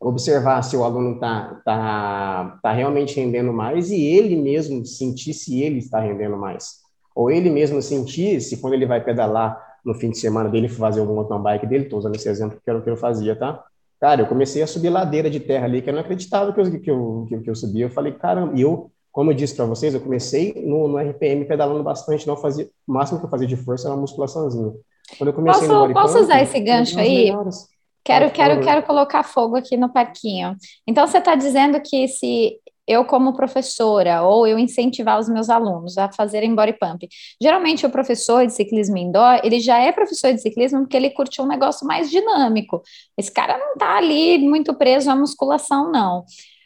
observar 0.00 0.62
se 0.62 0.74
o 0.74 0.84
aluno 0.84 1.14
está 1.14 1.60
tá, 1.64 2.58
tá 2.62 2.72
realmente 2.72 3.14
rendendo 3.14 3.52
mais 3.52 3.90
e 3.90 4.02
ele 4.02 4.36
mesmo 4.36 4.84
sentir 4.86 5.34
se 5.34 5.62
ele 5.62 5.78
está 5.78 6.00
rendendo 6.00 6.36
mais. 6.36 6.80
Ou 7.14 7.30
ele 7.30 7.50
mesmo 7.50 7.80
sentir 7.82 8.40
se 8.40 8.56
quando 8.56 8.72
ele 8.72 8.86
vai 8.86 9.04
pedalar 9.04 9.56
no 9.84 9.94
fim 9.94 10.10
de 10.10 10.18
semana 10.18 10.48
dele, 10.48 10.68
fazer 10.68 11.00
algum 11.00 11.14
mountain 11.14 11.42
bike 11.42 11.66
dele, 11.66 11.84
estou 11.84 11.98
usando 11.98 12.16
esse 12.16 12.28
exemplo 12.28 12.58
que 12.62 12.70
era 12.70 12.78
o 12.78 12.82
que 12.82 12.90
eu 12.90 12.96
fazia, 12.96 13.36
tá? 13.36 13.62
Cara, 14.02 14.22
eu 14.22 14.26
comecei 14.26 14.60
a 14.60 14.66
subir 14.66 14.88
ladeira 14.88 15.30
de 15.30 15.38
terra 15.38 15.64
ali, 15.64 15.80
que 15.80 15.88
eu 15.88 15.94
não 15.94 16.00
acreditava 16.00 16.52
que 16.52 16.60
eu, 16.60 16.80
que 16.80 16.90
eu, 16.90 17.28
que 17.40 17.48
eu 17.48 17.54
subia. 17.54 17.84
Eu 17.84 17.90
falei, 17.90 18.12
caramba, 18.12 18.52
e 18.58 18.62
eu, 18.62 18.90
como 19.12 19.30
eu 19.30 19.34
disse 19.34 19.54
para 19.54 19.64
vocês, 19.64 19.94
eu 19.94 20.00
comecei 20.00 20.60
no, 20.66 20.88
no 20.88 20.98
RPM 20.98 21.44
pedalando 21.44 21.84
bastante, 21.84 22.26
não 22.26 22.36
fazia, 22.36 22.68
o 22.84 22.92
máximo 22.92 23.20
que 23.20 23.26
eu 23.26 23.30
fazia 23.30 23.46
de 23.46 23.54
força 23.54 23.86
era 23.86 23.94
uma 23.94 24.00
musculaçãozinha. 24.00 24.72
Quando 25.16 25.28
eu 25.28 25.32
comecei 25.32 25.68
posso, 25.68 25.86
no 25.86 25.94
posso 25.94 26.18
usar 26.18 26.42
esse 26.42 26.58
gancho 26.58 26.98
aí? 26.98 27.30
Quero, 28.04 28.32
quero, 28.32 28.60
quero 28.60 28.82
colocar 28.82 29.22
fogo 29.22 29.54
aqui 29.54 29.76
no 29.76 29.88
parquinho. 29.88 30.56
Então, 30.84 31.06
você 31.06 31.18
está 31.18 31.36
dizendo 31.36 31.80
que 31.80 32.08
se 32.08 32.58
eu, 32.86 33.04
como 33.04 33.34
professora, 33.34 34.22
ou 34.22 34.46
eu 34.46 34.58
incentivar 34.58 35.18
os 35.18 35.28
meus 35.28 35.48
alunos 35.48 35.96
a 35.96 36.10
fazerem 36.12 36.54
body 36.54 36.74
pump, 36.74 37.08
geralmente 37.40 37.86
o 37.86 37.90
professor 37.90 38.46
de 38.46 38.52
ciclismo 38.52 38.96
indoor, 38.98 39.40
ele 39.44 39.60
já 39.60 39.78
é 39.78 39.92
professor 39.92 40.32
de 40.32 40.40
ciclismo 40.40 40.80
porque 40.80 40.96
ele 40.96 41.10
curte 41.10 41.40
um 41.40 41.46
negócio 41.46 41.86
mais 41.86 42.10
dinâmico. 42.10 42.82
Esse 43.16 43.32
cara 43.32 43.56
não 43.56 43.74
está 43.74 43.96
ali 43.96 44.38
muito 44.38 44.74
preso 44.74 45.10
à 45.10 45.16
musculação, 45.16 45.90
não. 45.92 46.24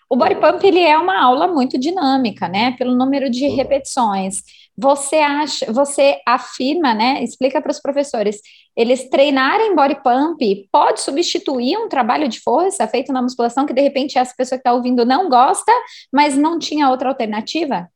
O 0.09 0.16
body 0.16 0.37
pump, 0.37 0.64
ele 0.64 0.81
é 0.81 0.96
uma 0.96 1.20
aula 1.20 1.48
muito 1.48 1.76
dinâmica, 1.76 2.48
né? 2.48 2.72
Pelo 2.79 2.96
número 2.96 3.29
de 3.29 3.48
repetições. 3.48 4.42
Você 4.79 5.17
acha, 5.17 5.73
você 5.73 6.21
afirma, 6.27 6.93
né? 6.93 7.23
Explica 7.23 7.62
para 7.62 7.71
os 7.71 7.81
professores, 7.81 8.41
eles 8.77 9.09
treinarem 9.09 9.74
body 9.74 10.03
pump 10.03 10.68
pode 10.70 11.01
substituir 11.01 11.79
um 11.79 11.89
trabalho 11.89 12.29
de 12.29 12.41
força 12.41 12.87
feito 12.87 13.11
na 13.11 13.22
musculação 13.22 13.64
que 13.64 13.72
de 13.72 13.81
repente 13.81 14.18
essa 14.18 14.35
pessoa 14.37 14.59
que 14.59 14.61
está 14.61 14.74
ouvindo 14.74 15.07
não 15.07 15.31
gosta, 15.31 15.72
mas 16.12 16.37
não 16.37 16.59
tinha 16.59 16.91
outra 16.91 17.09
alternativa? 17.09 17.89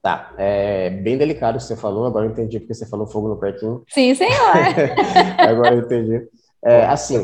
Tá, 0.00 0.32
é 0.38 0.88
bem 0.88 1.18
delicado 1.18 1.56
o 1.56 1.58
que 1.58 1.64
você 1.64 1.76
falou, 1.76 2.06
agora 2.06 2.24
eu 2.24 2.30
entendi 2.30 2.58
porque 2.58 2.72
você 2.72 2.86
falou 2.86 3.06
fogo 3.06 3.28
no 3.28 3.38
parquinho. 3.38 3.84
Sim, 3.88 4.14
senhor. 4.14 4.54
agora 5.36 5.74
eu 5.74 5.80
entendi. 5.80 6.26
É, 6.64 6.86
assim, 6.86 7.16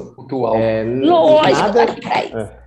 é, 0.54 0.84
Lógico, 0.84 1.60
nada, 1.60 1.82
é, 1.82 2.58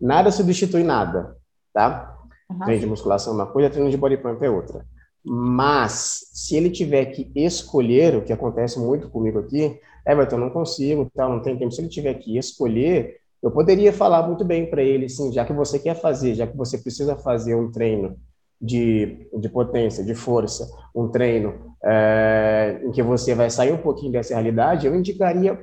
nada 0.00 0.30
substitui 0.30 0.82
nada, 0.82 1.36
tá? 1.74 2.16
Uhum. 2.48 2.60
Treino 2.60 2.80
de 2.80 2.86
musculação 2.86 3.34
é 3.34 3.36
uma 3.36 3.46
coisa, 3.46 3.68
treino 3.68 3.90
de 3.90 3.96
body 3.96 4.16
pump 4.16 4.42
é 4.42 4.48
outra. 4.48 4.84
Mas, 5.24 6.30
se 6.32 6.56
ele 6.56 6.70
tiver 6.70 7.06
que 7.06 7.30
escolher, 7.34 8.16
o 8.16 8.22
que 8.22 8.32
acontece 8.32 8.78
muito 8.78 9.10
comigo 9.10 9.38
aqui, 9.38 9.78
Everton, 10.06 10.38
não 10.38 10.50
consigo, 10.50 11.10
tal, 11.14 11.30
não 11.30 11.42
tem 11.42 11.56
tempo. 11.56 11.72
Se 11.72 11.80
ele 11.80 11.88
tiver 11.88 12.14
que 12.14 12.38
escolher, 12.38 13.20
eu 13.42 13.50
poderia 13.50 13.92
falar 13.92 14.26
muito 14.26 14.44
bem 14.44 14.68
para 14.68 14.82
ele, 14.82 15.08
sim, 15.08 15.32
já 15.32 15.44
que 15.44 15.52
você 15.52 15.78
quer 15.78 15.94
fazer, 15.94 16.34
já 16.34 16.46
que 16.46 16.56
você 16.56 16.78
precisa 16.78 17.16
fazer 17.16 17.54
um 17.54 17.70
treino 17.70 18.16
de, 18.60 19.28
de 19.38 19.48
potência, 19.48 20.04
de 20.04 20.14
força, 20.14 20.68
um 20.94 21.08
treino 21.08 21.74
é, 21.82 22.80
em 22.84 22.90
que 22.90 23.02
você 23.02 23.34
vai 23.34 23.48
sair 23.50 23.72
um 23.72 23.78
pouquinho 23.78 24.12
dessa 24.12 24.34
realidade, 24.34 24.86
eu 24.86 24.94
indicaria 24.94 25.58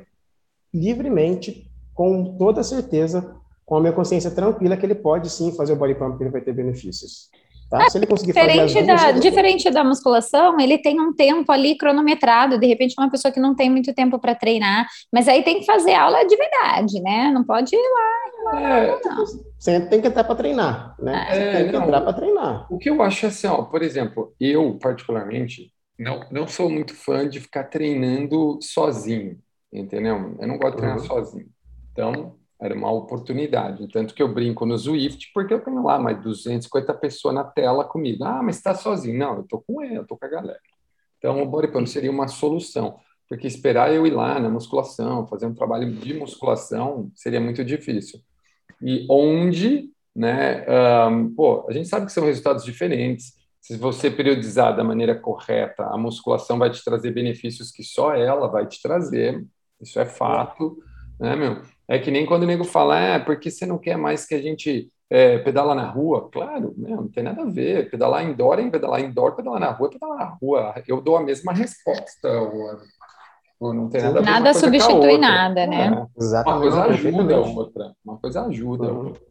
livremente 0.74 1.70
com 1.94 2.38
toda 2.38 2.64
certeza, 2.64 3.36
com 3.66 3.76
a 3.76 3.82
minha 3.82 3.94
consciência 3.94 4.32
tranquila, 4.32 4.78
que 4.78 4.86
ele 4.86 4.96
pode 4.96 5.30
sim 5.30 5.52
fazer 5.52 5.74
o 5.74 5.76
body 5.76 5.96
pump, 5.96 6.18
que 6.18 6.24
ele 6.24 6.32
vai 6.32 6.42
ter 6.42 6.54
benefícios. 6.54 7.30
Tá? 7.70 7.84
É, 7.84 7.90
Se 7.90 7.98
ele 7.98 8.08
conseguir 8.08 8.32
diferente 8.32 8.74
fazer 8.74 8.86
da, 8.86 9.12
duas, 9.12 9.22
Diferente 9.22 9.70
da 9.70 9.84
musculação, 9.84 10.60
ele 10.60 10.78
tem 10.78 11.00
um 11.02 11.14
tempo 11.14 11.52
ali 11.52 11.78
cronometrado. 11.78 12.58
De 12.58 12.66
repente, 12.66 12.96
uma 12.98 13.12
pessoa 13.12 13.32
que 13.32 13.40
não 13.40 13.56
tem 13.56 13.70
muito 13.70 13.94
tempo 13.94 14.20
para 14.20 14.34
treinar, 14.34 14.88
mas 15.12 15.28
aí 15.28 15.44
tem 15.44 15.60
que 15.60 15.66
fazer 15.66 15.94
aula 15.94 16.26
de 16.26 16.36
verdade, 16.36 17.02
né? 17.02 17.30
Não 17.34 17.44
pode 17.44 17.76
ir 17.76 17.80
lá. 17.80 18.60
É, 18.60 19.00
não. 19.04 19.26
Você 19.60 19.80
tem 19.88 20.00
que 20.00 20.08
entrar 20.08 20.24
para 20.24 20.36
treinar, 20.36 20.96
né? 21.00 21.28
É, 21.30 21.58
tem 21.58 21.66
que 21.68 21.74
não, 21.74 21.84
entrar 21.84 22.02
para 22.02 22.14
treinar. 22.14 22.68
O 22.72 22.78
que 22.78 22.90
eu 22.90 23.02
acho 23.02 23.26
é 23.26 23.30
assim, 23.30 23.48
ó, 23.48 23.64
por 23.64 23.82
exemplo, 23.82 24.34
eu, 24.40 24.78
particularmente, 24.82 25.74
não, 26.00 26.22
não 26.32 26.48
sou 26.48 26.70
muito 26.70 26.94
fã 26.94 27.28
de 27.28 27.42
ficar 27.42 27.66
treinando 27.66 28.60
sozinho, 28.62 29.38
entendeu? 29.74 30.38
Eu 30.40 30.48
não 30.48 30.58
gosto 30.58 30.76
de 30.76 30.78
treinar 30.78 31.00
uhum. 31.00 31.06
sozinho. 31.06 31.48
Então, 31.92 32.37
era 32.60 32.74
uma 32.74 32.92
oportunidade. 32.92 33.88
Tanto 33.90 34.14
que 34.14 34.22
eu 34.22 34.34
brinco 34.34 34.66
no 34.66 34.78
Zwift, 34.78 35.32
porque 35.34 35.54
eu 35.54 35.64
tenho 35.64 35.84
lá 35.84 36.00
mais 36.00 36.22
250 36.22 36.94
pessoas 36.96 37.36
na 37.36 37.44
tela 37.44 37.86
comigo. 37.86 38.24
Ah, 38.24 38.42
mas 38.42 38.58
está 38.58 38.74
sozinho. 38.74 39.18
Não, 39.18 39.36
eu 39.36 39.42
estou 39.42 39.64
com 39.66 39.82
ele, 39.84 39.98
eu 39.98 40.02
estou 40.02 40.18
com 40.18 40.26
a 40.26 40.30
galera. 40.30 40.60
Então, 41.18 41.42
o 41.42 41.46
body 41.46 41.88
seria 41.88 42.12
uma 42.12 42.28
solução. 42.28 43.00
Porque 43.30 43.46
esperar 43.46 43.94
eu 43.94 44.08
ir 44.08 44.12
lá 44.12 44.40
na 44.40 44.50
musculação, 44.50 45.28
fazer 45.28 45.46
um 45.46 45.54
trabalho 45.54 45.92
de 45.92 46.14
musculação, 46.14 47.12
seria 47.14 47.42
muito 47.42 47.64
difícil. 47.64 48.20
E 48.82 49.06
onde, 49.10 49.92
né, 50.16 50.66
um, 51.10 51.34
pô, 51.36 51.66
a 51.68 51.74
gente 51.74 51.90
sabe 51.90 52.06
que 52.06 52.12
são 52.12 52.26
resultados 52.26 52.64
diferentes. 52.64 53.34
Se 53.60 53.76
você 53.76 54.10
periodizar 54.10 54.76
da 54.76 54.84
maneira 54.84 55.14
correta, 55.14 55.84
a 55.88 55.98
musculação 55.98 56.58
vai 56.58 56.70
te 56.72 56.84
trazer 56.84 57.12
benefícios 57.12 57.70
que 57.70 57.84
só 57.84 58.16
ela 58.16 58.48
vai 58.48 58.66
te 58.66 58.82
trazer. 58.82 59.46
Isso 59.82 60.00
é 60.00 60.06
fato, 60.06 60.78
né, 61.20 61.36
meu? 61.36 61.62
É 61.88 61.98
que 61.98 62.12
nem 62.12 62.26
quando 62.26 62.44
o 62.44 62.46
nego 62.46 62.66
fala, 62.66 63.00
é, 63.00 63.20
porque 63.20 63.50
você 63.50 63.66
não 63.66 63.78
quer 63.78 63.98
mais 63.98 64.26
que 64.26 64.36
a 64.36 64.42
gente 64.42 64.92
é, 65.10 65.38
pedala 65.40 65.74
na 65.74 65.90
rua? 65.90 66.30
Claro, 66.30 66.74
né, 66.78 66.90
não 66.90 67.08
tem 67.08 67.24
nada 67.24 67.44
a 67.44 67.46
ver. 67.46 67.90
Pedalar 67.90 68.26
indoor 68.26 68.60
é 68.60 68.70
pedalar 68.70 69.00
indoor, 69.00 69.36
pedalar 69.36 69.60
na 69.60 69.72
rua, 69.72 69.90
pedalar 69.90 70.18
na 70.18 70.38
rua. 70.42 70.76
Eu 70.86 71.02
dou 71.02 71.16
a 71.16 71.24
mesma 71.24 71.54
resposta. 71.54 72.30
Ou, 72.30 72.78
ou 73.60 73.74
não 73.74 73.90
tem 73.90 74.02
nada 74.02 74.20
a 74.20 74.22
ver 74.22 74.30
Nada 74.30 74.54
substitui 74.54 75.18
nada, 75.18 75.66
né? 75.66 75.88
É, 75.88 76.22
Exatamente. 76.22 76.68
Uma 76.68 76.72
coisa 76.72 76.94
ajuda 76.94 77.36
a 77.36 77.40
outra. 77.40 77.94
Uma 78.04 78.18
coisa 78.18 78.46
ajuda 78.46 78.92
uhum. 78.92 79.08
outra. 79.08 79.22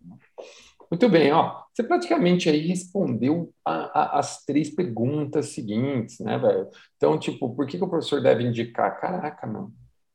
Muito 0.90 1.09
bem, 1.09 1.32
ó. 1.32 1.62
Você 1.74 1.82
praticamente 1.82 2.48
aí 2.48 2.66
respondeu 2.66 3.52
a, 3.64 3.72
a, 4.00 4.18
as 4.20 4.44
três 4.44 4.70
perguntas 4.70 5.50
seguintes, 5.50 6.20
né, 6.20 6.38
velho? 6.38 6.68
Então, 6.96 7.18
tipo, 7.18 7.54
por 7.54 7.66
que, 7.66 7.76
que 7.76 7.84
o 7.84 7.88
professor 7.88 8.22
deve 8.22 8.44
indicar? 8.44 8.98
Caraca, 8.98 9.46
não. 9.46 9.70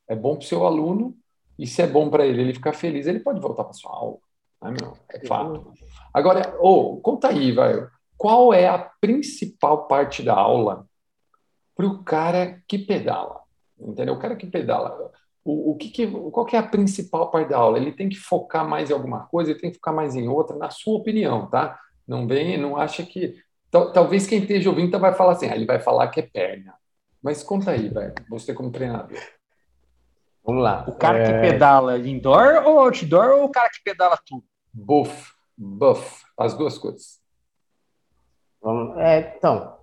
É 0.07 0.15
bom 0.15 0.35
para 0.35 0.45
o 0.45 0.47
seu 0.47 0.65
aluno 0.65 1.15
e 1.61 1.67
se 1.67 1.79
é 1.79 1.85
bom 1.85 2.09
para 2.09 2.25
ele, 2.25 2.41
ele 2.41 2.55
ficar 2.55 2.73
feliz, 2.73 3.05
ele 3.05 3.19
pode 3.19 3.39
voltar 3.39 3.63
para 3.63 3.73
sua 3.73 3.91
aula. 3.91 4.17
Né, 4.63 4.73
meu? 4.81 4.97
É 5.07 5.23
fato. 5.27 5.71
Agora, 6.11 6.57
oh, 6.59 6.97
conta 6.97 7.27
aí, 7.27 7.51
vai. 7.51 7.87
Qual 8.17 8.51
é 8.51 8.67
a 8.67 8.79
principal 8.99 9.85
parte 9.85 10.23
da 10.23 10.33
aula 10.33 10.87
para 11.75 11.85
o 11.85 12.03
cara 12.03 12.63
que 12.67 12.79
pedala? 12.79 13.41
Entendeu? 13.79 14.15
O 14.15 14.19
cara 14.19 14.35
que 14.35 14.47
pedala. 14.47 15.11
O, 15.45 15.73
o 15.73 15.75
que, 15.75 15.89
que 15.89 16.07
qual 16.31 16.47
que 16.47 16.55
é 16.55 16.59
a 16.59 16.67
principal 16.67 17.29
parte 17.29 17.49
da 17.49 17.59
aula? 17.59 17.77
Ele 17.77 17.91
tem 17.91 18.09
que 18.09 18.17
focar 18.17 18.67
mais 18.67 18.89
em 18.89 18.93
alguma 18.93 19.27
coisa, 19.27 19.51
ele 19.51 19.59
tem 19.59 19.69
que 19.69 19.77
focar 19.77 19.93
mais 19.93 20.15
em 20.15 20.27
outra, 20.27 20.57
na 20.57 20.71
sua 20.71 20.97
opinião, 20.97 21.47
tá? 21.47 21.79
Não 22.07 22.27
vem, 22.27 22.57
não 22.57 22.75
acha 22.75 23.05
que. 23.05 23.35
Talvez 23.69 24.25
quem 24.25 24.39
esteja 24.39 24.67
ouvindo 24.71 24.97
vai 24.97 25.13
falar 25.13 25.33
assim, 25.33 25.47
ah, 25.47 25.55
ele 25.55 25.67
vai 25.67 25.79
falar 25.79 26.07
que 26.07 26.21
é 26.21 26.23
perna. 26.23 26.73
Mas 27.21 27.43
conta 27.43 27.69
aí, 27.69 27.87
velho, 27.87 28.15
você 28.27 28.51
como 28.51 28.71
treinador. 28.71 29.15
Vamos 30.43 30.63
lá. 30.63 30.85
O 30.87 30.93
cara 30.93 31.19
é... 31.19 31.25
que 31.25 31.51
pedala 31.51 31.97
indoor 31.99 32.63
ou 32.65 32.79
outdoor 32.79 33.39
ou 33.39 33.45
o 33.45 33.49
cara 33.49 33.69
que 33.69 33.83
pedala 33.83 34.17
tudo? 34.25 34.43
Buff, 34.73 35.33
buff, 35.57 36.23
as 36.37 36.53
duas 36.55 36.77
coisas. 36.77 37.19
Vamos, 38.61 38.97
é, 38.97 39.35
então, 39.37 39.77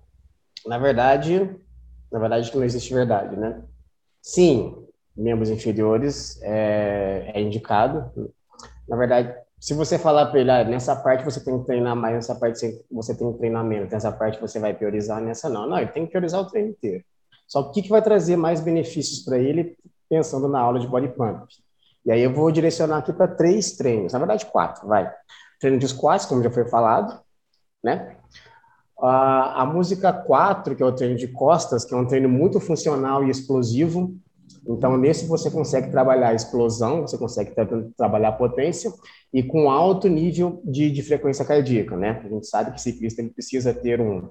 na 0.65 0.77
verdade, 0.77 1.55
na 2.11 2.19
verdade 2.19 2.53
não 2.55 2.63
existe 2.63 2.93
verdade, 2.93 3.35
né? 3.35 3.61
Sim, 4.21 4.85
membros 5.15 5.49
inferiores 5.49 6.41
é, 6.41 7.31
é 7.33 7.41
indicado. 7.41 8.11
Na 8.87 8.97
verdade, 8.97 9.35
se 9.59 9.73
você 9.73 9.99
falar 9.99 10.27
para 10.27 10.39
ele, 10.39 10.51
ah, 10.51 10.63
nessa 10.63 10.95
parte 10.95 11.25
você 11.25 11.43
tem 11.43 11.59
que 11.59 11.65
treinar 11.65 11.95
mais, 11.95 12.15
nessa 12.15 12.35
parte 12.35 12.59
você 12.89 13.15
tem 13.15 13.31
que 13.31 13.37
treinar 13.37 13.63
menos, 13.63 13.91
nessa 13.91 14.11
parte 14.11 14.39
você 14.39 14.59
vai 14.59 14.73
priorizar, 14.73 15.21
nessa 15.21 15.49
não. 15.49 15.67
Não, 15.67 15.77
ele 15.77 15.91
tem 15.91 16.05
que 16.05 16.11
priorizar 16.11 16.41
o 16.41 16.49
treino 16.49 16.69
inteiro. 16.69 17.03
Só 17.45 17.61
o 17.61 17.71
que, 17.71 17.81
que 17.81 17.89
vai 17.89 18.01
trazer 18.01 18.37
mais 18.37 18.61
benefícios 18.61 19.19
para 19.19 19.37
ele 19.37 19.77
pensando 20.09 20.47
na 20.47 20.59
aula 20.59 20.79
de 20.79 20.87
body 20.87 21.09
pump. 21.09 21.45
E 22.05 22.11
aí 22.11 22.21
eu 22.21 22.33
vou 22.33 22.51
direcionar 22.51 22.97
aqui 22.97 23.13
para 23.13 23.27
três 23.27 23.73
treinos, 23.73 24.13
na 24.13 24.19
verdade 24.19 24.45
quatro, 24.45 24.87
vai. 24.87 25.09
Treino 25.59 25.77
de 25.77 25.87
squats, 25.87 26.25
como 26.25 26.41
já 26.41 26.49
foi 26.49 26.65
falado, 26.65 27.21
né? 27.83 28.15
A, 28.99 29.61
a 29.61 29.65
música 29.65 30.11
4, 30.11 30.75
que 30.75 30.83
é 30.83 30.85
o 30.85 30.91
treino 30.91 31.15
de 31.15 31.27
costas, 31.27 31.85
que 31.85 31.93
é 31.93 31.97
um 31.97 32.05
treino 32.05 32.27
muito 32.27 32.59
funcional 32.59 33.23
e 33.23 33.29
explosivo. 33.29 34.13
Então, 34.67 34.97
nesse 34.97 35.25
você 35.25 35.49
consegue 35.49 35.91
trabalhar 35.91 36.33
explosão, 36.33 37.01
você 37.01 37.17
consegue 37.17 37.51
tra 37.51 37.65
trabalhar 37.95 38.33
potência 38.33 38.91
e 39.33 39.43
com 39.43 39.69
alto 39.69 40.07
nível 40.09 40.61
de, 40.65 40.91
de 40.91 41.01
frequência 41.03 41.45
cardíaca, 41.45 41.95
né? 41.95 42.21
A 42.25 42.27
gente 42.27 42.47
sabe 42.47 42.71
que 42.71 42.81
ciclista 42.81 43.21
ele 43.21 43.29
precisa 43.29 43.73
ter 43.73 44.01
um 44.01 44.29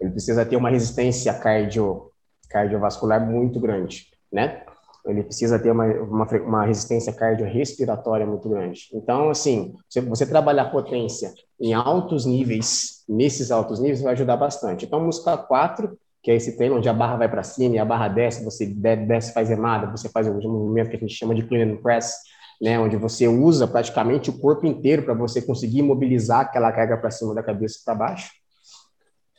ele 0.00 0.10
precisa 0.10 0.46
ter 0.46 0.56
uma 0.56 0.70
resistência 0.70 1.34
cardio, 1.34 2.12
cardiovascular 2.48 3.24
muito 3.24 3.58
grande 3.58 4.06
né? 4.32 4.62
Ele 5.06 5.22
precisa 5.22 5.58
ter 5.58 5.70
uma, 5.70 5.86
uma, 5.86 6.24
uma 6.24 6.64
resistência 6.66 7.12
cardiorrespiratória 7.12 8.26
muito 8.26 8.48
grande. 8.48 8.88
Então, 8.92 9.30
assim, 9.30 9.74
se 9.88 10.00
você 10.00 10.26
trabalhar 10.26 10.66
potência 10.66 11.32
em 11.60 11.72
altos 11.72 12.26
níveis, 12.26 13.04
nesses 13.08 13.50
altos 13.50 13.80
níveis, 13.80 14.02
vai 14.02 14.12
ajudar 14.12 14.36
bastante. 14.36 14.84
Então, 14.84 15.00
música 15.00 15.36
4, 15.36 15.96
que 16.22 16.30
é 16.30 16.34
esse 16.34 16.56
treino 16.56 16.76
onde 16.76 16.88
a 16.88 16.92
barra 16.92 17.16
vai 17.16 17.28
para 17.28 17.42
cima 17.42 17.76
e 17.76 17.78
a 17.78 17.84
barra 17.84 18.08
desce, 18.08 18.44
você 18.44 18.66
desce, 18.66 19.32
faz 19.32 19.48
remada, 19.48 19.90
você 19.90 20.10
faz 20.10 20.28
um 20.28 20.34
movimento 20.34 20.90
que 20.90 20.96
a 20.96 21.00
gente 21.00 21.14
chama 21.14 21.34
de 21.34 21.42
clean 21.42 21.72
and 21.72 21.76
press, 21.76 22.12
né, 22.60 22.78
onde 22.78 22.96
você 22.96 23.26
usa 23.28 23.66
praticamente 23.66 24.30
o 24.30 24.38
corpo 24.38 24.66
inteiro 24.66 25.04
para 25.04 25.14
você 25.14 25.40
conseguir 25.40 25.80
mobilizar 25.80 26.40
aquela 26.40 26.72
carga 26.72 26.98
para 26.98 27.10
cima 27.10 27.34
da 27.34 27.42
cabeça 27.42 27.78
para 27.84 27.94
baixo. 27.94 28.30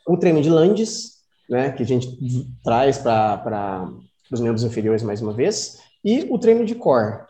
O 0.08 0.18
treino 0.18 0.42
de 0.42 0.50
lunges, 0.50 1.20
né, 1.50 1.72
que 1.74 1.84
a 1.84 1.86
gente 1.86 2.18
traz 2.64 2.98
para 2.98 3.88
dos 4.30 4.42
membros 4.42 4.64
inferiores 4.64 5.04
mais 5.04 5.22
uma 5.22 5.34
vez, 5.34 5.82
e 6.04 6.28
o 6.30 6.38
treino 6.38 6.66
de 6.66 6.76
core, 6.76 7.24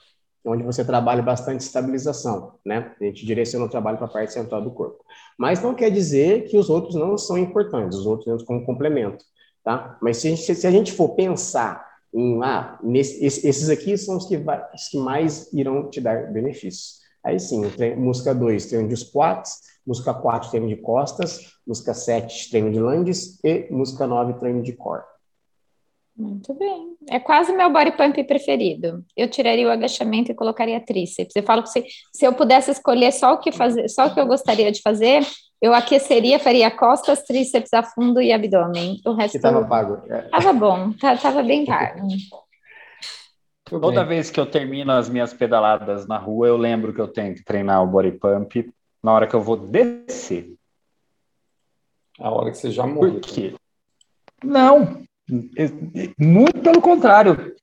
onde 0.46 0.64
você 0.64 0.84
trabalha 0.86 1.22
bastante 1.22 1.62
estabilização, 1.62 2.54
né? 2.66 2.94
A 3.00 3.04
gente 3.04 3.26
direciona 3.26 3.66
o 3.66 3.70
trabalho 3.70 3.98
para 3.98 4.08
a 4.08 4.10
parte 4.10 4.34
central 4.34 4.62
do 4.62 4.72
corpo. 4.72 5.04
Mas 5.38 5.62
não 5.62 5.74
quer 5.74 5.90
dizer 5.90 6.46
que 6.46 6.58
os 6.58 6.70
outros 6.70 6.96
não 6.96 7.18
são 7.18 7.38
importantes, 7.38 7.98
os 7.98 8.06
outros 8.06 8.28
entram 8.28 8.46
como 8.46 8.66
complemento, 8.66 9.24
tá? 9.64 9.98
Mas 10.02 10.18
se 10.18 10.28
a 10.28 10.32
gente, 10.32 10.56
se 10.56 10.68
a 10.68 10.72
gente 10.72 10.92
for 10.92 11.10
pensar 11.10 11.88
em, 12.14 12.42
ah, 12.44 12.80
nesse, 12.82 13.24
esses 13.26 13.70
aqui 13.70 13.98
são 13.98 14.18
os 14.18 14.26
que, 14.26 14.38
vai, 14.38 14.64
os 14.74 14.88
que 14.88 14.98
mais 14.98 15.52
irão 15.54 15.90
te 15.90 16.02
dar 16.02 16.32
benefícios. 16.32 17.00
Aí 17.24 17.40
sim, 17.40 17.62
treino, 17.72 18.02
música 18.02 18.34
2, 18.34 18.66
treino 18.66 18.88
de 18.88 18.96
squats, 18.96 19.60
música 19.86 20.14
4, 20.14 20.50
treino 20.50 20.68
de 20.68 20.78
costas, 20.78 21.42
música 21.68 21.94
7, 21.94 22.50
treino 22.50 22.72
de 22.72 22.80
lunges 22.80 23.40
e 23.44 23.68
música 23.70 24.08
9, 24.08 24.34
treino 24.40 24.64
de 24.64 24.74
core. 24.74 25.04
Muito 26.20 26.54
bem. 26.54 26.98
É 27.10 27.18
quase 27.18 27.54
meu 27.54 27.72
body 27.72 27.94
pump 27.94 28.22
preferido. 28.26 29.06
Eu 29.16 29.30
tiraria 29.30 29.66
o 29.66 29.72
agachamento 29.72 30.30
e 30.30 30.36
colocaria 30.36 30.78
tríceps. 30.82 31.34
Eu 31.34 31.44
falo 31.44 31.64
que 31.64 31.70
se, 31.70 31.86
se 32.14 32.26
eu 32.26 32.34
pudesse 32.34 32.70
escolher 32.72 33.14
só 33.14 33.34
o 33.34 33.38
que 33.38 33.54
fazer, 33.54 33.88
só 33.88 34.08
o 34.08 34.14
que 34.14 34.20
eu 34.20 34.28
gostaria 34.28 34.70
de 34.70 34.82
fazer, 34.82 35.26
eu 35.62 35.74
aqueceria, 35.74 36.38
faria 36.38 36.70
costas, 36.70 37.24
tríceps 37.24 37.74
a 37.74 37.84
fundo 37.84 38.22
e 38.22 38.34
abdômen. 38.34 39.00
O 39.06 39.14
resto 39.14 39.38
estava 39.38 39.66
pago. 39.66 40.02
Tava 40.30 40.52
bom, 40.52 40.92
tava 41.22 41.42
bem 41.42 41.66
pago. 41.66 42.08
Toda 43.64 44.04
vez 44.04 44.30
que 44.30 44.42
eu 44.42 44.46
termino 44.46 44.92
as 44.92 45.08
minhas 45.08 45.34
pedaladas 45.34 46.06
na 46.06 46.18
rua, 46.18 46.50
eu 46.50 46.58
lembro 46.58 46.94
que 46.94 47.00
eu 47.00 47.08
tenho 47.08 47.34
que 47.34 47.46
treinar 47.46 47.82
o 47.82 47.88
body 47.88 48.12
pump 48.12 48.70
na 49.02 49.14
hora 49.14 49.26
que 49.26 49.36
eu 49.36 49.42
vou 49.42 49.56
descer. 49.56 50.54
A 52.20 52.30
hora 52.30 52.52
que 52.52 52.58
você 52.58 52.72
já 52.72 52.86
morreu. 52.86 53.14
Por 53.14 53.22
quê? 53.22 53.56
Não, 54.44 55.04
muito 56.18 56.60
pelo 56.62 56.82
contrário. 56.82 57.54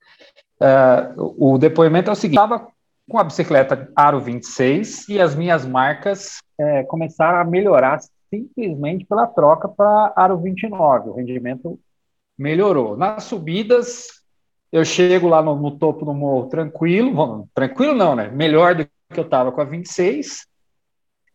Uh, 0.59 1.53
o 1.53 1.57
depoimento 1.57 2.09
é 2.09 2.13
o 2.13 2.15
seguinte: 2.15 2.39
estava 2.39 2.67
com 3.09 3.17
a 3.17 3.23
bicicleta 3.23 3.89
Aro 3.95 4.19
26 4.19 5.09
e 5.09 5.21
as 5.21 5.35
minhas 5.35 5.65
marcas 5.65 6.39
é, 6.59 6.83
começaram 6.83 7.39
a 7.39 7.45
melhorar 7.45 7.99
simplesmente 8.29 9.05
pela 9.05 9.27
troca 9.27 9.67
para 9.67 10.13
Aro 10.15 10.37
29. 10.37 11.09
O 11.09 11.13
rendimento 11.13 11.79
melhorou. 12.37 12.97
Nas 12.97 13.23
subidas, 13.23 14.07
eu 14.71 14.83
chego 14.83 15.27
lá 15.27 15.41
no, 15.41 15.55
no 15.55 15.77
topo 15.77 16.05
do 16.05 16.13
morro 16.13 16.47
tranquilo, 16.47 17.47
tranquilo 17.53 17.93
não, 17.93 18.15
né? 18.15 18.29
Melhor 18.29 18.75
do 18.75 18.85
que 18.85 19.19
eu 19.19 19.23
estava 19.23 19.51
com 19.51 19.61
a 19.61 19.65
26 19.65 20.45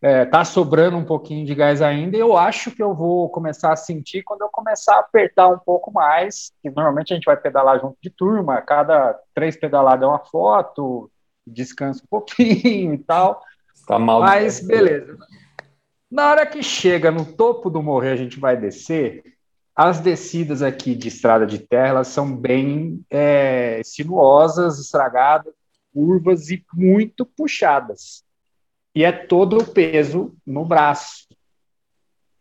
é, 0.03 0.25
tá 0.25 0.45
sobrando 0.45 0.97
um 0.97 1.05
pouquinho 1.05 1.47
de 1.47 1.55
gás 1.55 1.81
ainda, 1.81 2.17
e 2.17 2.21
eu 2.21 2.37
acho 2.37 2.73
que 2.73 2.83
eu 2.83 2.93
vou 2.93 3.31
começar 3.31 3.73
a 3.73 3.77
sentir 3.77 4.25
quando 4.25 4.41
eu 4.41 4.49
começar 4.49 4.97
a 4.97 5.01
apertar 5.01 5.47
um 5.47 5.59
pouco 5.59 5.93
mais, 5.93 6.53
que 6.61 6.69
normalmente 6.69 7.13
a 7.13 7.17
gente 7.17 7.25
vai 7.25 7.37
pedalar 7.37 7.81
junto 7.81 7.97
de 8.03 8.11
turma, 8.11 8.61
cada 8.61 9.17
três 9.33 9.57
pedaladas 9.57 10.03
é 10.03 10.07
uma 10.07 10.19
foto, 10.19 11.09
descansa 11.47 12.03
um 12.03 12.09
pouquinho 12.09 12.95
e 12.95 12.99
tal. 12.99 13.41
Tá 13.87 13.97
mal. 13.97 14.21
Mas 14.21 14.59
beleza. 14.61 15.17
Na 16.11 16.31
hora 16.31 16.47
que 16.47 16.63
chega 16.65 17.11
no 17.13 17.25
topo 17.25 17.71
do 17.71 17.81
morro 17.81 18.07
a 18.07 18.17
gente 18.17 18.41
vai 18.41 18.57
descer, 18.57 19.23
as 19.75 20.01
descidas 20.01 20.63
aqui 20.63 20.97
de 20.97 21.09
estrada 21.09 21.47
de 21.47 21.61
terra 21.61 21.89
elas 21.89 22.09
são 22.09 22.37
bem 22.37 23.05
é, 23.09 23.81
sinuosas, 23.85 24.81
estragadas, 24.81 25.55
curvas 25.95 26.51
e 26.51 26.65
muito 26.75 27.25
puxadas. 27.25 28.25
E 28.95 29.05
é 29.05 29.13
todo 29.13 29.59
o 29.59 29.67
peso 29.67 30.35
no 30.47 30.65
braço. 30.65 31.27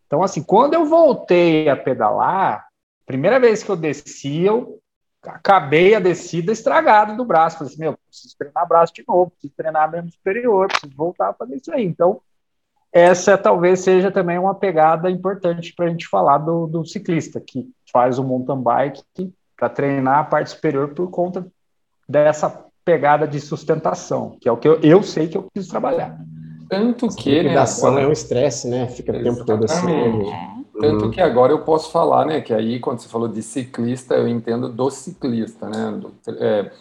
Então, 0.06 0.22
assim, 0.22 0.44
quando 0.44 0.74
eu 0.74 0.86
voltei 0.86 1.70
a 1.70 1.76
pedalar, 1.76 2.68
primeira 3.06 3.40
vez 3.40 3.64
que 3.64 3.70
eu 3.70 3.78
desci, 3.78 4.42
eu 4.42 4.82
acabei 5.24 5.96
a 5.96 6.00
descida 6.00 6.52
estragado 6.52 7.16
do 7.16 7.24
braço. 7.24 7.58
Falei 7.58 7.72
assim, 7.72 7.82
meu, 7.82 7.98
preciso 8.10 8.36
treinar 8.38 8.68
braço 8.68 8.94
de 8.94 9.04
novo, 9.08 9.32
preciso 9.32 9.54
treinar 9.56 9.90
membro 9.90 10.12
superior, 10.12 10.68
preciso 10.68 10.96
voltar 10.96 11.30
a 11.30 11.34
fazer 11.34 11.56
isso 11.56 11.72
aí. 11.74 11.86
Então, 11.86 12.20
essa 12.92 13.38
talvez 13.38 13.80
seja 13.80 14.12
também 14.12 14.38
uma 14.38 14.54
pegada 14.54 15.10
importante 15.10 15.74
para 15.74 15.86
a 15.86 15.90
gente 15.90 16.08
falar 16.08 16.40
do, 16.40 16.68
do, 16.68 16.86
ciclista 16.86 17.40
que 17.40 17.72
faz 17.92 18.20
o 18.20 18.24
mountain 18.24 18.62
bike 18.62 19.34
para 19.56 19.70
treinar 19.70 20.20
a 20.20 20.24
parte 20.26 20.50
superior 20.50 20.90
por 20.90 21.10
conta 21.10 21.48
dessa 22.08 22.66
pegada 22.84 23.26
de 23.26 23.40
sustentação, 23.40 24.38
que 24.42 24.50
é 24.50 24.52
o 24.52 24.58
que 24.58 24.68
eu, 24.68 24.82
eu 24.82 25.02
sei 25.04 25.30
que 25.30 25.38
eu 25.38 25.44
preciso 25.44 25.72
trabalhar. 25.72 26.20
Tanto 26.72 27.08
que, 27.10 27.44
né, 27.44 27.58
agora... 27.58 28.02
é 28.02 28.08
um 28.08 28.12
estresse, 28.14 28.68
né? 28.70 28.88
Fica 28.88 29.12
o 29.12 29.22
tempo 29.22 29.46
todo 29.46 29.66
assim. 29.66 29.86
Tanto 30.80 31.06
uhum. 31.06 31.12
que 31.12 31.20
agora 31.20 31.52
eu 31.52 31.60
posso 31.60 31.92
falar, 31.92 32.26
né? 32.26 32.40
Que 32.40 32.54
aí, 32.54 32.80
quando 32.80 33.00
você 33.00 33.10
falou 33.10 33.28
de 33.28 33.44
ciclista, 33.44 34.16
eu 34.16 34.26
entendo 34.26 34.70
do 34.70 34.90
ciclista, 34.90 35.68
né? 35.68 36.00
Do, 36.00 36.14
é, 36.40 36.72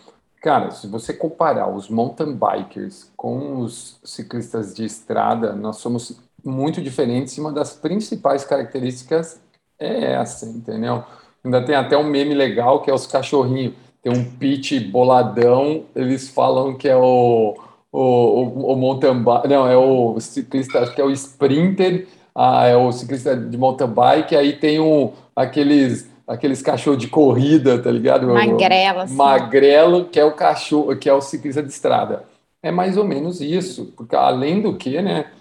Cara, 0.40 0.70
se 0.70 0.86
você 0.86 1.12
comparar 1.12 1.68
os 1.68 1.90
mountain 1.90 2.34
bikers 2.34 3.10
com 3.14 3.58
os 3.58 4.00
ciclistas 4.02 4.74
de 4.74 4.86
estrada, 4.86 5.52
nós 5.52 5.76
somos 5.76 6.18
muito 6.42 6.80
diferentes 6.80 7.36
e 7.36 7.40
uma 7.40 7.52
das 7.52 7.74
principais 7.74 8.42
características 8.42 9.38
é 9.78 10.14
essa, 10.14 10.46
entendeu? 10.46 11.04
Ainda 11.44 11.62
tem 11.62 11.74
até 11.74 11.96
um 11.96 12.04
meme 12.04 12.32
legal 12.32 12.80
que 12.80 12.90
é 12.90 12.94
os 12.94 13.06
cachorrinhos. 13.06 13.74
Tem 14.02 14.10
um 14.10 14.24
pitch 14.38 14.80
boladão, 14.90 15.84
eles 15.94 16.30
falam 16.30 16.74
que 16.74 16.88
é 16.88 16.96
o, 16.96 17.54
o, 17.92 18.72
o, 18.72 18.76
mountain 18.76 19.22
bike, 19.22 19.48
não, 19.48 19.66
é 19.66 19.76
o 19.76 20.18
ciclista, 20.20 20.80
acho 20.80 20.94
que 20.94 21.00
é 21.00 21.04
o 21.04 21.10
sprinter, 21.10 22.06
ah, 22.34 22.66
é 22.66 22.76
o 22.76 22.92
ciclista 22.92 23.36
de 23.36 23.58
mountain 23.58 23.88
bike, 23.88 24.36
aí 24.36 24.52
tem 24.52 24.78
um, 24.80 25.12
aqueles 25.34 26.08
aqueles 26.30 26.62
cachorro 26.62 26.96
de 26.96 27.08
corrida, 27.08 27.82
tá 27.82 27.90
ligado? 27.90 28.28
Magrelo, 28.28 29.00
assim. 29.00 29.16
Magrelo, 29.16 30.04
que 30.04 30.20
é 30.20 30.24
o 30.24 30.32
cachorro, 30.32 30.96
que 30.96 31.08
é 31.08 31.12
o 31.12 31.20
ciclista 31.20 31.60
de 31.60 31.70
estrada. 31.70 32.24
É 32.62 32.70
mais 32.70 32.96
ou 32.96 33.04
menos 33.04 33.40
isso, 33.40 33.92
porque 33.96 34.14
além 34.14 34.62
do 34.62 34.76
que, 34.76 35.02
né, 35.02 35.32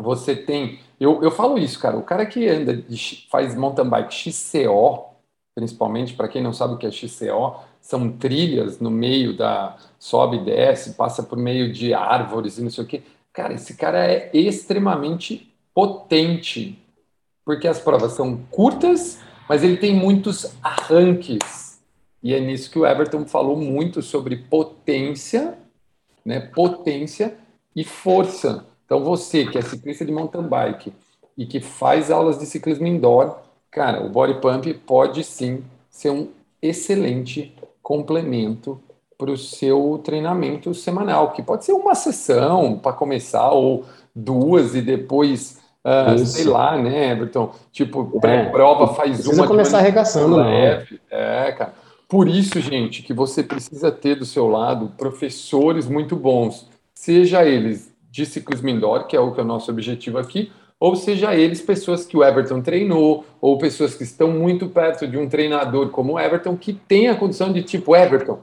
você 0.00 0.34
tem, 0.34 0.80
eu, 0.98 1.22
eu 1.22 1.30
falo 1.30 1.56
isso, 1.56 1.78
cara, 1.78 1.96
o 1.96 2.02
cara 2.02 2.26
que 2.26 2.48
anda, 2.48 2.76
de, 2.76 3.28
faz 3.30 3.54
mountain 3.54 3.88
bike 3.88 4.12
XCO, 4.12 5.04
principalmente, 5.54 6.14
para 6.14 6.26
quem 6.26 6.42
não 6.42 6.52
sabe 6.52 6.74
o 6.74 6.78
que 6.78 6.86
é 6.86 6.90
XCO, 6.90 7.60
são 7.82 8.10
trilhas 8.12 8.78
no 8.80 8.90
meio 8.90 9.36
da, 9.36 9.76
sobe 9.98 10.38
e 10.38 10.44
desce, 10.44 10.94
passa 10.94 11.22
por 11.22 11.36
meio 11.36 11.72
de 11.72 11.92
árvores 11.92 12.56
e 12.56 12.62
não 12.62 12.70
sei 12.70 12.82
o 12.82 12.86
que, 12.86 13.02
cara, 13.32 13.52
esse 13.54 13.76
cara 13.76 14.04
é 14.04 14.30
extremamente 14.32 15.52
potente, 15.74 16.78
porque 17.44 17.68
as 17.68 17.78
provas 17.78 18.12
são 18.12 18.36
curtas, 18.50 19.20
mas 19.48 19.62
ele 19.62 19.76
tem 19.76 19.94
muitos 19.94 20.54
arranques. 20.62 21.80
E 22.22 22.34
é 22.34 22.40
nisso 22.40 22.70
que 22.70 22.78
o 22.78 22.86
Everton 22.86 23.26
falou 23.26 23.56
muito 23.56 24.00
sobre 24.00 24.36
potência, 24.36 25.58
né? 26.24 26.40
Potência 26.40 27.36
e 27.74 27.84
força. 27.84 28.64
Então 28.84 29.04
você 29.04 29.46
que 29.46 29.58
é 29.58 29.62
ciclista 29.62 30.04
de 30.04 30.12
mountain 30.12 30.48
bike 30.48 30.92
e 31.36 31.46
que 31.46 31.60
faz 31.60 32.10
aulas 32.10 32.38
de 32.38 32.46
ciclismo 32.46 32.86
indoor, 32.86 33.38
cara, 33.70 34.04
o 34.04 34.08
body 34.08 34.40
pump 34.40 34.72
pode 34.86 35.24
sim 35.24 35.64
ser 35.90 36.10
um 36.10 36.28
excelente 36.60 37.52
complemento 37.92 38.80
para 39.18 39.30
o 39.30 39.36
seu 39.36 40.00
treinamento 40.02 40.72
semanal, 40.72 41.32
que 41.32 41.42
pode 41.42 41.66
ser 41.66 41.72
uma 41.72 41.94
sessão 41.94 42.78
para 42.78 42.94
começar 42.94 43.50
ou 43.50 43.84
duas 44.14 44.74
e 44.74 44.80
depois 44.80 45.60
Uh, 45.84 46.16
sei 46.24 46.44
lá, 46.44 46.80
né, 46.80 47.10
Everton? 47.10 47.52
Tipo, 47.72 48.20
é. 48.22 48.44
prova 48.50 48.94
faz 48.94 49.16
precisa 49.16 49.42
uma. 49.42 49.48
começar 49.48 49.78
arregaçando, 49.78 50.36
né? 50.36 50.86
É, 51.10 51.50
cara. 51.50 51.74
Por 52.08 52.28
isso, 52.28 52.60
gente, 52.60 53.02
que 53.02 53.12
você 53.12 53.42
precisa 53.42 53.90
ter 53.90 54.14
do 54.14 54.24
seu 54.24 54.46
lado 54.46 54.92
professores 54.96 55.88
muito 55.88 56.14
bons, 56.14 56.68
seja 56.94 57.44
eles 57.44 57.92
de 58.08 58.24
ciclismo 58.24 58.68
indoor, 58.68 59.08
que 59.08 59.16
é 59.16 59.20
o 59.20 59.32
que 59.32 59.40
é 59.40 59.42
o 59.42 59.46
nosso 59.46 59.72
objetivo 59.72 60.18
aqui, 60.18 60.52
ou 60.82 60.96
seja 60.96 61.32
eles 61.32 61.60
pessoas 61.60 62.04
que 62.04 62.16
o 62.16 62.24
Everton 62.24 62.60
treinou, 62.60 63.24
ou 63.40 63.56
pessoas 63.56 63.94
que 63.94 64.02
estão 64.02 64.32
muito 64.32 64.68
perto 64.68 65.06
de 65.06 65.16
um 65.16 65.28
treinador 65.28 65.90
como 65.90 66.14
o 66.14 66.18
Everton, 66.18 66.56
que 66.56 66.72
tem 66.72 67.08
a 67.08 67.14
condição 67.14 67.52
de 67.52 67.62
tipo, 67.62 67.94
Everton, 67.94 68.40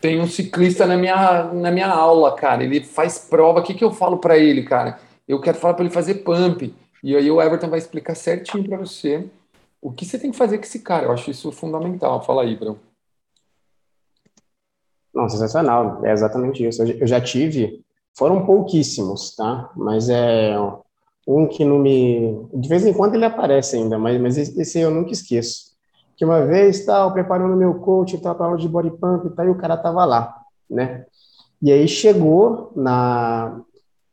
tem 0.00 0.20
um 0.20 0.26
ciclista 0.26 0.84
na 0.84 0.96
minha, 0.96 1.44
na 1.52 1.70
minha 1.70 1.86
aula, 1.86 2.34
cara, 2.34 2.64
ele 2.64 2.82
faz 2.82 3.18
prova, 3.18 3.60
o 3.60 3.62
que, 3.62 3.72
que 3.72 3.84
eu 3.84 3.92
falo 3.92 4.18
para 4.18 4.36
ele, 4.36 4.64
cara? 4.64 4.98
eu 5.28 5.40
quero 5.40 5.58
falar 5.58 5.74
para 5.74 5.84
ele 5.84 5.94
fazer 5.94 6.16
pump. 6.16 6.74
E 7.04 7.14
aí 7.14 7.30
o 7.30 7.40
Everton 7.40 7.68
vai 7.68 7.78
explicar 7.78 8.16
certinho 8.16 8.64
para 8.64 8.78
você 8.78 9.28
o 9.80 9.92
que 9.92 10.04
você 10.04 10.18
tem 10.18 10.32
que 10.32 10.36
fazer 10.36 10.58
com 10.58 10.64
esse 10.64 10.80
cara. 10.80 11.06
Eu 11.06 11.12
acho 11.12 11.30
isso 11.30 11.52
fundamental. 11.52 12.20
Fala 12.24 12.42
aí, 12.42 12.56
Bruno. 12.56 12.80
Não, 15.14 15.28
sensacional. 15.28 16.04
É 16.04 16.12
exatamente 16.12 16.66
isso. 16.66 16.82
Eu 16.82 17.06
já 17.06 17.20
tive, 17.20 17.80
foram 18.12 18.44
pouquíssimos, 18.44 19.36
tá? 19.36 19.70
Mas 19.76 20.08
é 20.08 20.56
um 21.26 21.46
que 21.48 21.64
não 21.64 21.78
me. 21.78 22.46
De 22.54 22.68
vez 22.68 22.86
em 22.86 22.92
quando 22.92 23.14
ele 23.14 23.24
aparece 23.24 23.76
ainda, 23.76 23.98
mas, 23.98 24.20
mas 24.20 24.36
esse 24.36 24.78
eu 24.78 24.90
nunca 24.90 25.12
esqueço. 25.12 25.74
Que 26.16 26.24
uma 26.24 26.46
vez, 26.46 26.84
tal, 26.84 27.12
preparando 27.12 27.56
meu 27.56 27.74
coach, 27.74 28.16
tal, 28.18 28.34
para 28.34 28.46
aula 28.46 28.58
de 28.58 28.68
body 28.68 28.90
pump 28.90 29.26
e 29.26 29.30
tal, 29.30 29.46
e 29.46 29.50
o 29.50 29.58
cara 29.58 29.76
tava 29.76 30.04
lá, 30.04 30.34
né? 30.70 31.04
E 31.60 31.72
aí 31.72 31.88
chegou 31.88 32.72
na, 32.76 33.60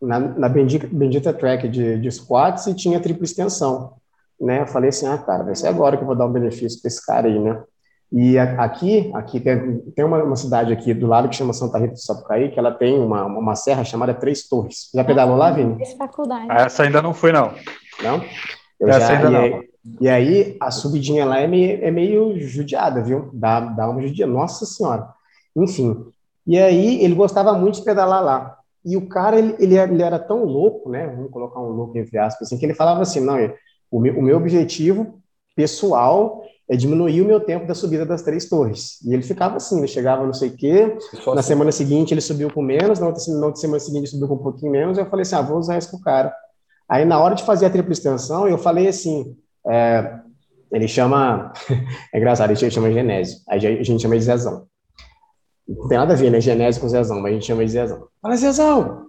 na, 0.02 0.20
na 0.20 0.50
bendita, 0.50 0.88
bendita 0.92 1.34
track 1.34 1.68
de, 1.68 2.00
de 2.00 2.12
squats 2.12 2.68
e 2.68 2.74
tinha 2.74 3.00
tripla 3.00 3.24
extensão, 3.24 3.94
né? 4.40 4.62
Eu 4.62 4.68
falei 4.68 4.90
assim, 4.90 5.08
ah, 5.08 5.18
cara, 5.18 5.44
vai 5.44 5.56
ser 5.56 5.68
agora 5.68 5.96
que 5.96 6.04
eu 6.04 6.08
vou 6.08 6.16
dar 6.16 6.26
um 6.26 6.32
benefício 6.32 6.82
para 6.82 6.88
esse 6.88 7.06
cara 7.06 7.28
aí, 7.28 7.40
né? 7.40 7.64
E 8.16 8.38
aqui, 8.38 9.10
aqui 9.16 9.40
tem, 9.40 9.80
tem 9.96 10.06
uma, 10.06 10.24
uma, 10.24 10.36
cidade 10.36 10.72
aqui 10.72 10.94
do 10.94 11.08
lado 11.08 11.28
que 11.28 11.36
chama 11.36 11.52
Santa 11.52 11.80
Rita 11.80 11.94
do 11.94 12.00
Sapucaí, 12.00 12.52
que 12.52 12.60
ela 12.60 12.72
tem 12.72 13.00
uma, 13.00 13.26
uma 13.26 13.56
serra 13.56 13.84
chamada 13.84 14.14
Três 14.14 14.48
Torres. 14.48 14.92
Já 14.94 15.04
pedalou 15.04 15.36
lá, 15.36 15.50
Vini? 15.50 15.84
faculdade. 15.98 16.46
Essa 16.52 16.84
ainda 16.84 17.02
não 17.02 17.12
foi, 17.12 17.32
não. 17.32 17.52
Não? 18.04 18.24
Eu 18.80 18.88
Essa 18.88 19.00
já, 19.00 19.18
ainda 19.18 19.30
e, 19.30 19.32
não. 19.32 19.64
E 20.00 20.08
aí, 20.08 20.56
a 20.60 20.70
subidinha 20.70 21.26
lá 21.26 21.40
é 21.40 21.48
meio, 21.48 21.84
é 21.84 21.90
meio 21.90 22.40
judiada, 22.40 23.02
viu? 23.02 23.32
Dá, 23.34 23.60
dá 23.62 23.90
uma 23.90 24.00
judia. 24.04 24.28
Nossa 24.28 24.64
Senhora. 24.64 25.08
Enfim. 25.56 26.06
E 26.46 26.60
aí, 26.60 27.04
ele 27.04 27.16
gostava 27.16 27.54
muito 27.54 27.80
de 27.80 27.84
pedalar 27.84 28.24
lá. 28.24 28.58
E 28.86 28.96
o 28.96 29.08
cara, 29.08 29.40
ele, 29.40 29.56
ele, 29.58 29.76
era, 29.76 29.92
ele 29.92 30.04
era 30.04 30.20
tão 30.20 30.46
louco, 30.46 30.88
né? 30.88 31.08
Vamos 31.08 31.32
colocar 31.32 31.60
um 31.60 31.70
louco 31.70 31.98
entre 31.98 32.20
aspas, 32.20 32.48
assim, 32.48 32.60
que 32.60 32.66
ele 32.66 32.76
falava 32.76 33.02
assim: 33.02 33.22
não, 33.22 33.38
o 33.90 34.00
meu, 34.00 34.20
o 34.20 34.22
meu 34.22 34.38
objetivo 34.38 35.20
pessoal 35.56 36.44
é 36.70 36.78
diminuir 36.78 37.22
o 37.22 37.26
meu 37.26 37.40
tempo 37.40 37.68
da 37.68 37.76
subida 37.76 38.06
das 38.06 38.22
três 38.22 38.48
torres. 38.48 39.02
E 39.06 39.14
ele 39.14 39.22
ficava 39.22 39.58
assim, 39.58 39.78
ele 39.78 39.88
chegava 39.88 40.26
não 40.26 40.34
sei 40.34 40.50
o 40.50 40.56
quê, 40.56 40.98
na 41.26 41.34
assim. 41.34 41.50
semana 41.50 41.72
seguinte 41.72 42.14
ele 42.14 42.22
subiu 42.22 42.52
com 42.52 42.62
menos, 42.62 43.00
na 43.00 43.08
outra, 43.08 43.22
na 43.34 43.46
outra 43.46 43.62
semana 43.62 43.80
seguinte 43.80 44.02
ele 44.02 44.08
subiu 44.08 44.28
com 44.28 44.36
um 44.36 44.44
pouquinho 44.44 44.72
menos, 44.72 44.98
eu 44.98 45.06
falei 45.06 45.24
assim, 45.24 45.36
ah, 45.36 45.42
vou 45.42 45.58
usar 45.58 45.78
isso 45.78 45.92
com 45.92 45.98
o 45.98 46.02
cara. 46.02 46.34
Aí 46.88 47.06
na 47.06 47.20
hora 47.20 47.36
de 47.36 47.44
fazer 47.44 47.66
a 47.66 47.70
tripla 47.70 47.92
extensão, 47.92 48.48
eu 48.48 48.58
falei 48.58 48.88
assim, 48.88 49.36
é, 49.68 50.20
ele 50.72 50.88
chama, 50.88 51.52
é 52.14 52.18
engraçado, 52.18 52.52
ele 52.52 52.72
chama 52.72 52.92
Genésio, 52.92 53.40
aí 53.50 53.58
a 53.58 53.84
gente 53.84 54.02
chama 54.02 54.18
de 54.18 54.24
Zezão. 54.24 54.66
Não 55.68 55.88
tem 55.88 55.98
nada 55.98 56.14
a 56.14 56.16
ver, 56.18 56.30
né? 56.30 56.42
Genésio 56.42 56.82
com 56.82 56.90
Zezão, 56.90 57.22
mas 57.22 57.32
a 57.32 57.34
gente 57.36 57.46
chama 57.46 57.66
de 57.66 57.72
Zezão. 57.72 58.08
Fala, 58.22 58.36
Zezão! 58.36 59.08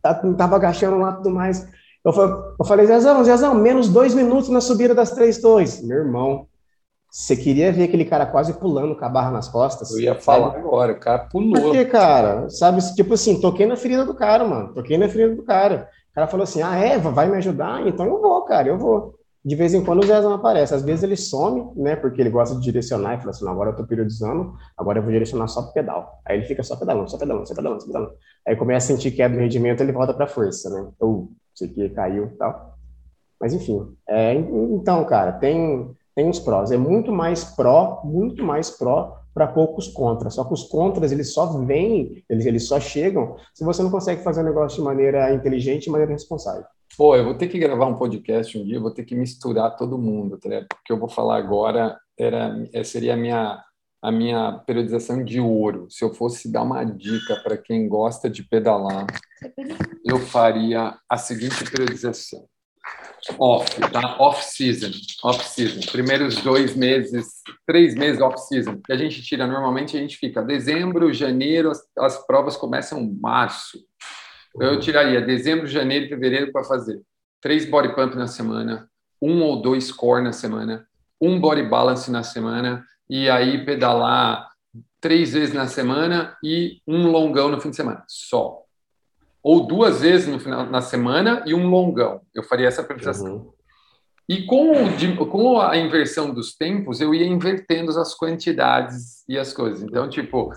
Tá, 0.00 0.14
tava 0.14 0.56
agachando 0.56 0.98
lá 0.98 1.12
tudo 1.12 1.30
mais. 1.30 1.68
Eu, 2.04 2.12
eu 2.58 2.64
falei, 2.64 2.86
Zezão, 2.86 3.22
Zezão, 3.24 3.54
menos 3.54 3.88
dois 3.88 4.14
minutos 4.14 4.48
na 4.48 4.60
subida 4.60 4.94
das 4.94 5.10
três 5.10 5.38
torres. 5.38 5.82
Meu 5.82 5.98
irmão, 5.98 6.46
você 7.10 7.36
queria 7.36 7.72
ver 7.72 7.84
aquele 7.84 8.04
cara 8.04 8.26
quase 8.26 8.52
pulando 8.54 8.96
com 8.96 9.04
a 9.04 9.08
barra 9.08 9.30
nas 9.30 9.48
costas? 9.48 9.90
Eu 9.90 10.00
ia 10.00 10.14
falar 10.14 10.52
sabe? 10.52 10.58
agora, 10.58 10.92
o 10.92 11.00
cara 11.00 11.18
pulou. 11.20 11.62
Por 11.62 11.72
que, 11.72 11.84
cara? 11.86 12.48
Sabe, 12.50 12.80
tipo 12.94 13.14
assim, 13.14 13.40
toquei 13.40 13.66
na 13.66 13.76
ferida 13.76 14.04
do 14.04 14.14
cara, 14.14 14.44
mano. 14.44 14.74
Toquei 14.74 14.98
na 14.98 15.08
ferida 15.08 15.34
do 15.34 15.42
cara. 15.42 15.88
O 16.10 16.14
cara 16.14 16.26
falou 16.26 16.44
assim: 16.44 16.62
ah, 16.62 16.76
é, 16.76 16.98
vai 16.98 17.28
me 17.28 17.36
ajudar? 17.36 17.86
Então 17.86 18.06
eu 18.06 18.20
vou, 18.20 18.42
cara, 18.42 18.68
eu 18.68 18.78
vou 18.78 19.16
de 19.46 19.54
vez 19.54 19.72
em 19.72 19.84
quando 19.84 20.02
o 20.02 20.06
Zezão 20.06 20.34
aparece. 20.34 20.74
Às 20.74 20.82
vezes 20.82 21.04
ele 21.04 21.16
some, 21.16 21.70
né? 21.76 21.94
Porque 21.94 22.20
ele 22.20 22.30
gosta 22.30 22.56
de 22.56 22.62
direcionar 22.62 23.14
e 23.14 23.18
fala 23.18 23.30
assim: 23.30 23.48
agora 23.48 23.70
eu 23.70 23.76
tô 23.76 23.86
periodizando, 23.86 24.54
agora 24.76 24.98
eu 24.98 25.02
vou 25.04 25.12
direcionar 25.12 25.46
só 25.46 25.62
pro 25.62 25.72
pedal. 25.72 26.20
Aí 26.26 26.36
ele 26.36 26.46
fica 26.46 26.64
só 26.64 26.74
pedalando, 26.74 27.08
só 27.08 27.16
pedalando, 27.16 27.46
só 27.46 27.54
pedalando, 27.54 27.80
só 27.80 27.86
pedalando. 27.86 28.12
Aí 28.44 28.56
começa 28.56 28.92
a 28.92 28.96
sentir 28.96 29.12
queda 29.12 29.32
no 29.32 29.40
rendimento, 29.40 29.80
ele 29.82 29.92
volta 29.92 30.12
pra 30.12 30.26
força, 30.26 30.68
né? 30.68 30.90
Ou, 30.98 31.30
sei 31.54 31.68
que 31.68 31.88
caiu 31.90 32.26
e 32.26 32.36
tal. 32.36 32.76
Mas 33.40 33.54
enfim, 33.54 33.94
é, 34.08 34.34
então, 34.34 35.04
cara, 35.04 35.32
tem, 35.32 35.94
tem 36.16 36.26
uns 36.26 36.40
prós. 36.40 36.72
É 36.72 36.78
muito 36.78 37.12
mais 37.12 37.44
pró, 37.44 38.00
muito 38.02 38.42
mais 38.42 38.70
pró 38.70 39.18
para 39.34 39.46
poucos 39.46 39.86
contras. 39.88 40.34
Só 40.34 40.44
que 40.44 40.54
os 40.54 40.64
contras, 40.64 41.12
eles 41.12 41.34
só 41.34 41.58
vêm, 41.58 42.24
eles, 42.28 42.46
eles 42.46 42.66
só 42.66 42.80
chegam 42.80 43.36
se 43.52 43.62
você 43.62 43.82
não 43.82 43.90
consegue 43.90 44.22
fazer 44.22 44.40
o 44.40 44.44
negócio 44.44 44.78
de 44.78 44.84
maneira 44.84 45.32
inteligente, 45.34 45.84
de 45.84 45.90
maneira 45.90 46.12
responsável. 46.12 46.64
Pô, 46.96 47.14
eu 47.14 47.24
vou 47.24 47.34
ter 47.34 47.48
que 47.48 47.58
gravar 47.58 47.84
um 47.84 47.98
podcast 47.98 48.56
um 48.56 48.64
dia, 48.64 48.80
vou 48.80 48.90
ter 48.90 49.04
que 49.04 49.14
misturar 49.14 49.76
todo 49.76 49.98
mundo, 49.98 50.38
tá 50.38 50.48
ligado? 50.48 50.68
Porque 50.68 50.90
eu 50.90 50.98
vou 50.98 51.08
falar 51.08 51.36
agora 51.36 51.98
era, 52.18 52.66
é, 52.72 52.82
seria 52.82 53.12
a 53.12 53.16
minha, 53.16 53.62
a 54.00 54.10
minha 54.10 54.52
periodização 54.66 55.22
de 55.22 55.38
ouro. 55.38 55.86
Se 55.90 56.02
eu 56.02 56.14
fosse 56.14 56.50
dar 56.50 56.62
uma 56.62 56.82
dica 56.82 57.36
para 57.42 57.58
quem 57.58 57.86
gosta 57.86 58.30
de 58.30 58.42
pedalar, 58.42 59.06
eu 60.02 60.18
faria 60.18 60.96
a 61.10 61.18
seguinte 61.18 61.70
periodização 61.70 62.48
off, 63.38 63.80
tá? 63.92 64.16
Off-season, 64.18 64.90
off-season. 65.22 65.80
Primeiros 65.90 66.36
dois 66.36 66.74
meses, 66.74 67.42
três 67.66 67.94
meses 67.94 68.20
off-season. 68.20 68.80
Que 68.84 68.92
a 68.92 68.96
gente 68.96 69.22
tira 69.22 69.46
normalmente, 69.46 69.96
a 69.96 70.00
gente 70.00 70.16
fica 70.16 70.42
dezembro, 70.42 71.12
janeiro, 71.12 71.70
as, 71.70 71.82
as 71.98 72.26
provas 72.26 72.56
começam 72.56 73.14
março. 73.20 73.78
Eu 74.58 74.80
tiraria 74.80 75.20
dezembro, 75.20 75.66
janeiro 75.66 76.06
e 76.06 76.08
fevereiro 76.08 76.50
para 76.52 76.64
fazer 76.64 77.00
três 77.40 77.64
body 77.64 77.94
pump 77.94 78.16
na 78.16 78.26
semana, 78.26 78.88
um 79.20 79.42
ou 79.42 79.60
dois 79.60 79.92
core 79.92 80.22
na 80.22 80.32
semana, 80.32 80.86
um 81.20 81.38
body 81.38 81.62
balance 81.62 82.10
na 82.10 82.22
semana, 82.22 82.84
e 83.08 83.30
aí 83.30 83.64
pedalar 83.64 84.50
três 85.00 85.32
vezes 85.32 85.54
na 85.54 85.68
semana 85.68 86.36
e 86.42 86.80
um 86.86 87.08
longão 87.10 87.48
no 87.48 87.60
fim 87.60 87.70
de 87.70 87.76
semana, 87.76 88.02
só 88.08 88.65
ou 89.46 89.64
duas 89.64 90.00
vezes 90.00 90.26
no 90.26 90.40
final 90.40 90.66
na 90.66 90.80
semana 90.80 91.44
e 91.46 91.54
um 91.54 91.68
longão. 91.68 92.20
Eu 92.34 92.42
faria 92.42 92.66
essa 92.66 92.82
periodização. 92.82 93.32
Uhum. 93.36 93.52
E 94.28 94.44
com, 94.44 94.72
o, 94.72 95.26
com 95.28 95.60
a 95.60 95.76
inversão 95.76 96.34
dos 96.34 96.56
tempos, 96.56 97.00
eu 97.00 97.14
ia 97.14 97.24
invertendo 97.24 97.96
as 97.96 98.12
quantidades 98.12 99.22
e 99.28 99.38
as 99.38 99.52
coisas. 99.52 99.84
Então, 99.84 100.10
tipo, 100.10 100.52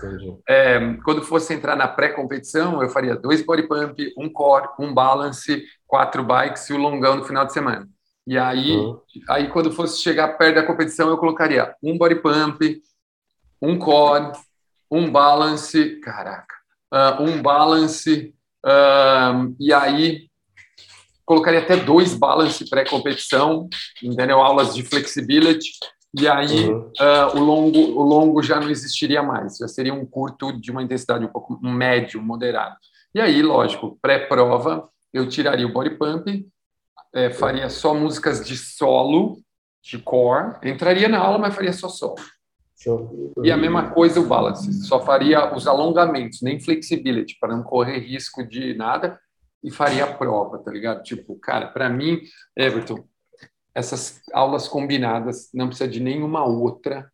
é, 0.48 0.94
quando 1.04 1.22
fosse 1.22 1.54
entrar 1.54 1.76
na 1.76 1.86
pré-competição, 1.86 2.82
eu 2.82 2.90
faria 2.90 3.14
dois 3.14 3.46
body 3.46 3.68
pump, 3.68 4.12
um 4.18 4.28
core, 4.28 4.66
um 4.80 4.92
balance, 4.92 5.64
quatro 5.86 6.24
bikes 6.24 6.68
e 6.68 6.72
o 6.72 6.76
longão 6.76 7.14
no 7.14 7.24
final 7.24 7.46
de 7.46 7.52
semana. 7.52 7.88
E 8.26 8.36
aí, 8.36 8.72
uhum. 8.72 9.00
aí 9.28 9.48
quando 9.50 9.70
fosse 9.70 10.02
chegar 10.02 10.36
perto 10.36 10.56
da 10.56 10.66
competição, 10.66 11.10
eu 11.10 11.16
colocaria 11.16 11.76
um 11.80 11.96
body 11.96 12.16
pump, 12.16 12.82
um 13.62 13.78
core, 13.78 14.32
um 14.90 15.08
balance, 15.08 16.00
caraca, 16.00 16.56
uh, 16.92 17.22
um 17.22 17.40
balance, 17.40 18.34
E 19.58 19.72
aí 19.72 20.30
colocaria 21.24 21.60
até 21.60 21.76
dois 21.76 22.14
balance 22.14 22.68
pré-competição, 22.68 23.68
entendeu? 24.02 24.40
Aulas 24.40 24.74
de 24.74 24.82
flexibility. 24.82 25.70
E 26.18 26.26
aí 26.26 26.68
uhum. 26.68 26.90
uh, 27.00 27.36
o 27.36 27.38
longo 27.38 27.78
o 27.78 28.02
longo 28.02 28.42
já 28.42 28.58
não 28.58 28.68
existiria 28.68 29.22
mais, 29.22 29.58
já 29.58 29.68
seria 29.68 29.94
um 29.94 30.04
curto 30.04 30.52
de 30.60 30.72
uma 30.72 30.82
intensidade 30.82 31.24
um 31.24 31.28
pouco 31.28 31.56
um 31.62 31.72
médio, 31.72 32.20
moderado. 32.20 32.74
E 33.14 33.20
aí, 33.20 33.42
lógico, 33.42 33.96
pré-prova 34.02 34.88
eu 35.12 35.28
tiraria 35.28 35.66
o 35.66 35.72
body 35.72 35.90
pump, 35.90 36.46
é, 37.12 37.30
faria 37.30 37.68
só 37.68 37.94
músicas 37.94 38.44
de 38.44 38.56
solo, 38.56 39.38
de 39.82 39.98
core, 39.98 40.56
entraria 40.64 41.08
na 41.08 41.18
aula, 41.18 41.38
mas 41.38 41.54
faria 41.54 41.72
só 41.72 41.88
solo. 41.88 42.16
E 43.42 43.52
a 43.52 43.56
mesma 43.56 43.90
coisa 43.90 44.20
o 44.20 44.26
balance, 44.26 44.72
só 44.84 45.00
faria 45.00 45.54
os 45.54 45.66
alongamentos, 45.66 46.40
nem 46.40 46.58
flexibility, 46.58 47.36
para 47.38 47.54
não 47.54 47.62
correr 47.62 47.98
risco 47.98 48.46
de 48.46 48.74
nada, 48.74 49.20
e 49.62 49.70
faria 49.70 50.04
a 50.04 50.14
prova, 50.14 50.58
tá 50.58 50.70
ligado? 50.70 51.02
Tipo, 51.02 51.38
cara, 51.38 51.68
para 51.68 51.90
mim, 51.90 52.20
Everton, 52.56 53.04
essas 53.74 54.22
aulas 54.32 54.66
combinadas 54.66 55.50
não 55.52 55.68
precisa 55.68 55.88
de 55.88 56.00
nenhuma 56.00 56.44
outra 56.44 57.10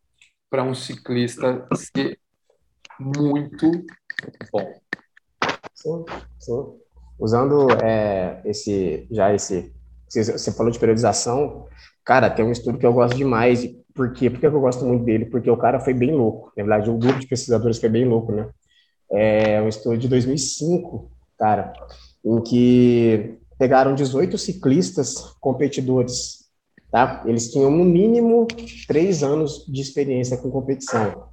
para 0.48 0.62
um 0.62 0.74
ciclista 0.74 1.66
ser 1.74 2.18
muito 3.00 3.70
bom. 4.52 4.72
Sim, 5.74 6.04
sim. 6.38 6.80
Usando 7.18 7.68
é, 7.82 8.40
esse, 8.44 9.06
já 9.10 9.34
esse, 9.34 9.74
você 10.08 10.52
falou 10.52 10.70
de 10.70 10.78
periodização, 10.78 11.66
cara, 12.04 12.30
tem 12.30 12.44
um 12.44 12.52
estudo 12.52 12.78
que 12.78 12.86
eu 12.86 12.92
gosto 12.92 13.16
demais 13.16 13.64
por 13.96 14.12
quê? 14.12 14.28
Por 14.28 14.38
que 14.38 14.46
eu 14.46 14.60
gosto 14.60 14.84
muito 14.84 15.04
dele? 15.04 15.24
Porque 15.24 15.50
o 15.50 15.56
cara 15.56 15.80
foi 15.80 15.94
bem 15.94 16.14
louco. 16.14 16.52
Na 16.56 16.62
verdade, 16.62 16.90
o 16.90 16.98
grupo 16.98 17.18
de 17.18 17.26
pesquisadores 17.26 17.78
foi 17.78 17.88
bem 17.88 18.04
louco, 18.04 18.30
né? 18.30 18.48
É 19.10 19.60
um 19.62 19.68
estudo 19.68 19.96
de 19.96 20.06
2005, 20.06 21.10
cara, 21.38 21.72
em 22.24 22.40
que 22.42 23.38
pegaram 23.58 23.94
18 23.94 24.36
ciclistas 24.36 25.14
competidores, 25.40 26.44
tá? 26.90 27.22
Eles 27.24 27.50
tinham 27.50 27.70
no 27.70 27.84
mínimo 27.84 28.46
três 28.86 29.22
anos 29.22 29.64
de 29.66 29.80
experiência 29.80 30.36
com 30.36 30.50
competição. 30.50 31.28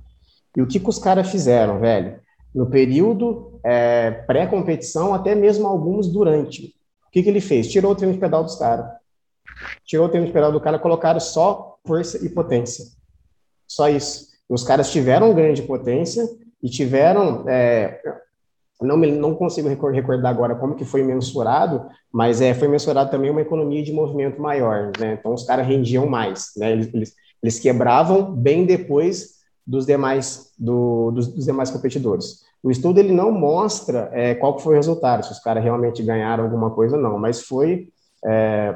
E 0.56 0.62
o 0.62 0.68
que, 0.68 0.80
que 0.80 0.90
os 0.90 1.00
caras 1.00 1.30
fizeram, 1.30 1.80
velho? 1.80 2.20
No 2.56 2.68
período 2.70 3.60
é, 3.66 4.12
pré-competição, 4.12 5.14
até 5.14 5.36
mesmo 5.36 5.68
alguns 5.68 6.08
durante. 6.08 6.68
O 7.08 7.12
que, 7.12 7.24
que 7.24 7.30
ele 7.30 7.42
fez? 7.42 7.70
Tirou 7.70 7.92
o 7.92 7.96
treino 7.96 8.14
de 8.14 8.20
pedal 8.20 8.44
dos 8.44 8.56
caras. 8.56 8.86
Tirou 9.84 10.06
o 10.06 10.10
treino 10.10 10.28
de 10.28 10.34
pedal 10.34 10.52
do 10.52 10.62
cara, 10.62 10.80
colocaram 10.80 11.20
só 11.20 11.73
força 11.86 12.24
e 12.24 12.30
potência. 12.30 12.86
Só 13.68 13.90
isso. 13.90 14.28
Os 14.48 14.64
caras 14.64 14.92
tiveram 14.92 15.34
ganho 15.34 15.54
de 15.54 15.64
potência 15.64 16.28
e 16.62 16.70
tiveram, 16.70 17.48
é, 17.48 18.00
não, 18.82 18.98
me, 18.98 19.12
não 19.12 19.36
consigo 19.36 19.68
recordar 19.68 20.30
agora 20.30 20.56
como 20.56 20.76
que 20.76 20.86
foi 20.86 21.04
mensurado, 21.04 21.88
mas 22.12 22.42
é, 22.42 22.54
foi 22.54 22.68
mensurado 22.68 23.10
também 23.10 23.30
uma 23.30 23.42
economia 23.42 23.84
de 23.84 23.92
movimento 23.92 24.42
maior, 24.42 24.92
né? 25.00 25.18
Então 25.20 25.34
os 25.34 25.46
caras 25.46 25.66
rendiam 25.66 26.06
mais, 26.06 26.52
né? 26.58 26.72
Eles, 26.72 26.94
eles, 26.94 27.16
eles 27.42 27.60
quebravam 27.60 28.32
bem 28.32 28.66
depois 28.66 29.34
dos 29.66 29.86
demais, 29.86 30.54
do, 30.58 31.12
dos, 31.12 31.28
dos, 31.28 31.46
demais 31.46 31.72
competidores. 31.72 32.44
O 32.62 32.72
estudo 32.72 33.00
ele 33.00 33.12
não 33.12 33.32
mostra 33.32 34.10
é, 34.14 34.36
qual 34.36 34.58
foi 34.60 34.74
o 34.74 34.78
resultado, 34.78 35.26
se 35.26 35.32
os 35.32 35.40
caras 35.40 35.64
realmente 35.64 36.04
ganharam 36.04 36.44
alguma 36.46 36.72
coisa 36.72 36.96
ou 36.96 37.02
não, 37.02 37.18
mas 37.18 37.42
foi 37.42 37.90
é, 38.26 38.76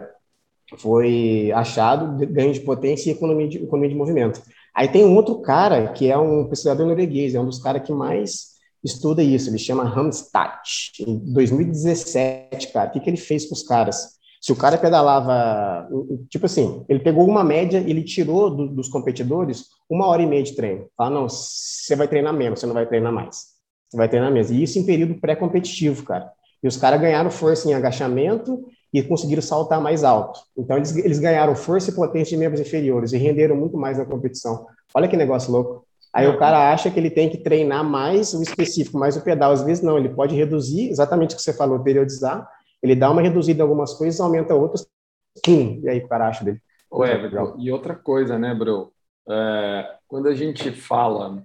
foi 0.75 1.51
achado 1.53 2.25
ganho 2.27 2.51
de 2.51 2.59
potência 2.59 3.09
e 3.09 3.13
economia 3.13 3.47
de, 3.47 3.57
economia 3.63 3.89
de 3.89 3.95
movimento. 3.95 4.41
Aí 4.75 4.87
tem 4.87 5.05
um 5.05 5.15
outro 5.15 5.41
cara, 5.41 5.87
que 5.93 6.11
é 6.11 6.17
um 6.17 6.47
pesquisador 6.47 6.85
norueguês, 6.85 7.33
é 7.33 7.39
um 7.39 7.45
dos 7.45 7.59
caras 7.59 7.83
que 7.83 7.93
mais 7.93 8.57
estuda 8.83 9.23
isso, 9.23 9.49
ele 9.49 9.57
chama 9.57 9.83
Hamstadt. 9.83 10.91
Em 10.99 11.17
2017, 11.33 12.71
cara, 12.71 12.89
o 12.89 12.93
que, 12.93 12.99
que 12.99 13.09
ele 13.09 13.17
fez 13.17 13.45
com 13.45 13.53
os 13.53 13.63
caras? 13.63 14.17
Se 14.39 14.51
o 14.51 14.55
cara 14.55 14.77
pedalava, 14.77 15.89
tipo 16.29 16.45
assim, 16.45 16.85
ele 16.87 16.99
pegou 16.99 17.27
uma 17.27 17.43
média, 17.43 17.79
ele 17.79 18.03
tirou 18.03 18.49
do, 18.49 18.67
dos 18.67 18.87
competidores 18.87 19.65
uma 19.89 20.05
hora 20.05 20.21
e 20.21 20.27
meia 20.27 20.43
de 20.43 20.55
treino. 20.55 20.87
Fala, 20.95 21.09
não, 21.09 21.27
você 21.27 21.95
vai 21.95 22.07
treinar 22.07 22.33
menos, 22.33 22.59
você 22.59 22.65
não 22.65 22.73
vai 22.73 22.85
treinar 22.85 23.11
mais. 23.11 23.47
Você 23.89 23.97
vai 23.97 24.07
treinar 24.07 24.31
menos. 24.31 24.51
E 24.51 24.61
isso 24.61 24.77
em 24.77 24.85
período 24.85 25.15
pré-competitivo, 25.15 26.03
cara. 26.03 26.31
E 26.61 26.67
os 26.67 26.77
caras 26.77 27.01
ganharam 27.01 27.31
força 27.31 27.67
em 27.67 27.73
agachamento 27.73 28.63
e 28.93 29.03
conseguiram 29.03 29.41
saltar 29.41 29.81
mais 29.81 30.03
alto. 30.03 30.39
Então, 30.57 30.77
eles, 30.77 30.95
eles 30.95 31.19
ganharam 31.19 31.55
força 31.55 31.91
e 31.91 31.93
potência 31.93 32.35
de 32.35 32.37
membros 32.37 32.61
inferiores 32.61 33.13
e 33.13 33.17
renderam 33.17 33.55
muito 33.55 33.77
mais 33.77 33.97
na 33.97 34.05
competição. 34.05 34.65
Olha 34.93 35.07
que 35.07 35.17
negócio 35.17 35.51
louco. 35.51 35.85
Aí 36.13 36.27
o 36.27 36.37
cara 36.39 36.71
acha 36.71 36.89
que 36.89 36.99
ele 36.99 37.11
tem 37.11 37.29
que 37.29 37.37
treinar 37.37 37.83
mais 37.83 38.33
o 38.33 38.41
específico, 38.41 38.97
mais 38.97 39.15
o 39.15 39.21
pedal. 39.21 39.51
Às 39.51 39.61
vezes 39.61 39.83
não, 39.83 39.97
ele 39.97 40.09
pode 40.09 40.35
reduzir, 40.35 40.89
exatamente 40.89 41.33
o 41.33 41.37
que 41.37 41.43
você 41.43 41.53
falou, 41.53 41.83
periodizar. 41.83 42.47
Ele 42.81 42.95
dá 42.95 43.11
uma 43.11 43.21
reduzida 43.21 43.59
em 43.59 43.61
algumas 43.61 43.93
coisas, 43.93 44.19
aumenta 44.19 44.55
outras, 44.55 44.87
pum, 45.43 45.79
e 45.83 45.89
aí 45.89 45.99
o 45.99 46.07
cara 46.07 46.29
acha 46.29 46.43
dele. 46.43 46.59
Ué, 46.91 47.19
e 47.59 47.71
outra 47.71 47.95
coisa, 47.95 48.39
né, 48.39 48.55
bro? 48.55 48.91
É, 49.29 49.95
quando 50.07 50.27
a 50.27 50.33
gente 50.33 50.71
fala, 50.71 51.43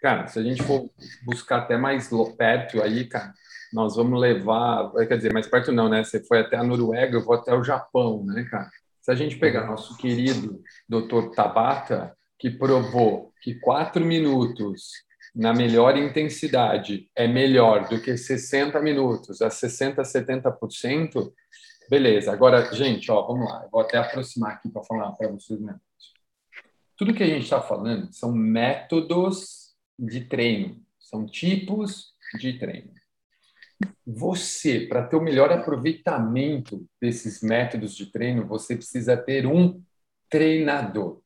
cara, 0.00 0.26
se 0.26 0.38
a 0.38 0.42
gente 0.42 0.62
for 0.62 0.88
buscar 1.24 1.58
até 1.58 1.76
mais 1.76 2.10
perto 2.36 2.82
aí, 2.82 3.06
cara, 3.06 3.32
nós 3.76 3.94
vamos 3.94 4.18
levar, 4.18 4.90
quer 5.06 5.18
dizer, 5.18 5.34
mais 5.34 5.46
perto 5.46 5.70
não, 5.70 5.86
né? 5.86 6.02
Você 6.02 6.24
foi 6.24 6.40
até 6.40 6.56
a 6.56 6.64
Noruega, 6.64 7.18
eu 7.18 7.22
vou 7.22 7.34
até 7.34 7.54
o 7.54 7.62
Japão, 7.62 8.24
né, 8.24 8.42
cara? 8.50 8.70
Se 9.02 9.10
a 9.10 9.14
gente 9.14 9.36
pegar 9.36 9.64
uhum. 9.64 9.72
nosso 9.72 9.98
querido 9.98 10.62
doutor 10.88 11.30
Tabata, 11.32 12.16
que 12.38 12.48
provou 12.48 13.34
que 13.42 13.56
quatro 13.56 14.02
minutos 14.02 14.92
na 15.34 15.52
melhor 15.52 15.94
intensidade 15.98 17.10
é 17.14 17.28
melhor 17.28 17.86
do 17.86 18.00
que 18.00 18.16
60 18.16 18.80
minutos 18.80 19.42
a 19.42 19.50
60, 19.50 20.00
70%, 20.00 21.30
beleza. 21.90 22.32
Agora, 22.32 22.72
gente, 22.72 23.12
ó, 23.12 23.26
vamos 23.26 23.46
lá, 23.46 23.60
eu 23.62 23.70
vou 23.70 23.82
até 23.82 23.98
aproximar 23.98 24.52
aqui 24.52 24.70
para 24.70 24.84
falar 24.84 25.12
para 25.12 25.28
vocês 25.28 25.60
né? 25.60 25.76
Tudo 26.96 27.12
que 27.12 27.22
a 27.22 27.28
gente 27.28 27.42
está 27.42 27.60
falando 27.60 28.10
são 28.10 28.32
métodos 28.32 29.74
de 29.98 30.24
treino, 30.24 30.80
são 30.98 31.26
tipos 31.26 32.14
de 32.40 32.58
treino 32.58 32.95
você, 34.06 34.80
para 34.80 35.06
ter 35.06 35.16
o 35.16 35.20
melhor 35.20 35.50
aproveitamento 35.52 36.86
desses 37.00 37.42
métodos 37.42 37.94
de 37.94 38.06
treino, 38.06 38.46
você 38.46 38.76
precisa 38.76 39.16
ter 39.16 39.46
um 39.46 39.82
treinador. 40.30 41.20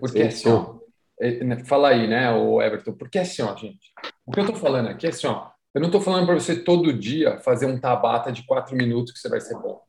Porque 0.00 0.22
assim, 0.22 0.48
ó, 0.48 0.78
é, 1.20 1.44
né, 1.44 1.64
fala 1.64 1.90
aí, 1.90 2.06
né, 2.06 2.30
o 2.32 2.60
Everton, 2.60 2.92
porque 2.92 3.18
assim, 3.18 3.42
ó, 3.42 3.54
gente, 3.56 3.92
o 4.26 4.32
que 4.32 4.40
eu 4.40 4.44
estou 4.44 4.58
falando 4.58 4.88
aqui 4.88 5.06
é 5.06 5.10
assim, 5.10 5.26
ó, 5.26 5.50
eu 5.72 5.80
não 5.80 5.88
estou 5.88 6.00
falando 6.00 6.26
para 6.26 6.34
você 6.34 6.62
todo 6.62 6.92
dia 6.92 7.38
fazer 7.38 7.66
um 7.66 7.78
tabata 7.78 8.30
de 8.30 8.44
quatro 8.44 8.76
minutos 8.76 9.12
que 9.12 9.18
você 9.18 9.28
vai 9.28 9.40
ser 9.40 9.54
bom. 9.58 9.80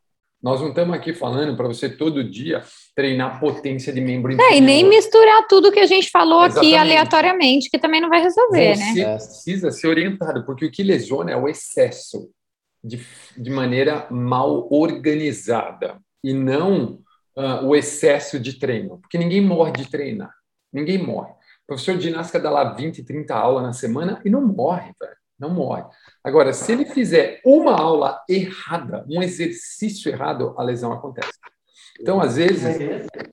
Nós 0.46 0.62
não 0.62 0.70
estamos 0.70 0.96
aqui 0.96 1.12
falando 1.12 1.58
para 1.58 1.68
você 1.68 1.90
todo 1.90 2.24
dia 2.24 2.64
treinar 2.96 3.40
potência 3.40 3.92
de 3.92 4.00
membro 4.00 4.32
inferior. 4.32 4.54
É, 4.54 4.58
e 4.58 4.62
nem 4.62 4.88
misturar 4.88 5.48
tudo 5.48 5.72
que 5.72 5.80
a 5.80 5.88
gente 5.88 6.12
falou 6.12 6.46
Exatamente. 6.46 6.76
aqui 6.76 6.80
aleatoriamente, 6.80 7.68
que 7.68 7.80
também 7.80 8.00
não 8.00 8.10
vai 8.10 8.22
resolver, 8.22 8.76
você 8.76 8.94
né? 8.94 9.16
Precisa 9.16 9.72
ser 9.72 9.88
orientado, 9.88 10.46
porque 10.46 10.64
o 10.64 10.72
que 10.72 10.84
lesiona 10.84 11.32
é 11.32 11.36
o 11.36 11.48
excesso 11.48 12.30
de, 12.84 13.04
de 13.36 13.50
maneira 13.50 14.06
mal 14.12 14.72
organizada 14.72 15.98
e 16.24 16.32
não 16.32 17.00
uh, 17.36 17.66
o 17.66 17.76
excesso 17.76 18.40
de 18.40 18.60
treino, 18.60 19.00
porque 19.00 19.18
ninguém 19.18 19.42
morre 19.42 19.72
de 19.72 19.90
treinar, 19.90 20.32
ninguém 20.72 21.00
morre. 21.00 21.32
O 21.32 21.68
professor 21.70 21.98
de 21.98 22.04
ginástica 22.04 22.40
dá 22.40 22.52
lá 22.52 22.76
20, 22.76 23.04
30 23.04 23.34
aulas 23.34 23.64
na 23.64 23.74
semana 23.74 24.22
e 24.24 24.30
não 24.30 24.46
morre, 24.46 24.92
velho, 25.02 25.18
não 25.40 25.50
morre. 25.50 25.84
Agora, 26.24 26.54
se 26.54 26.72
ele 26.72 26.86
fizer 26.86 27.42
uma 27.46 27.74
aula 27.74 28.24
errada, 28.30 29.06
um 29.10 29.22
exercício 29.22 30.10
errado, 30.10 30.56
a 30.58 30.64
lesão 30.64 30.92
acontece. 30.92 31.34
Então, 32.00 32.22
às 32.22 32.36
vezes, 32.36 32.64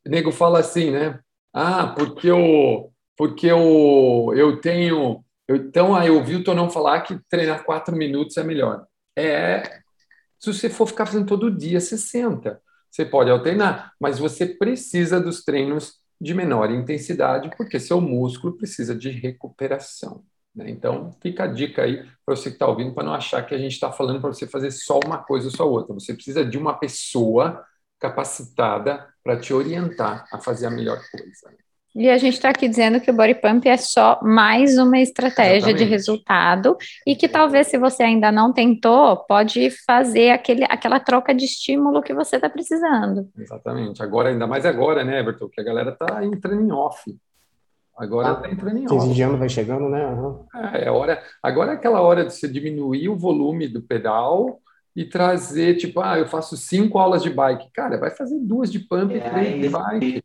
o 0.07 0.11
nego 0.11 0.31
fala 0.31 0.61
assim, 0.61 0.91
né? 0.91 1.19
Ah, 1.53 1.89
porque 1.89 2.29
eu, 2.29 2.93
porque 3.17 3.47
eu, 3.47 4.33
eu 4.35 4.61
tenho. 4.61 5.25
Eu, 5.47 5.57
então, 5.57 5.95
aí 5.95 6.09
eu 6.09 6.17
ouvi 6.17 6.37
o 6.37 6.45
Tonão 6.45 6.71
falar 6.71 7.03
que 7.03 7.19
treinar 7.29 7.65
quatro 7.65 7.95
minutos 7.95 8.37
é 8.37 8.45
melhor. 8.45 8.87
É, 9.17 9.63
se 10.39 10.53
você 10.53 10.71
for 10.71 10.87
ficar 10.87 11.07
fazendo 11.07 11.27
todo 11.27 11.57
dia 11.57 11.81
60, 11.81 12.61
você 12.91 13.05
pode 13.05 13.31
alternar, 13.31 13.93
mas 14.01 14.19
você 14.19 14.47
precisa 14.47 15.21
dos 15.21 15.45
treinos 15.45 16.01
de 16.21 16.35
menor 16.35 16.71
intensidade, 16.71 17.51
porque 17.57 17.81
seu 17.81 18.01
músculo 18.01 18.57
precisa 18.57 18.95
de 18.95 19.11
recuperação. 19.11 20.25
Né? 20.55 20.71
Então, 20.71 21.13
fica 21.21 21.45
a 21.45 21.47
dica 21.47 21.83
aí 21.83 22.05
para 22.25 22.37
você 22.37 22.51
que 22.51 22.57
está 22.57 22.67
ouvindo, 22.67 22.95
para 22.95 23.05
não 23.05 23.15
achar 23.15 23.43
que 23.43 23.55
a 23.55 23.59
gente 23.59 23.73
está 23.73 23.91
falando 23.91 24.21
para 24.21 24.33
você 24.33 24.47
fazer 24.47 24.71
só 24.71 25.01
uma 25.05 25.19
coisa 25.19 25.47
ou 25.47 25.53
só 25.53 25.69
outra. 25.69 25.95
Você 25.95 26.15
precisa 26.15 26.45
de 26.45 26.59
uma 26.59 26.75
pessoa 26.75 27.65
capacitada 27.99 29.07
para 29.23 29.39
te 29.39 29.55
orientar 29.55 30.27
a 30.33 30.39
fazer 30.39 30.67
a 30.67 30.71
melhor 30.71 31.01
coisa. 31.11 31.57
E 31.95 32.09
a 32.09 32.17
gente 32.17 32.35
está 32.35 32.49
aqui 32.49 32.67
dizendo 32.69 33.01
que 33.01 33.11
o 33.11 33.15
body 33.15 33.35
pump 33.35 33.69
é 33.69 33.77
só 33.77 34.19
mais 34.23 34.79
uma 34.79 34.99
estratégia 34.99 35.57
Exatamente. 35.57 35.79
de 35.79 35.85
resultado 35.85 36.77
e 37.07 37.15
que 37.15 37.29
talvez 37.29 37.67
se 37.67 37.77
você 37.77 38.03
ainda 38.03 38.33
não 38.33 38.51
tentou, 38.51 39.19
pode 39.27 39.71
fazer 39.85 40.31
aquele, 40.31 40.65
aquela 40.65 40.99
troca 40.99 41.35
de 41.35 41.45
estímulo 41.45 42.03
que 42.03 42.15
você 42.15 42.37
está 42.37 42.49
precisando. 42.49 43.29
Exatamente. 43.39 44.03
Agora, 44.03 44.31
ainda 44.31 44.47
mais 44.47 44.65
agora, 44.65 45.05
né, 45.05 45.21
Everton, 45.21 45.51
que 45.51 45.61
a 45.61 45.65
galera 45.65 45.91
está 45.91 46.25
entrando 46.25 46.63
em 46.63 46.73
off. 46.73 47.15
Agora 47.97 48.33
está 48.33 48.49
ah, 48.49 48.51
entrando 48.51 48.79
em 48.79 48.87
off. 48.91 49.13
de 49.13 49.23
ano 49.23 49.39
vai 49.39 49.49
chegando, 49.49 49.89
né? 49.89 50.07
Uhum. 50.07 50.45
É, 50.55 50.87
é 50.87 50.91
hora, 50.91 51.23
agora 51.43 51.73
é 51.73 51.75
aquela 51.75 52.01
hora 52.01 52.25
de 52.25 52.35
você 52.35 52.49
diminuir 52.49 53.09
o 53.09 53.17
volume 53.17 53.69
do 53.69 53.83
pedal 53.83 54.61
e 54.95 55.05
trazer, 55.05 55.77
tipo, 55.77 56.01
ah, 56.01 56.19
eu 56.19 56.27
faço 56.27 56.57
cinco 56.57 56.99
aulas 56.99 57.23
de 57.23 57.31
bike. 57.31 57.71
Cara, 57.73 57.99
vai 57.99 58.11
fazer 58.11 58.39
duas 58.41 58.71
de 58.73 58.81
pump 58.81 59.15
e 59.15 59.19
é, 59.19 59.31
três 59.31 59.63
de 59.63 59.69
bike 59.69 60.25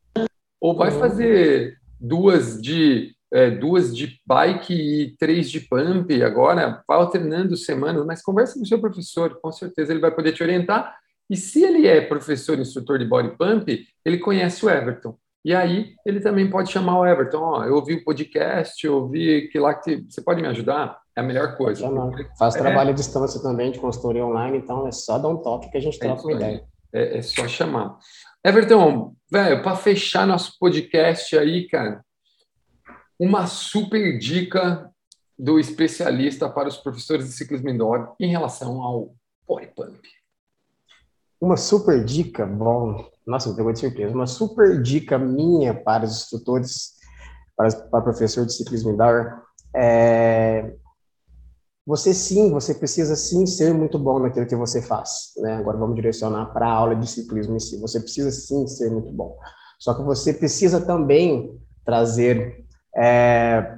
ou 0.60 0.76
vai 0.76 0.92
uhum. 0.92 1.00
fazer 1.00 1.78
duas 2.00 2.62
de 2.62 3.16
é, 3.32 3.52
duas 3.52 3.96
de 3.96 4.20
bike 4.26 4.74
e 4.74 5.18
três 5.18 5.52
de 5.52 5.60
pump 5.60 6.24
agora, 6.24 6.82
vai 6.88 6.98
alternando 6.98 7.58
semanas, 7.58 8.06
mas 8.06 8.22
conversa 8.22 8.54
com 8.54 8.64
o 8.64 8.66
seu 8.66 8.80
professor, 8.80 9.38
com 9.42 9.52
certeza 9.52 9.92
ele 9.92 10.00
vai 10.00 10.12
poder 10.12 10.32
te 10.32 10.42
orientar. 10.42 10.96
E 11.30 11.36
se 11.36 11.62
ele 11.62 11.86
é 11.88 12.00
professor, 12.00 12.58
instrutor 12.58 12.98
de 12.98 13.06
body 13.06 13.36
pump, 13.38 13.86
ele 14.06 14.18
conhece 14.18 14.66
o 14.66 14.70
Everton. 14.70 15.18
E 15.48 15.56
aí 15.56 15.96
ele 16.06 16.20
também 16.20 16.50
pode 16.50 16.70
chamar 16.70 17.00
o 17.00 17.06
Everton, 17.06 17.38
ó, 17.38 17.60
oh, 17.60 17.64
eu 17.64 17.76
ouvi 17.76 17.94
o 17.94 18.04
podcast, 18.04 18.86
eu 18.86 18.96
ouvi 18.96 19.48
que 19.48 19.58
lá 19.58 19.74
que 19.74 20.04
você 20.10 20.22
pode 20.22 20.42
me 20.42 20.48
ajudar? 20.50 21.00
É 21.16 21.22
a 21.22 21.24
melhor 21.24 21.56
coisa. 21.56 21.90
Faz 22.38 22.54
é, 22.54 22.60
trabalho 22.60 22.90
à 22.90 22.94
distância 22.94 23.42
também 23.42 23.72
de 23.72 23.80
consultoria 23.80 24.26
online, 24.26 24.58
então 24.58 24.86
é 24.86 24.92
só 24.92 25.18
dar 25.18 25.30
um 25.30 25.38
toque 25.38 25.72
que 25.72 25.78
a 25.78 25.80
gente 25.80 25.96
é 25.96 26.00
troca 26.00 26.22
uma 26.24 26.34
ideia. 26.34 26.66
É, 26.92 27.20
é 27.20 27.22
só 27.22 27.48
chamar. 27.48 27.98
Everton, 28.44 29.16
velho, 29.32 29.64
para 29.64 29.78
fechar 29.78 30.28
nosso 30.28 30.60
podcast 30.60 31.38
aí, 31.38 31.66
cara, 31.70 32.04
uma 33.18 33.48
super 33.48 34.20
dica 34.20 34.92
do 35.40 35.58
especialista 35.58 36.50
para 36.50 36.68
os 36.68 36.76
professores 36.76 37.26
de 37.26 37.32
ciclismo 37.32 37.70
indoor 37.70 38.18
em 38.20 38.30
relação 38.30 38.82
ao 38.82 39.16
body 39.48 39.68
pump. 39.68 39.98
Uma 41.40 41.58
super 41.58 42.04
dica, 42.04 42.46
bom, 42.46 43.06
nossa, 43.26 43.50
me 43.50 43.56
pegou 43.56 43.72
de 43.72 43.80
surpresa. 43.80 44.14
Uma 44.14 44.28
super 44.28 44.82
dica 44.82 45.20
minha 45.20 45.74
para 45.74 46.06
os 46.06 46.24
instrutores, 46.24 46.94
para, 47.56 47.70
para 47.70 48.02
professor 48.02 48.46
de 48.46 48.54
ciclismo 48.54 48.92
indoor, 48.92 49.44
é 49.76 50.74
você 51.88 52.14
sim, 52.14 52.52
você 52.52 52.74
precisa 52.74 53.16
sim 53.16 53.46
ser 53.46 53.74
muito 53.74 53.98
bom 53.98 54.20
naquilo 54.20 54.46
que 54.46 54.58
você 54.58 54.82
faz. 54.82 55.32
Né? 55.38 55.56
Agora 55.56 55.78
vamos 55.78 55.96
direcionar 55.96 56.48
para 56.48 56.68
a 56.68 56.72
aula 56.72 56.94
de 56.98 57.10
ciclismo 57.10 57.56
em 57.56 57.60
si. 57.62 57.80
Você 57.80 58.02
precisa 58.02 58.30
sim 58.30 58.68
ser 58.68 58.92
muito 58.92 59.10
bom. 59.14 59.38
Só 59.80 59.94
que 59.94 60.04
você 60.04 60.34
precisa 60.34 60.82
também 60.82 61.58
trazer 61.86 62.66
é, 62.94 63.74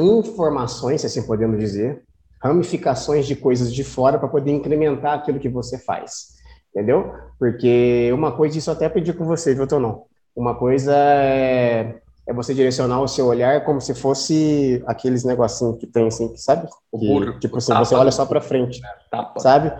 informações, 0.00 1.02
se 1.02 1.06
assim 1.06 1.22
podemos 1.22 1.60
dizer, 1.60 2.02
ramificações 2.42 3.24
de 3.24 3.36
coisas 3.36 3.72
de 3.72 3.84
fora 3.84 4.18
para 4.18 4.26
poder 4.26 4.50
incrementar 4.50 5.16
aquilo 5.16 5.38
que 5.38 5.48
você 5.48 5.78
faz. 5.78 6.37
Entendeu? 6.74 7.12
Porque 7.38 8.10
uma 8.12 8.32
coisa, 8.32 8.58
isso 8.58 8.70
até 8.70 8.86
aprendi 8.86 9.12
com 9.12 9.24
você, 9.24 9.54
viu, 9.54 9.66
Tonão? 9.66 10.04
Uma 10.36 10.54
coisa 10.54 10.94
é 10.94 12.00
é 12.28 12.32
você 12.34 12.52
direcionar 12.52 13.00
o 13.00 13.08
seu 13.08 13.24
olhar 13.26 13.64
como 13.64 13.80
se 13.80 13.94
fosse 13.94 14.82
aqueles 14.86 15.24
negocinhos 15.24 15.78
que 15.78 15.86
tem 15.86 16.06
assim, 16.06 16.36
sabe? 16.36 16.68
O 16.92 16.98
burro, 16.98 17.40
tipo 17.40 17.56
assim, 17.56 17.72
você 17.72 17.94
olha 17.94 18.10
só 18.10 18.26
para 18.26 18.38
frente, 18.38 18.82
é, 18.84 19.40
sabe? 19.40 19.72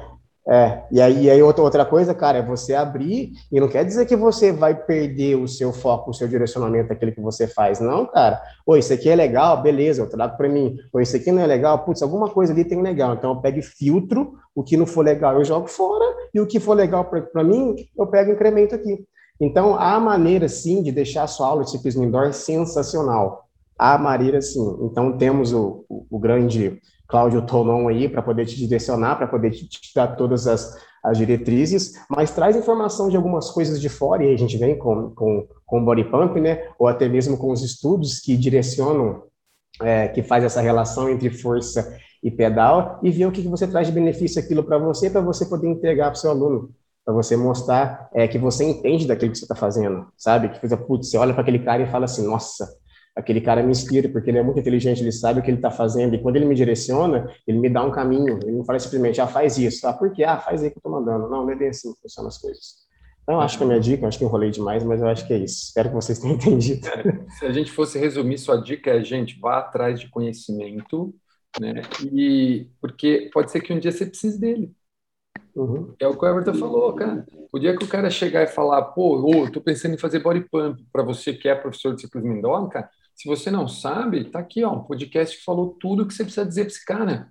É, 0.50 0.82
e 0.90 0.98
aí, 0.98 1.24
e 1.24 1.30
aí 1.30 1.42
outra, 1.42 1.62
outra 1.62 1.84
coisa, 1.84 2.14
cara, 2.14 2.38
é 2.38 2.42
você 2.42 2.74
abrir, 2.74 3.32
e 3.52 3.60
não 3.60 3.68
quer 3.68 3.84
dizer 3.84 4.06
que 4.06 4.16
você 4.16 4.50
vai 4.50 4.74
perder 4.74 5.36
o 5.36 5.46
seu 5.46 5.74
foco, 5.74 6.10
o 6.10 6.14
seu 6.14 6.26
direcionamento, 6.26 6.90
aquilo 6.90 7.12
que 7.12 7.20
você 7.20 7.46
faz, 7.46 7.80
não, 7.80 8.06
cara. 8.06 8.40
Pô, 8.64 8.74
isso 8.74 8.90
aqui 8.92 9.10
é 9.10 9.14
legal, 9.14 9.60
beleza, 9.60 10.00
eu 10.00 10.08
trago 10.08 10.38
para 10.38 10.48
mim. 10.48 10.78
Pô, 10.90 11.00
isso 11.00 11.14
aqui 11.14 11.30
não 11.30 11.42
é 11.42 11.46
legal, 11.46 11.84
putz, 11.84 12.02
alguma 12.02 12.30
coisa 12.30 12.54
ali 12.54 12.64
tem 12.64 12.80
legal. 12.80 13.14
Então 13.14 13.32
eu 13.32 13.40
pego 13.42 13.58
e 13.58 13.62
filtro, 13.62 14.38
o 14.54 14.62
que 14.64 14.74
não 14.74 14.86
for 14.86 15.04
legal 15.04 15.34
eu 15.34 15.44
jogo 15.44 15.68
fora, 15.68 16.16
e 16.32 16.40
o 16.40 16.46
que 16.46 16.58
for 16.58 16.74
legal 16.74 17.04
para 17.04 17.44
mim, 17.44 17.76
eu 17.96 18.06
pego 18.06 18.30
e 18.30 18.34
incremento 18.34 18.74
aqui. 18.74 19.04
Então, 19.40 19.76
há 19.78 20.00
maneira, 20.00 20.48
sim, 20.48 20.82
de 20.82 20.90
deixar 20.90 21.24
a 21.24 21.28
sua 21.28 21.46
aula 21.46 21.62
de 21.62 21.70
ciclismo 21.70 22.02
indoor 22.02 22.32
sensacional. 22.32 23.44
Há 23.78 23.96
maneira, 23.96 24.40
sim. 24.40 24.78
Então, 24.82 25.16
temos 25.16 25.52
o, 25.52 25.84
o, 25.88 26.06
o 26.10 26.18
grande 26.18 26.80
Cláudio 27.08 27.42
Tonon 27.42 27.88
aí 27.88 28.08
para 28.08 28.22
poder 28.22 28.44
te 28.44 28.56
direcionar, 28.56 29.16
para 29.16 29.26
poder 29.26 29.50
te, 29.50 29.66
te, 29.66 29.94
dar 29.94 30.08
todas 30.08 30.46
as, 30.46 30.76
as 31.02 31.16
diretrizes, 31.16 31.94
mas 32.08 32.30
traz 32.30 32.54
informação 32.54 33.08
de 33.08 33.16
algumas 33.16 33.50
coisas 33.50 33.80
de 33.80 33.88
fora, 33.88 34.24
e 34.24 34.32
a 34.32 34.36
gente 34.36 34.56
vem 34.58 34.78
com, 34.78 35.10
com, 35.10 35.48
com 35.64 35.80
o 35.80 35.84
body 35.84 36.04
pump, 36.04 36.38
né? 36.40 36.68
Ou 36.78 36.86
até 36.86 37.08
mesmo 37.08 37.38
com 37.38 37.50
os 37.50 37.62
estudos 37.62 38.20
que 38.20 38.36
direcionam, 38.36 39.22
é, 39.80 40.08
que 40.08 40.22
faz 40.22 40.44
essa 40.44 40.60
relação 40.60 41.08
entre 41.08 41.30
força 41.30 41.98
e 42.22 42.30
pedal, 42.30 43.00
e 43.02 43.10
ver 43.10 43.26
o 43.26 43.32
que, 43.32 43.42
que 43.42 43.48
você 43.48 43.66
traz 43.66 43.86
de 43.86 43.92
benefício 43.92 44.40
aquilo 44.40 44.62
para 44.62 44.76
você, 44.76 45.08
para 45.08 45.20
você 45.20 45.46
poder 45.46 45.68
entregar 45.68 46.10
para 46.10 46.18
o 46.18 46.20
seu 46.20 46.30
aluno 46.30 46.70
para 47.08 47.14
você 47.14 47.38
mostrar 47.38 48.10
é, 48.12 48.28
que 48.28 48.36
você 48.36 48.64
entende 48.64 49.06
daquilo 49.06 49.32
que 49.32 49.38
você 49.38 49.46
está 49.46 49.54
fazendo, 49.54 50.08
sabe? 50.14 50.50
Que, 50.50 50.76
putz, 50.76 51.08
você 51.08 51.16
olha 51.16 51.32
para 51.32 51.40
aquele 51.40 51.58
cara 51.60 51.82
e 51.82 51.90
fala 51.90 52.04
assim, 52.04 52.22
nossa, 52.22 52.68
aquele 53.18 53.40
cara 53.40 53.62
me 53.62 53.72
inspira, 53.72 54.08
porque 54.08 54.30
ele 54.30 54.38
é 54.38 54.42
muito 54.42 54.60
inteligente, 54.60 55.02
ele 55.02 55.10
sabe 55.10 55.40
o 55.40 55.42
que 55.42 55.50
ele 55.50 55.58
está 55.58 55.72
fazendo, 55.72 56.14
e 56.14 56.22
quando 56.22 56.36
ele 56.36 56.46
me 56.46 56.54
direciona, 56.54 57.28
ele 57.46 57.58
me 57.58 57.68
dá 57.68 57.84
um 57.84 57.90
caminho, 57.90 58.38
ele 58.42 58.52
não 58.52 58.64
fala 58.64 58.78
simplesmente, 58.78 59.20
ah, 59.20 59.26
faz 59.26 59.58
isso, 59.58 59.86
ah, 59.88 59.92
por 59.92 60.12
quê? 60.12 60.22
Ah, 60.22 60.38
faz 60.38 60.62
aí 60.62 60.70
que 60.70 60.76
eu 60.76 60.78
estou 60.78 60.92
mandando. 60.92 61.28
Não, 61.28 61.44
não 61.44 61.50
é 61.50 61.56
bem 61.56 61.68
assim 61.68 61.92
que 61.92 62.00
funcionam 62.00 62.28
as 62.28 62.38
coisas. 62.38 62.88
Então, 63.22 63.40
acho 63.40 63.58
que 63.58 63.64
é 63.64 63.66
a 63.66 63.68
minha 63.68 63.80
dica, 63.80 64.06
acho 64.06 64.18
que 64.18 64.24
enrolei 64.24 64.50
demais, 64.50 64.84
mas 64.84 65.02
eu 65.02 65.08
acho 65.08 65.26
que 65.26 65.34
é 65.34 65.38
isso. 65.38 65.64
Espero 65.64 65.88
que 65.88 65.94
vocês 65.96 66.18
tenham 66.18 66.36
entendido. 66.38 66.86
É, 66.88 67.28
se 67.30 67.44
a 67.44 67.52
gente 67.52 67.72
fosse 67.72 67.98
resumir, 67.98 68.38
sua 68.38 68.56
dica 68.56 68.90
é, 68.90 69.04
gente, 69.04 69.38
vá 69.40 69.58
atrás 69.58 70.00
de 70.00 70.08
conhecimento, 70.08 71.12
né? 71.60 71.82
E 72.10 72.70
porque 72.80 73.28
pode 73.34 73.50
ser 73.50 73.60
que 73.60 73.72
um 73.72 73.78
dia 73.78 73.90
você 73.90 74.06
precise 74.06 74.40
dele. 74.40 74.72
Uhum. 75.54 75.92
É 75.98 76.06
o 76.06 76.16
que 76.16 76.24
o 76.24 76.28
Everton 76.28 76.54
falou, 76.54 76.92
cara. 76.94 77.26
O 77.52 77.58
dia 77.58 77.76
que 77.76 77.84
o 77.84 77.88
cara 77.88 78.08
chegar 78.08 78.44
e 78.44 78.46
falar, 78.46 78.82
pô, 78.82 79.20
oh, 79.20 79.50
tô 79.50 79.60
pensando 79.60 79.94
em 79.94 79.98
fazer 79.98 80.20
body 80.20 80.48
pump 80.48 80.82
para 80.92 81.02
você 81.02 81.32
que 81.32 81.48
é 81.48 81.54
professor 81.54 81.94
de 81.94 82.02
ciclismo 82.02 82.32
indoor, 82.32 82.68
cara, 82.68 82.88
se 83.18 83.26
você 83.26 83.50
não 83.50 83.66
sabe, 83.66 84.30
tá 84.30 84.38
aqui, 84.38 84.62
ó, 84.62 84.70
um 84.70 84.84
podcast 84.84 85.36
que 85.36 85.44
falou 85.44 85.76
tudo 85.80 86.06
que 86.06 86.14
você 86.14 86.22
precisa 86.22 86.46
dizer 86.46 86.62
para 86.62 86.70
esse 86.70 86.84
cara. 86.84 87.28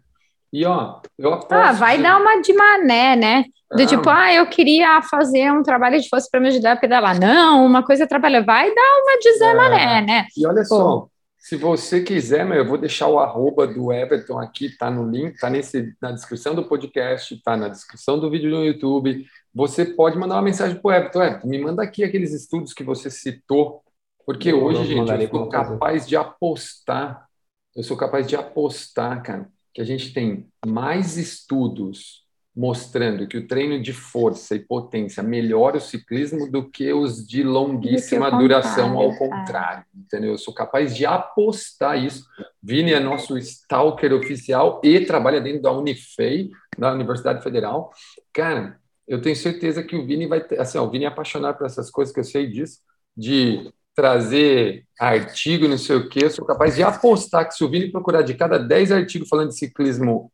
E 0.52 0.66
ó, 0.66 1.00
eu 1.18 1.34
aposto. 1.34 1.54
Ah, 1.54 1.72
vai 1.72 1.96
que... 1.96 2.04
dar 2.04 2.20
uma 2.20 2.42
de 2.42 2.52
mané, 2.52 3.16
né? 3.16 3.46
Do 3.72 3.82
ah. 3.82 3.86
tipo, 3.86 4.10
ah, 4.10 4.34
eu 4.34 4.46
queria 4.48 5.02
fazer 5.02 5.50
um 5.50 5.64
trabalho 5.64 6.02
de 6.02 6.10
força 6.10 6.28
para 6.30 6.42
me 6.42 6.50
ajudar 6.50 6.74
a 6.74 6.78
pedalar. 6.78 7.18
Não, 7.18 7.66
uma 7.66 7.84
coisa 7.84 8.04
é 8.04 8.08
trabalhar. 8.08 8.42
Vai 8.42 8.74
dar 8.74 9.02
uma 9.02 9.18
de 9.18 9.38
Zé 9.38 9.46
é. 9.46 9.54
Mané, 9.54 10.02
né? 10.02 10.26
E 10.36 10.46
olha 10.46 10.64
Pô. 10.64 10.66
só, 10.66 11.08
se 11.38 11.56
você 11.56 12.02
quiser, 12.02 12.46
eu 12.52 12.68
vou 12.68 12.78
deixar 12.78 13.08
o 13.08 13.18
arroba 13.18 13.66
do 13.66 13.94
Everton 13.94 14.40
aqui, 14.40 14.76
tá 14.78 14.92
no 14.92 15.10
link, 15.10 15.40
tá 15.40 15.50
nesse, 15.50 15.96
na 16.02 16.12
descrição 16.12 16.54
do 16.54 16.66
podcast, 16.66 17.42
tá 17.44 17.56
na 17.56 17.70
descrição 17.70 18.20
do 18.20 18.30
vídeo 18.30 18.52
no 18.52 18.66
YouTube. 18.66 19.26
Você 19.56 19.86
pode 19.86 20.18
mandar 20.18 20.36
uma 20.36 20.42
mensagem 20.42 20.76
para 20.76 20.90
o 20.90 20.92
Everton. 20.92 21.24
Everton, 21.24 21.48
me 21.48 21.62
manda 21.62 21.82
aqui 21.82 22.04
aqueles 22.04 22.34
estudos 22.34 22.74
que 22.74 22.84
você 22.84 23.10
citou, 23.10 23.82
porque 24.28 24.52
eu 24.52 24.62
hoje, 24.62 24.84
gente, 24.84 25.10
eu 25.10 25.30
sou 25.30 25.48
capaz 25.48 26.06
de 26.06 26.18
apostar, 26.18 27.26
eu 27.74 27.82
sou 27.82 27.96
capaz 27.96 28.28
de 28.28 28.36
apostar, 28.36 29.24
cara, 29.24 29.50
que 29.74 29.80
a 29.80 29.86
gente 29.86 30.14
tem 30.14 30.50
mais 30.66 31.16
estudos 31.16 32.28
mostrando 32.54 33.26
que 33.26 33.38
o 33.38 33.48
treino 33.48 33.82
de 33.82 33.94
força 33.94 34.54
e 34.54 34.60
potência 34.60 35.24
melhora 35.24 35.78
o 35.78 35.82
ciclismo 35.82 36.52
do 36.52 36.70
que 36.70 36.92
os 36.92 37.26
de 37.26 37.42
longuíssima 37.42 38.30
duração, 38.30 38.98
ao 38.98 39.14
é. 39.14 39.18
contrário, 39.18 39.86
entendeu? 39.96 40.32
Eu 40.32 40.38
sou 40.38 40.54
capaz 40.54 40.94
de 40.94 41.06
apostar 41.06 42.04
isso. 42.04 42.26
Vini 42.62 42.92
é 42.92 43.00
nosso 43.00 43.38
stalker 43.38 44.12
oficial 44.12 44.82
e 44.84 45.06
trabalha 45.06 45.40
dentro 45.40 45.62
da 45.62 45.72
Unifei, 45.72 46.50
da 46.78 46.92
Universidade 46.92 47.42
Federal. 47.42 47.92
Cara, 48.34 48.78
eu 49.08 49.22
tenho 49.22 49.38
certeza 49.38 49.82
que 49.84 49.96
o 49.96 50.06
Vini 50.06 50.28
vai 50.28 50.42
ter, 50.42 50.60
assim, 50.60 50.78
ó, 50.78 50.84
o 50.84 50.90
Vini 50.90 51.06
é 51.06 51.08
apaixonado 51.08 51.58
por 51.58 51.66
essas 51.66 51.90
coisas 51.90 52.14
que 52.14 52.20
eu 52.20 52.26
sei 52.26 52.48
disso, 52.48 52.80
de 53.16 53.72
trazer 53.98 54.86
artigo, 55.00 55.68
não 55.68 55.78
sei 55.78 55.96
o 55.96 56.08
quê, 56.08 56.26
eu 56.26 56.30
sou 56.30 56.46
capaz 56.46 56.76
de 56.76 56.84
apostar 56.84 57.48
que 57.48 57.56
se 57.56 57.64
o 57.64 57.70
Vini 57.70 57.92
procurar 57.92 58.22
de 58.22 58.36
cada 58.36 58.60
10 58.60 58.92
artigos 58.92 59.28
falando 59.28 59.50
de 59.50 59.58
ciclismo 59.58 60.32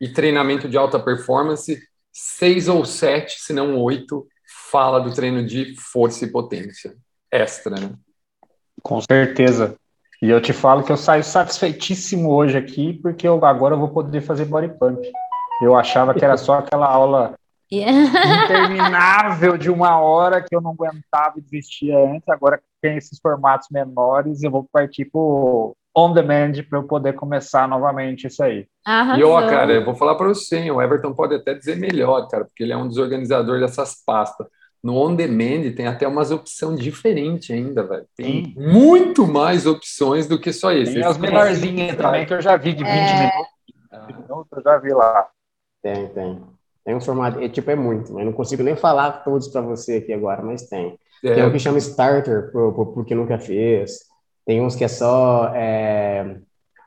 e 0.00 0.08
treinamento 0.08 0.68
de 0.68 0.76
alta 0.76 0.98
performance, 0.98 1.80
seis 2.12 2.66
ou 2.66 2.84
sete, 2.84 3.40
se 3.40 3.52
não 3.52 3.80
oito, 3.80 4.26
fala 4.72 4.98
do 4.98 5.14
treino 5.14 5.46
de 5.46 5.76
força 5.76 6.24
e 6.24 6.32
potência 6.32 6.96
extra, 7.30 7.76
né? 7.78 7.92
Com 8.82 9.00
certeza. 9.00 9.76
E 10.20 10.28
eu 10.28 10.40
te 10.40 10.52
falo 10.52 10.82
que 10.82 10.90
eu 10.90 10.96
saio 10.96 11.22
satisfeitíssimo 11.22 12.32
hoje 12.32 12.58
aqui, 12.58 12.94
porque 12.94 13.28
eu 13.28 13.44
agora 13.44 13.76
eu 13.76 13.78
vou 13.78 13.90
poder 13.90 14.20
fazer 14.20 14.46
body 14.46 14.76
pump. 14.80 15.00
Eu 15.62 15.76
achava 15.76 16.12
que 16.12 16.24
era 16.24 16.36
só 16.36 16.54
aquela 16.54 16.86
aula 16.86 17.38
interminável 18.44 19.56
de 19.56 19.70
uma 19.70 19.98
hora 19.98 20.42
que 20.42 20.54
eu 20.54 20.60
não 20.60 20.72
aguentava 20.72 21.34
e 21.38 21.40
desistia 21.40 21.98
antes. 21.98 22.28
Agora 22.28 22.60
tem 22.80 22.96
esses 22.96 23.18
formatos 23.18 23.68
menores, 23.70 24.42
eu 24.42 24.50
vou 24.50 24.68
partir 24.72 25.06
para 25.06 25.20
on 25.96 26.12
demand 26.12 26.52
para 26.68 26.78
eu 26.78 26.84
poder 26.84 27.14
começar 27.14 27.66
novamente 27.66 28.26
isso 28.26 28.42
aí. 28.42 28.66
Arrasou. 28.84 29.18
E 29.18 29.24
ó, 29.24 29.48
cara, 29.48 29.72
eu 29.72 29.84
vou 29.84 29.94
falar 29.94 30.14
para 30.14 30.28
você, 30.28 30.70
o 30.70 30.80
Everton 30.80 31.14
pode 31.14 31.34
até 31.34 31.54
dizer 31.54 31.76
melhor, 31.76 32.28
cara, 32.28 32.44
porque 32.44 32.62
ele 32.62 32.72
é 32.72 32.76
um 32.76 32.86
dos 32.86 32.98
organizadores 32.98 33.62
dessas 33.62 34.02
pastas. 34.04 34.46
No 34.82 34.96
on 34.98 35.16
demand 35.16 35.72
tem 35.74 35.86
até 35.86 36.06
umas 36.06 36.30
opções 36.30 36.78
diferentes 36.78 37.50
ainda, 37.50 37.82
velho. 37.82 38.06
Tem 38.14 38.44
Sim. 38.44 38.54
muito 38.56 39.26
mais 39.26 39.66
opções 39.66 40.28
do 40.28 40.38
que 40.38 40.52
só 40.52 40.70
esse. 40.70 40.94
Tem 40.94 41.02
as 41.02 41.18
menorzinhas 41.18 41.96
também 41.96 42.26
que 42.26 42.34
eu 42.34 42.40
já 42.40 42.56
vi 42.56 42.72
de 42.72 42.84
20 42.84 42.90
é... 42.92 43.32
minutos. 44.06 44.52
Eu 44.52 44.62
já 44.62 44.78
vi 44.78 44.92
lá. 44.92 45.28
Tem, 45.82 46.08
tem. 46.10 46.55
Tem 46.86 46.94
um 46.94 47.00
formato, 47.00 47.40
é, 47.40 47.48
tipo, 47.48 47.68
é 47.68 47.74
muito, 47.74 48.12
mas 48.12 48.24
não 48.24 48.32
consigo 48.32 48.62
nem 48.62 48.76
falar 48.76 49.24
todos 49.24 49.48
para 49.48 49.60
você 49.60 49.96
aqui 49.96 50.12
agora, 50.12 50.40
mas 50.40 50.68
tem. 50.68 50.96
É. 51.24 51.34
Tem 51.34 51.44
um 51.44 51.50
que 51.50 51.58
chama 51.58 51.78
Starter, 51.78 52.52
pro, 52.52 52.72
pro, 52.72 52.86
porque 52.92 53.12
nunca 53.12 53.40
fez. 53.40 53.98
Tem 54.46 54.62
uns 54.62 54.76
que 54.76 54.84
é 54.84 54.88
só 54.88 55.52
é, 55.52 56.36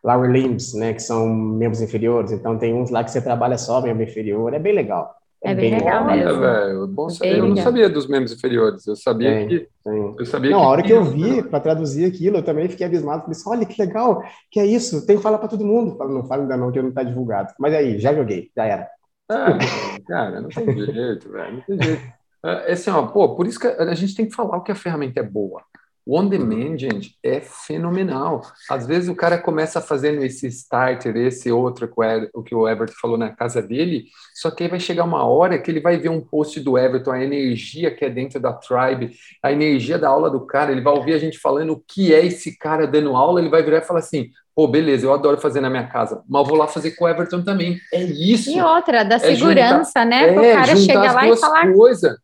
lower 0.01 0.31
limbs, 0.31 0.73
né, 0.73 0.93
que 0.93 1.01
são 1.01 1.27
membros 1.27 1.81
inferiores. 1.81 2.31
Então 2.31 2.57
tem 2.57 2.73
uns 2.73 2.89
lá 2.89 3.03
que 3.03 3.11
você 3.11 3.21
trabalha 3.21 3.57
só 3.57 3.81
membro 3.81 4.03
inferior. 4.03 4.53
É 4.53 4.59
bem 4.59 4.73
legal. 4.73 5.13
É, 5.43 5.51
é 5.51 5.55
bem, 5.55 5.71
bem, 5.71 5.79
legal, 5.79 6.05
mesmo. 6.05 6.45
É, 6.45 6.87
bom 6.87 7.07
eu 7.21 7.31
legal. 7.33 7.47
não 7.49 7.57
sabia 7.57 7.89
dos 7.89 8.07
membros 8.07 8.31
inferiores. 8.31 8.87
Eu 8.87 8.95
sabia 8.95 9.31
tem, 9.31 9.47
que. 9.49 9.67
Tem. 9.83 10.15
Eu 10.17 10.25
sabia 10.25 10.51
não, 10.51 10.59
que 10.59 10.65
a 10.65 10.69
hora 10.69 10.83
que 10.83 10.93
eu 10.93 11.03
vi 11.03 11.43
para 11.43 11.59
traduzir 11.59 12.05
aquilo, 12.05 12.37
eu 12.37 12.43
também 12.43 12.69
fiquei 12.69 12.85
abismado. 12.85 13.23
Falei 13.23 13.37
assim, 13.37 13.49
olha 13.49 13.65
que 13.65 13.81
legal, 13.81 14.23
que 14.49 14.61
é 14.61 14.65
isso? 14.65 15.05
Tem 15.05 15.17
que 15.17 15.23
falar 15.23 15.39
para 15.39 15.49
todo 15.49 15.65
mundo. 15.65 15.97
Falo, 15.97 16.13
não 16.13 16.25
fala 16.25 16.43
ainda 16.43 16.55
não, 16.55 16.71
que 16.71 16.81
não 16.81 16.87
está 16.87 17.03
divulgado. 17.03 17.53
Mas 17.59 17.73
aí, 17.73 17.99
já 17.99 18.13
joguei, 18.13 18.49
já 18.55 18.63
era. 18.63 18.87
É, 19.31 19.99
cara, 20.07 20.41
não 20.41 20.49
tem 20.49 20.65
jeito, 20.85 21.31
velho. 21.31 21.53
Não 21.53 21.61
tem 21.61 21.81
jeito. 21.81 22.19
É, 22.43 22.69
é 22.69 22.71
assim, 22.73 22.89
ó, 22.89 23.05
pô, 23.07 23.35
por 23.35 23.45
isso 23.45 23.59
que 23.59 23.67
a 23.67 23.93
gente 23.93 24.15
tem 24.15 24.27
que 24.27 24.35
falar 24.35 24.61
que 24.61 24.71
a 24.71 24.75
ferramenta 24.75 25.19
é 25.19 25.23
boa. 25.23 25.63
O 26.05 26.17
on 26.17 26.27
demand, 26.27 26.75
gente, 26.75 27.15
é 27.21 27.39
fenomenal. 27.39 28.41
Às 28.67 28.87
vezes 28.87 29.09
o 29.09 29.15
cara 29.15 29.37
começa 29.37 29.79
fazendo 29.79 30.23
esse 30.23 30.47
starter, 30.47 31.15
esse 31.15 31.51
outro, 31.51 31.87
o 32.33 32.41
que 32.41 32.55
o 32.55 32.67
Everton 32.67 32.95
falou 32.99 33.15
na 33.15 33.29
casa 33.29 33.61
dele, 33.61 34.05
só 34.33 34.49
que 34.49 34.63
aí 34.63 34.69
vai 34.69 34.79
chegar 34.79 35.03
uma 35.03 35.23
hora 35.23 35.59
que 35.59 35.69
ele 35.69 35.79
vai 35.79 35.97
ver 35.97 36.09
um 36.09 36.19
post 36.19 36.59
do 36.61 36.79
Everton, 36.79 37.11
a 37.11 37.23
energia 37.23 37.93
que 37.93 38.03
é 38.03 38.09
dentro 38.09 38.39
da 38.39 38.53
tribe, 38.53 39.11
a 39.43 39.51
energia 39.51 39.99
da 39.99 40.09
aula 40.09 40.31
do 40.31 40.47
cara, 40.47 40.71
ele 40.71 40.81
vai 40.81 40.93
ouvir 40.93 41.13
a 41.13 41.19
gente 41.19 41.37
falando 41.37 41.73
o 41.73 41.83
que 41.87 42.11
é 42.11 42.25
esse 42.25 42.57
cara 42.57 42.87
dando 42.87 43.15
aula, 43.15 43.39
ele 43.39 43.49
vai 43.49 43.61
virar 43.61 43.77
e 43.77 43.81
falar 43.81 43.99
assim: 43.99 44.31
pô, 44.59 44.67
beleza, 44.67 45.05
eu 45.05 45.13
adoro 45.13 45.39
fazer 45.39 45.61
na 45.61 45.69
minha 45.69 45.87
casa, 45.87 46.21
mas 46.27 46.45
vou 46.45 46.57
lá 46.57 46.67
fazer 46.67 46.91
com 46.91 47.05
o 47.05 47.07
Everton 47.07 47.41
também. 47.41 47.79
É 47.93 48.03
isso. 48.03 48.49
E 48.49 48.61
outra, 48.61 49.05
da 49.05 49.15
é 49.15 49.19
segurança, 49.19 50.01
juntar, 50.01 50.05
né? 50.05 50.33
Para 50.33 50.41
o 50.41 50.43
é, 50.43 50.53
cara 50.53 50.75
chegar 50.75 51.13
lá 51.13 51.29
e 51.29 51.37
falar. 51.37 51.73
Coisa. 51.73 52.17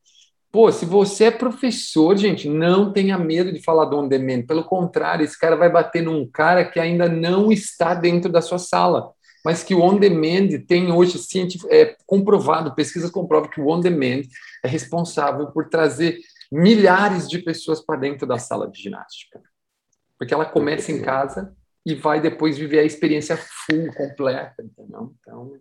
Pô, 0.52 0.70
se 0.70 0.86
você 0.86 1.26
é 1.26 1.32
professor, 1.32 2.18
gente, 2.18 2.50
não 2.50 2.92
tenha 2.92 3.18
medo 3.18 3.54
de 3.54 3.64
falar 3.64 3.86
do 3.86 3.98
on 3.98 4.10
demand. 4.10 4.42
Pelo 4.42 4.66
contrário, 4.66 5.24
esse 5.24 5.40
cara 5.40 5.56
vai 5.56 5.70
bater 5.70 6.04
num 6.04 6.30
cara 6.30 6.66
que 6.66 6.78
ainda 6.78 7.08
não 7.08 7.54
está 7.54 7.94
dentro 7.94 8.30
da 8.30 8.42
sua 8.42 8.60
sala. 8.60 9.12
Mas 9.46 9.64
que 9.64 9.74
o 9.74 9.82
on 9.82 9.96
demand 9.96 10.60
tem 10.68 10.92
hoje 10.92 11.18
é 11.70 11.96
comprovado, 12.06 12.76
pesquisas 12.76 13.12
comprovam 13.12 13.50
que 13.50 13.62
o 13.62 13.70
on 13.70 13.80
demand 13.80 14.24
é 14.62 14.68
responsável 14.68 15.48
por 15.54 15.70
trazer 15.70 16.18
milhares 16.52 17.30
de 17.30 17.40
pessoas 17.40 17.80
para 17.80 17.98
dentro 17.98 18.28
da 18.28 18.38
sala 18.38 18.70
de 18.70 18.82
ginástica. 18.82 19.40
Porque 20.20 20.34
ela 20.34 20.44
começa 20.44 20.92
em 20.92 21.02
casa 21.02 21.56
e 21.86 21.94
vai 21.94 22.20
depois 22.20 22.58
viver 22.58 22.80
a 22.80 22.84
experiência 22.84 23.38
full, 23.38 23.94
completa, 23.94 24.64
entendeu? 24.64 25.14
Então, 25.20 25.54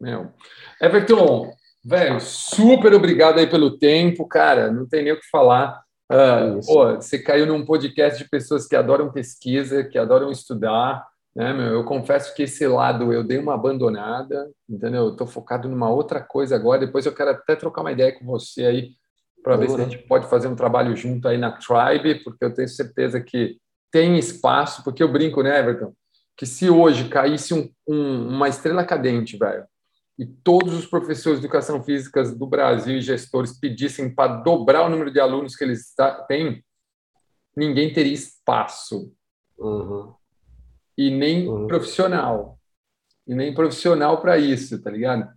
meu. 0.00 0.32
Everton, 0.80 1.52
Velho, 1.84 2.20
super 2.20 2.94
obrigado 2.94 3.38
aí 3.38 3.46
pelo 3.48 3.76
tempo, 3.76 4.26
cara. 4.26 4.70
Não 4.70 4.86
tem 4.86 5.02
nem 5.02 5.12
o 5.12 5.18
que 5.18 5.28
falar. 5.28 5.82
Uh, 6.10 6.64
pô, 6.64 6.94
você 6.94 7.18
caiu 7.18 7.44
num 7.44 7.64
podcast 7.64 8.22
de 8.22 8.30
pessoas 8.30 8.68
que 8.68 8.76
adoram 8.76 9.10
pesquisa, 9.10 9.82
que 9.82 9.98
adoram 9.98 10.30
estudar. 10.30 11.04
Né, 11.34 11.52
meu? 11.52 11.72
Eu 11.72 11.84
confesso 11.84 12.34
que 12.36 12.44
esse 12.44 12.66
lado 12.68 13.12
eu 13.12 13.24
dei 13.24 13.38
uma 13.38 13.54
abandonada, 13.54 14.48
entendeu? 14.68 15.10
Estou 15.10 15.26
focado 15.26 15.68
numa 15.68 15.90
outra 15.90 16.20
coisa 16.20 16.54
agora. 16.54 16.86
Depois 16.86 17.04
eu 17.04 17.14
quero 17.14 17.30
até 17.30 17.56
trocar 17.56 17.80
uma 17.80 17.92
ideia 17.92 18.12
com 18.12 18.24
você 18.24 18.64
aí 18.64 18.90
para 19.42 19.56
ver 19.56 19.70
se 19.70 19.74
a 19.74 19.84
gente 19.84 19.98
pode 19.98 20.28
fazer 20.28 20.46
um 20.46 20.54
trabalho 20.54 20.94
junto 20.94 21.26
aí 21.26 21.36
na 21.36 21.50
Tribe, 21.50 22.22
porque 22.22 22.44
eu 22.44 22.54
tenho 22.54 22.68
certeza 22.68 23.20
que 23.20 23.56
tem 23.92 24.18
espaço. 24.18 24.82
Porque 24.82 25.02
eu 25.02 25.12
brinco, 25.12 25.42
né, 25.42 25.60
Everton? 25.60 25.94
Que 26.36 26.46
se 26.46 26.68
hoje 26.68 27.08
caísse 27.08 27.54
um, 27.54 27.70
um, 27.86 28.28
uma 28.28 28.48
estrela 28.48 28.84
cadente, 28.84 29.36
velho, 29.36 29.64
e 30.18 30.26
todos 30.26 30.74
os 30.74 30.86
professores 30.86 31.38
de 31.38 31.46
educação 31.46 31.82
física 31.82 32.22
do 32.22 32.46
Brasil 32.46 32.96
e 32.96 33.02
gestores 33.02 33.58
pedissem 33.58 34.12
para 34.12 34.36
dobrar 34.36 34.84
o 34.84 34.88
número 34.88 35.12
de 35.12 35.20
alunos 35.20 35.54
que 35.54 35.64
eles 35.64 35.94
têm, 36.26 36.64
ninguém 37.56 37.92
teria 37.92 38.12
espaço. 38.12 39.12
Uhum. 39.58 40.14
E 40.96 41.10
nem 41.10 41.48
uhum. 41.48 41.66
profissional. 41.66 42.58
E 43.26 43.34
nem 43.34 43.54
profissional 43.54 44.20
para 44.20 44.38
isso, 44.38 44.82
tá 44.82 44.90
ligado? 44.90 45.30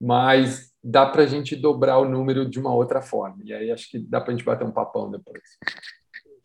Mas 0.00 0.72
dá 0.82 1.06
para 1.06 1.22
a 1.22 1.26
gente 1.26 1.56
dobrar 1.56 1.98
o 1.98 2.08
número 2.08 2.48
de 2.48 2.58
uma 2.58 2.74
outra 2.74 3.02
forma. 3.02 3.38
E 3.44 3.52
aí 3.52 3.70
acho 3.70 3.90
que 3.90 3.98
dá 3.98 4.20
para 4.20 4.32
a 4.32 4.36
gente 4.36 4.44
bater 4.44 4.66
um 4.66 4.72
papão 4.72 5.10
depois. 5.10 5.42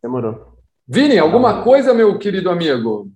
Demorou. 0.02 0.53
Vini, 0.88 1.18
alguma 1.18 1.64
coisa, 1.64 1.94
meu 1.94 2.18
querido 2.20 2.50
amigo? 2.50 3.10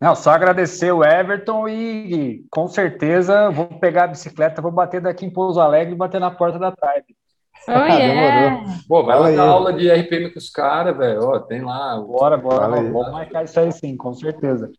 Não, 0.00 0.14
só 0.14 0.30
agradecer 0.30 0.92
o 0.92 1.04
Everton 1.04 1.68
e, 1.68 2.44
com 2.50 2.68
certeza 2.68 3.50
vou 3.50 3.66
pegar 3.80 4.04
a 4.04 4.08
bicicleta, 4.08 4.62
vou 4.62 4.70
bater 4.70 5.00
daqui 5.00 5.26
em 5.26 5.30
Pouso 5.30 5.60
Alegre 5.60 5.94
e 5.94 5.96
bater 5.96 6.20
na 6.20 6.30
porta 6.30 6.58
da 6.58 6.72
Tribe. 6.72 7.16
Oh, 7.66 7.72
yeah. 7.72 8.64
Pô, 8.88 9.04
vai 9.04 9.18
lá 9.18 9.30
dar 9.30 9.48
aula 9.48 9.72
de 9.74 9.90
RPM 9.90 10.30
com 10.30 10.38
os 10.38 10.48
caras, 10.48 10.96
velho. 10.96 11.38
tem 11.40 11.60
lá. 11.60 12.00
Bora, 12.00 12.38
bora. 12.38 12.66
Vamos 12.66 13.12
marcar 13.12 13.44
isso 13.44 13.60
aí 13.60 13.70
sim, 13.72 13.94
com 13.94 14.14
certeza. 14.14 14.72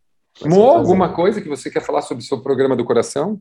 Mo, 0.44 0.64
alguma 0.64 1.14
coisa 1.14 1.40
que 1.40 1.50
você 1.50 1.70
quer 1.70 1.82
falar 1.82 2.02
sobre 2.02 2.24
o 2.24 2.26
seu 2.26 2.42
programa 2.42 2.76
do 2.76 2.86
coração? 2.86 3.40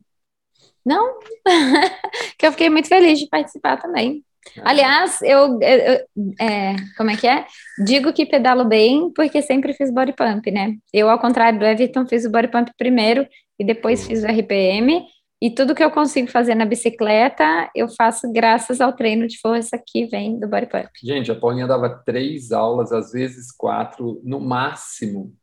Não, 0.85 1.17
que 2.37 2.45
eu 2.45 2.51
fiquei 2.51 2.69
muito 2.69 2.89
feliz 2.89 3.17
de 3.17 3.27
participar 3.27 3.77
também. 3.77 4.23
Aliás, 4.63 5.21
eu, 5.21 5.59
eu 5.61 6.05
é, 6.39 6.75
como 6.97 7.09
é 7.09 7.17
que 7.17 7.27
é? 7.27 7.45
Digo 7.85 8.13
que 8.13 8.25
pedalo 8.25 8.65
bem 8.65 9.11
porque 9.13 9.41
sempre 9.41 9.73
fiz 9.73 9.91
body 9.91 10.13
pump, 10.13 10.49
né? 10.51 10.75
Eu, 10.93 11.09
ao 11.09 11.19
contrário 11.19 11.59
do 11.59 11.65
Everton, 11.65 12.05
fiz 12.07 12.25
o 12.25 12.31
body 12.31 12.47
pump 12.47 12.71
primeiro 12.77 13.27
e 13.59 13.65
depois 13.65 14.07
fiz 14.07 14.23
o 14.23 14.27
RPM. 14.27 15.05
E 15.41 15.49
tudo 15.49 15.73
que 15.73 15.83
eu 15.83 15.91
consigo 15.91 16.29
fazer 16.29 16.53
na 16.53 16.65
bicicleta, 16.65 17.69
eu 17.73 17.87
faço 17.87 18.31
graças 18.31 18.81
ao 18.81 18.91
treino 18.91 19.25
de 19.25 19.39
força 19.39 19.81
que 19.85 20.05
vem 20.05 20.37
do 20.37 20.49
body 20.49 20.65
pump. 20.65 20.89
Gente, 21.01 21.31
a 21.31 21.35
Paulinha 21.35 21.65
dava 21.65 21.89
três 22.05 22.51
aulas, 22.51 22.91
às 22.91 23.11
vezes 23.11 23.51
quatro, 23.51 24.19
no 24.23 24.39
máximo 24.39 25.33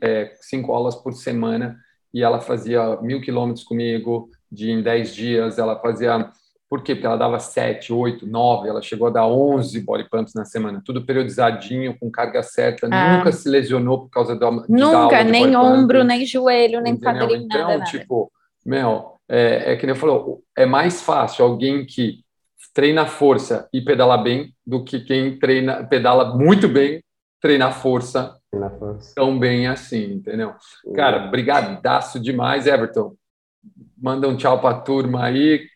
é, 0.00 0.32
cinco 0.40 0.72
aulas 0.72 0.94
por 0.94 1.12
semana, 1.12 1.76
e 2.12 2.22
ela 2.22 2.40
fazia 2.40 3.00
mil 3.00 3.20
quilômetros 3.20 3.64
comigo 3.64 4.30
de 4.50 4.70
em 4.70 4.82
dez 4.82 5.12
dias, 5.14 5.58
ela 5.58 5.80
fazia 5.80 6.30
por 6.74 6.82
quê? 6.82 6.92
Porque 6.92 7.06
ela 7.06 7.16
dava 7.16 7.38
7, 7.38 7.92
8, 7.92 8.26
9, 8.26 8.68
ela 8.68 8.82
chegou 8.82 9.06
a 9.06 9.10
dar 9.10 9.28
11 9.28 9.80
body 9.82 10.10
pumps 10.10 10.34
na 10.34 10.44
semana, 10.44 10.82
tudo 10.84 11.06
periodizadinho, 11.06 11.96
com 11.96 12.10
carga 12.10 12.42
certa, 12.42 12.88
ah. 12.90 13.16
nunca 13.16 13.30
se 13.30 13.48
lesionou 13.48 14.00
por 14.00 14.10
causa 14.10 14.34
da, 14.34 14.50
de 14.50 14.64
Nunca, 14.68 15.22
nem 15.22 15.54
ombro, 15.54 16.02
nem 16.02 16.26
joelho, 16.26 16.80
nem 16.80 16.96
quadril, 16.96 17.36
então, 17.36 17.68
nada, 17.68 17.84
tipo, 17.84 18.28
Mel, 18.66 19.20
é, 19.28 19.72
é 19.72 19.76
que 19.76 19.86
nem 19.86 19.94
eu 19.94 20.00
falou, 20.00 20.42
é 20.56 20.66
mais 20.66 21.00
fácil 21.00 21.44
alguém 21.44 21.86
que 21.86 22.24
treina 22.74 23.06
força 23.06 23.68
e 23.72 23.80
pedala 23.80 24.18
bem 24.18 24.52
do 24.66 24.82
que 24.82 24.98
quem 24.98 25.38
treina, 25.38 25.84
pedala 25.84 26.36
muito 26.36 26.66
bem, 26.66 27.04
treinar 27.40 27.72
força, 27.72 28.36
força. 28.80 29.14
tão 29.14 29.38
bem 29.38 29.68
assim, 29.68 30.14
entendeu? 30.14 30.54
Cara, 30.96 31.28
brigadaço 31.28 32.18
demais, 32.18 32.66
Everton. 32.66 33.14
manda 33.96 34.26
um 34.26 34.36
tchau 34.36 34.60
para 34.60 34.74
a 34.74 34.80
turma 34.80 35.26
aí. 35.26 35.72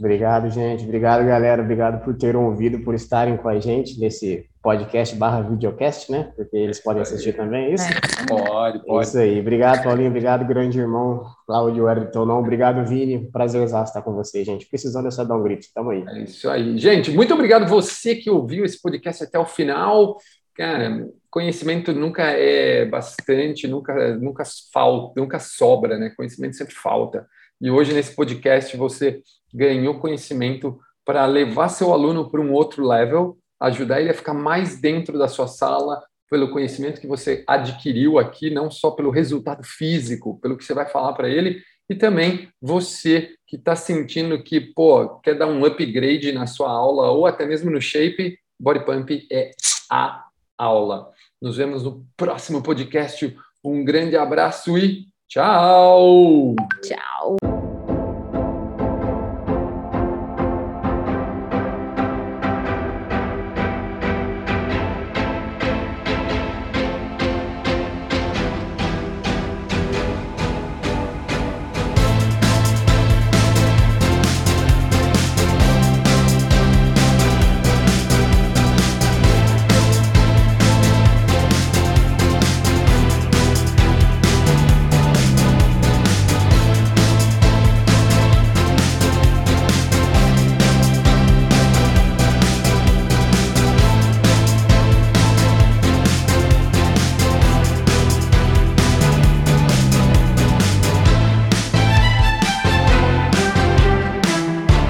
Obrigado, 0.00 0.48
gente. 0.48 0.82
Obrigado, 0.82 1.26
galera. 1.26 1.60
Obrigado 1.60 2.02
por 2.02 2.16
terem 2.16 2.40
ouvido, 2.40 2.80
por 2.80 2.94
estarem 2.94 3.36
com 3.36 3.46
a 3.50 3.60
gente 3.60 4.00
nesse 4.00 4.48
podcast 4.62 5.14
barra 5.14 5.42
videocast, 5.42 6.10
né? 6.10 6.32
Porque 6.34 6.56
eles 6.56 6.80
podem 6.80 7.02
assistir 7.02 7.34
também, 7.34 7.66
é 7.66 7.74
isso? 7.74 7.84
É. 7.84 8.26
Pode, 8.26 8.82
pode. 8.86 9.06
Isso 9.06 9.18
aí. 9.18 9.38
Obrigado, 9.38 9.84
Paulinho. 9.84 10.08
Obrigado, 10.08 10.46
grande 10.46 10.78
irmão 10.78 11.22
Cláudio 11.46 11.84
Wellington. 11.84 12.24
Não. 12.24 12.40
Obrigado, 12.40 12.82
Vini. 12.88 13.30
Prazer 13.30 13.62
estar 13.62 14.00
com 14.00 14.14
vocês, 14.14 14.46
gente. 14.46 14.66
Precisando 14.66 15.06
é 15.06 15.10
só 15.10 15.22
dar 15.22 15.36
um 15.36 15.42
grito. 15.42 15.66
Tamo 15.74 15.90
aí. 15.90 16.02
É 16.08 16.22
isso 16.22 16.48
aí. 16.48 16.78
Gente, 16.78 17.10
muito 17.10 17.34
obrigado 17.34 17.68
você 17.68 18.16
que 18.16 18.30
ouviu 18.30 18.64
esse 18.64 18.80
podcast 18.80 19.22
até 19.22 19.38
o 19.38 19.44
final. 19.44 20.16
Cara, 20.56 21.06
conhecimento 21.30 21.92
nunca 21.92 22.22
é 22.22 22.86
bastante, 22.86 23.68
nunca, 23.68 24.16
nunca 24.16 24.44
falta, 24.72 25.20
nunca 25.20 25.38
sobra, 25.38 25.98
né? 25.98 26.10
Conhecimento 26.16 26.56
sempre 26.56 26.74
falta. 26.74 27.26
E 27.60 27.70
hoje, 27.70 27.92
nesse 27.92 28.14
podcast, 28.14 28.76
você 28.76 29.22
ganhou 29.52 29.98
conhecimento 29.98 30.78
para 31.04 31.26
levar 31.26 31.68
seu 31.68 31.92
aluno 31.92 32.30
para 32.30 32.40
um 32.40 32.52
outro 32.52 32.86
level, 32.86 33.36
ajudar 33.60 34.00
ele 34.00 34.10
a 34.10 34.14
ficar 34.14 34.34
mais 34.34 34.80
dentro 34.80 35.18
da 35.18 35.28
sua 35.28 35.46
sala, 35.46 36.02
pelo 36.30 36.50
conhecimento 36.50 37.00
que 37.00 37.06
você 37.06 37.42
adquiriu 37.46 38.18
aqui, 38.18 38.50
não 38.50 38.70
só 38.70 38.92
pelo 38.92 39.10
resultado 39.10 39.64
físico, 39.64 40.38
pelo 40.40 40.56
que 40.56 40.64
você 40.64 40.72
vai 40.72 40.86
falar 40.86 41.12
para 41.12 41.28
ele, 41.28 41.60
e 41.88 41.94
também 41.94 42.48
você 42.62 43.30
que 43.46 43.56
está 43.56 43.74
sentindo 43.74 44.40
que, 44.42 44.60
pô, 44.60 45.18
quer 45.18 45.34
dar 45.36 45.48
um 45.48 45.64
upgrade 45.64 46.30
na 46.30 46.46
sua 46.46 46.70
aula 46.70 47.10
ou 47.10 47.26
até 47.26 47.44
mesmo 47.44 47.68
no 47.68 47.80
shape, 47.80 48.38
Body 48.58 48.84
Pump 48.86 49.26
é 49.30 49.50
a 49.90 50.24
aula. 50.56 51.10
Nos 51.42 51.56
vemos 51.56 51.82
no 51.82 52.06
próximo 52.16 52.62
podcast. 52.62 53.36
Um 53.64 53.84
grande 53.84 54.16
abraço 54.16 54.78
e 54.78 55.06
tchau! 55.26 56.54
Tchau! 56.80 57.39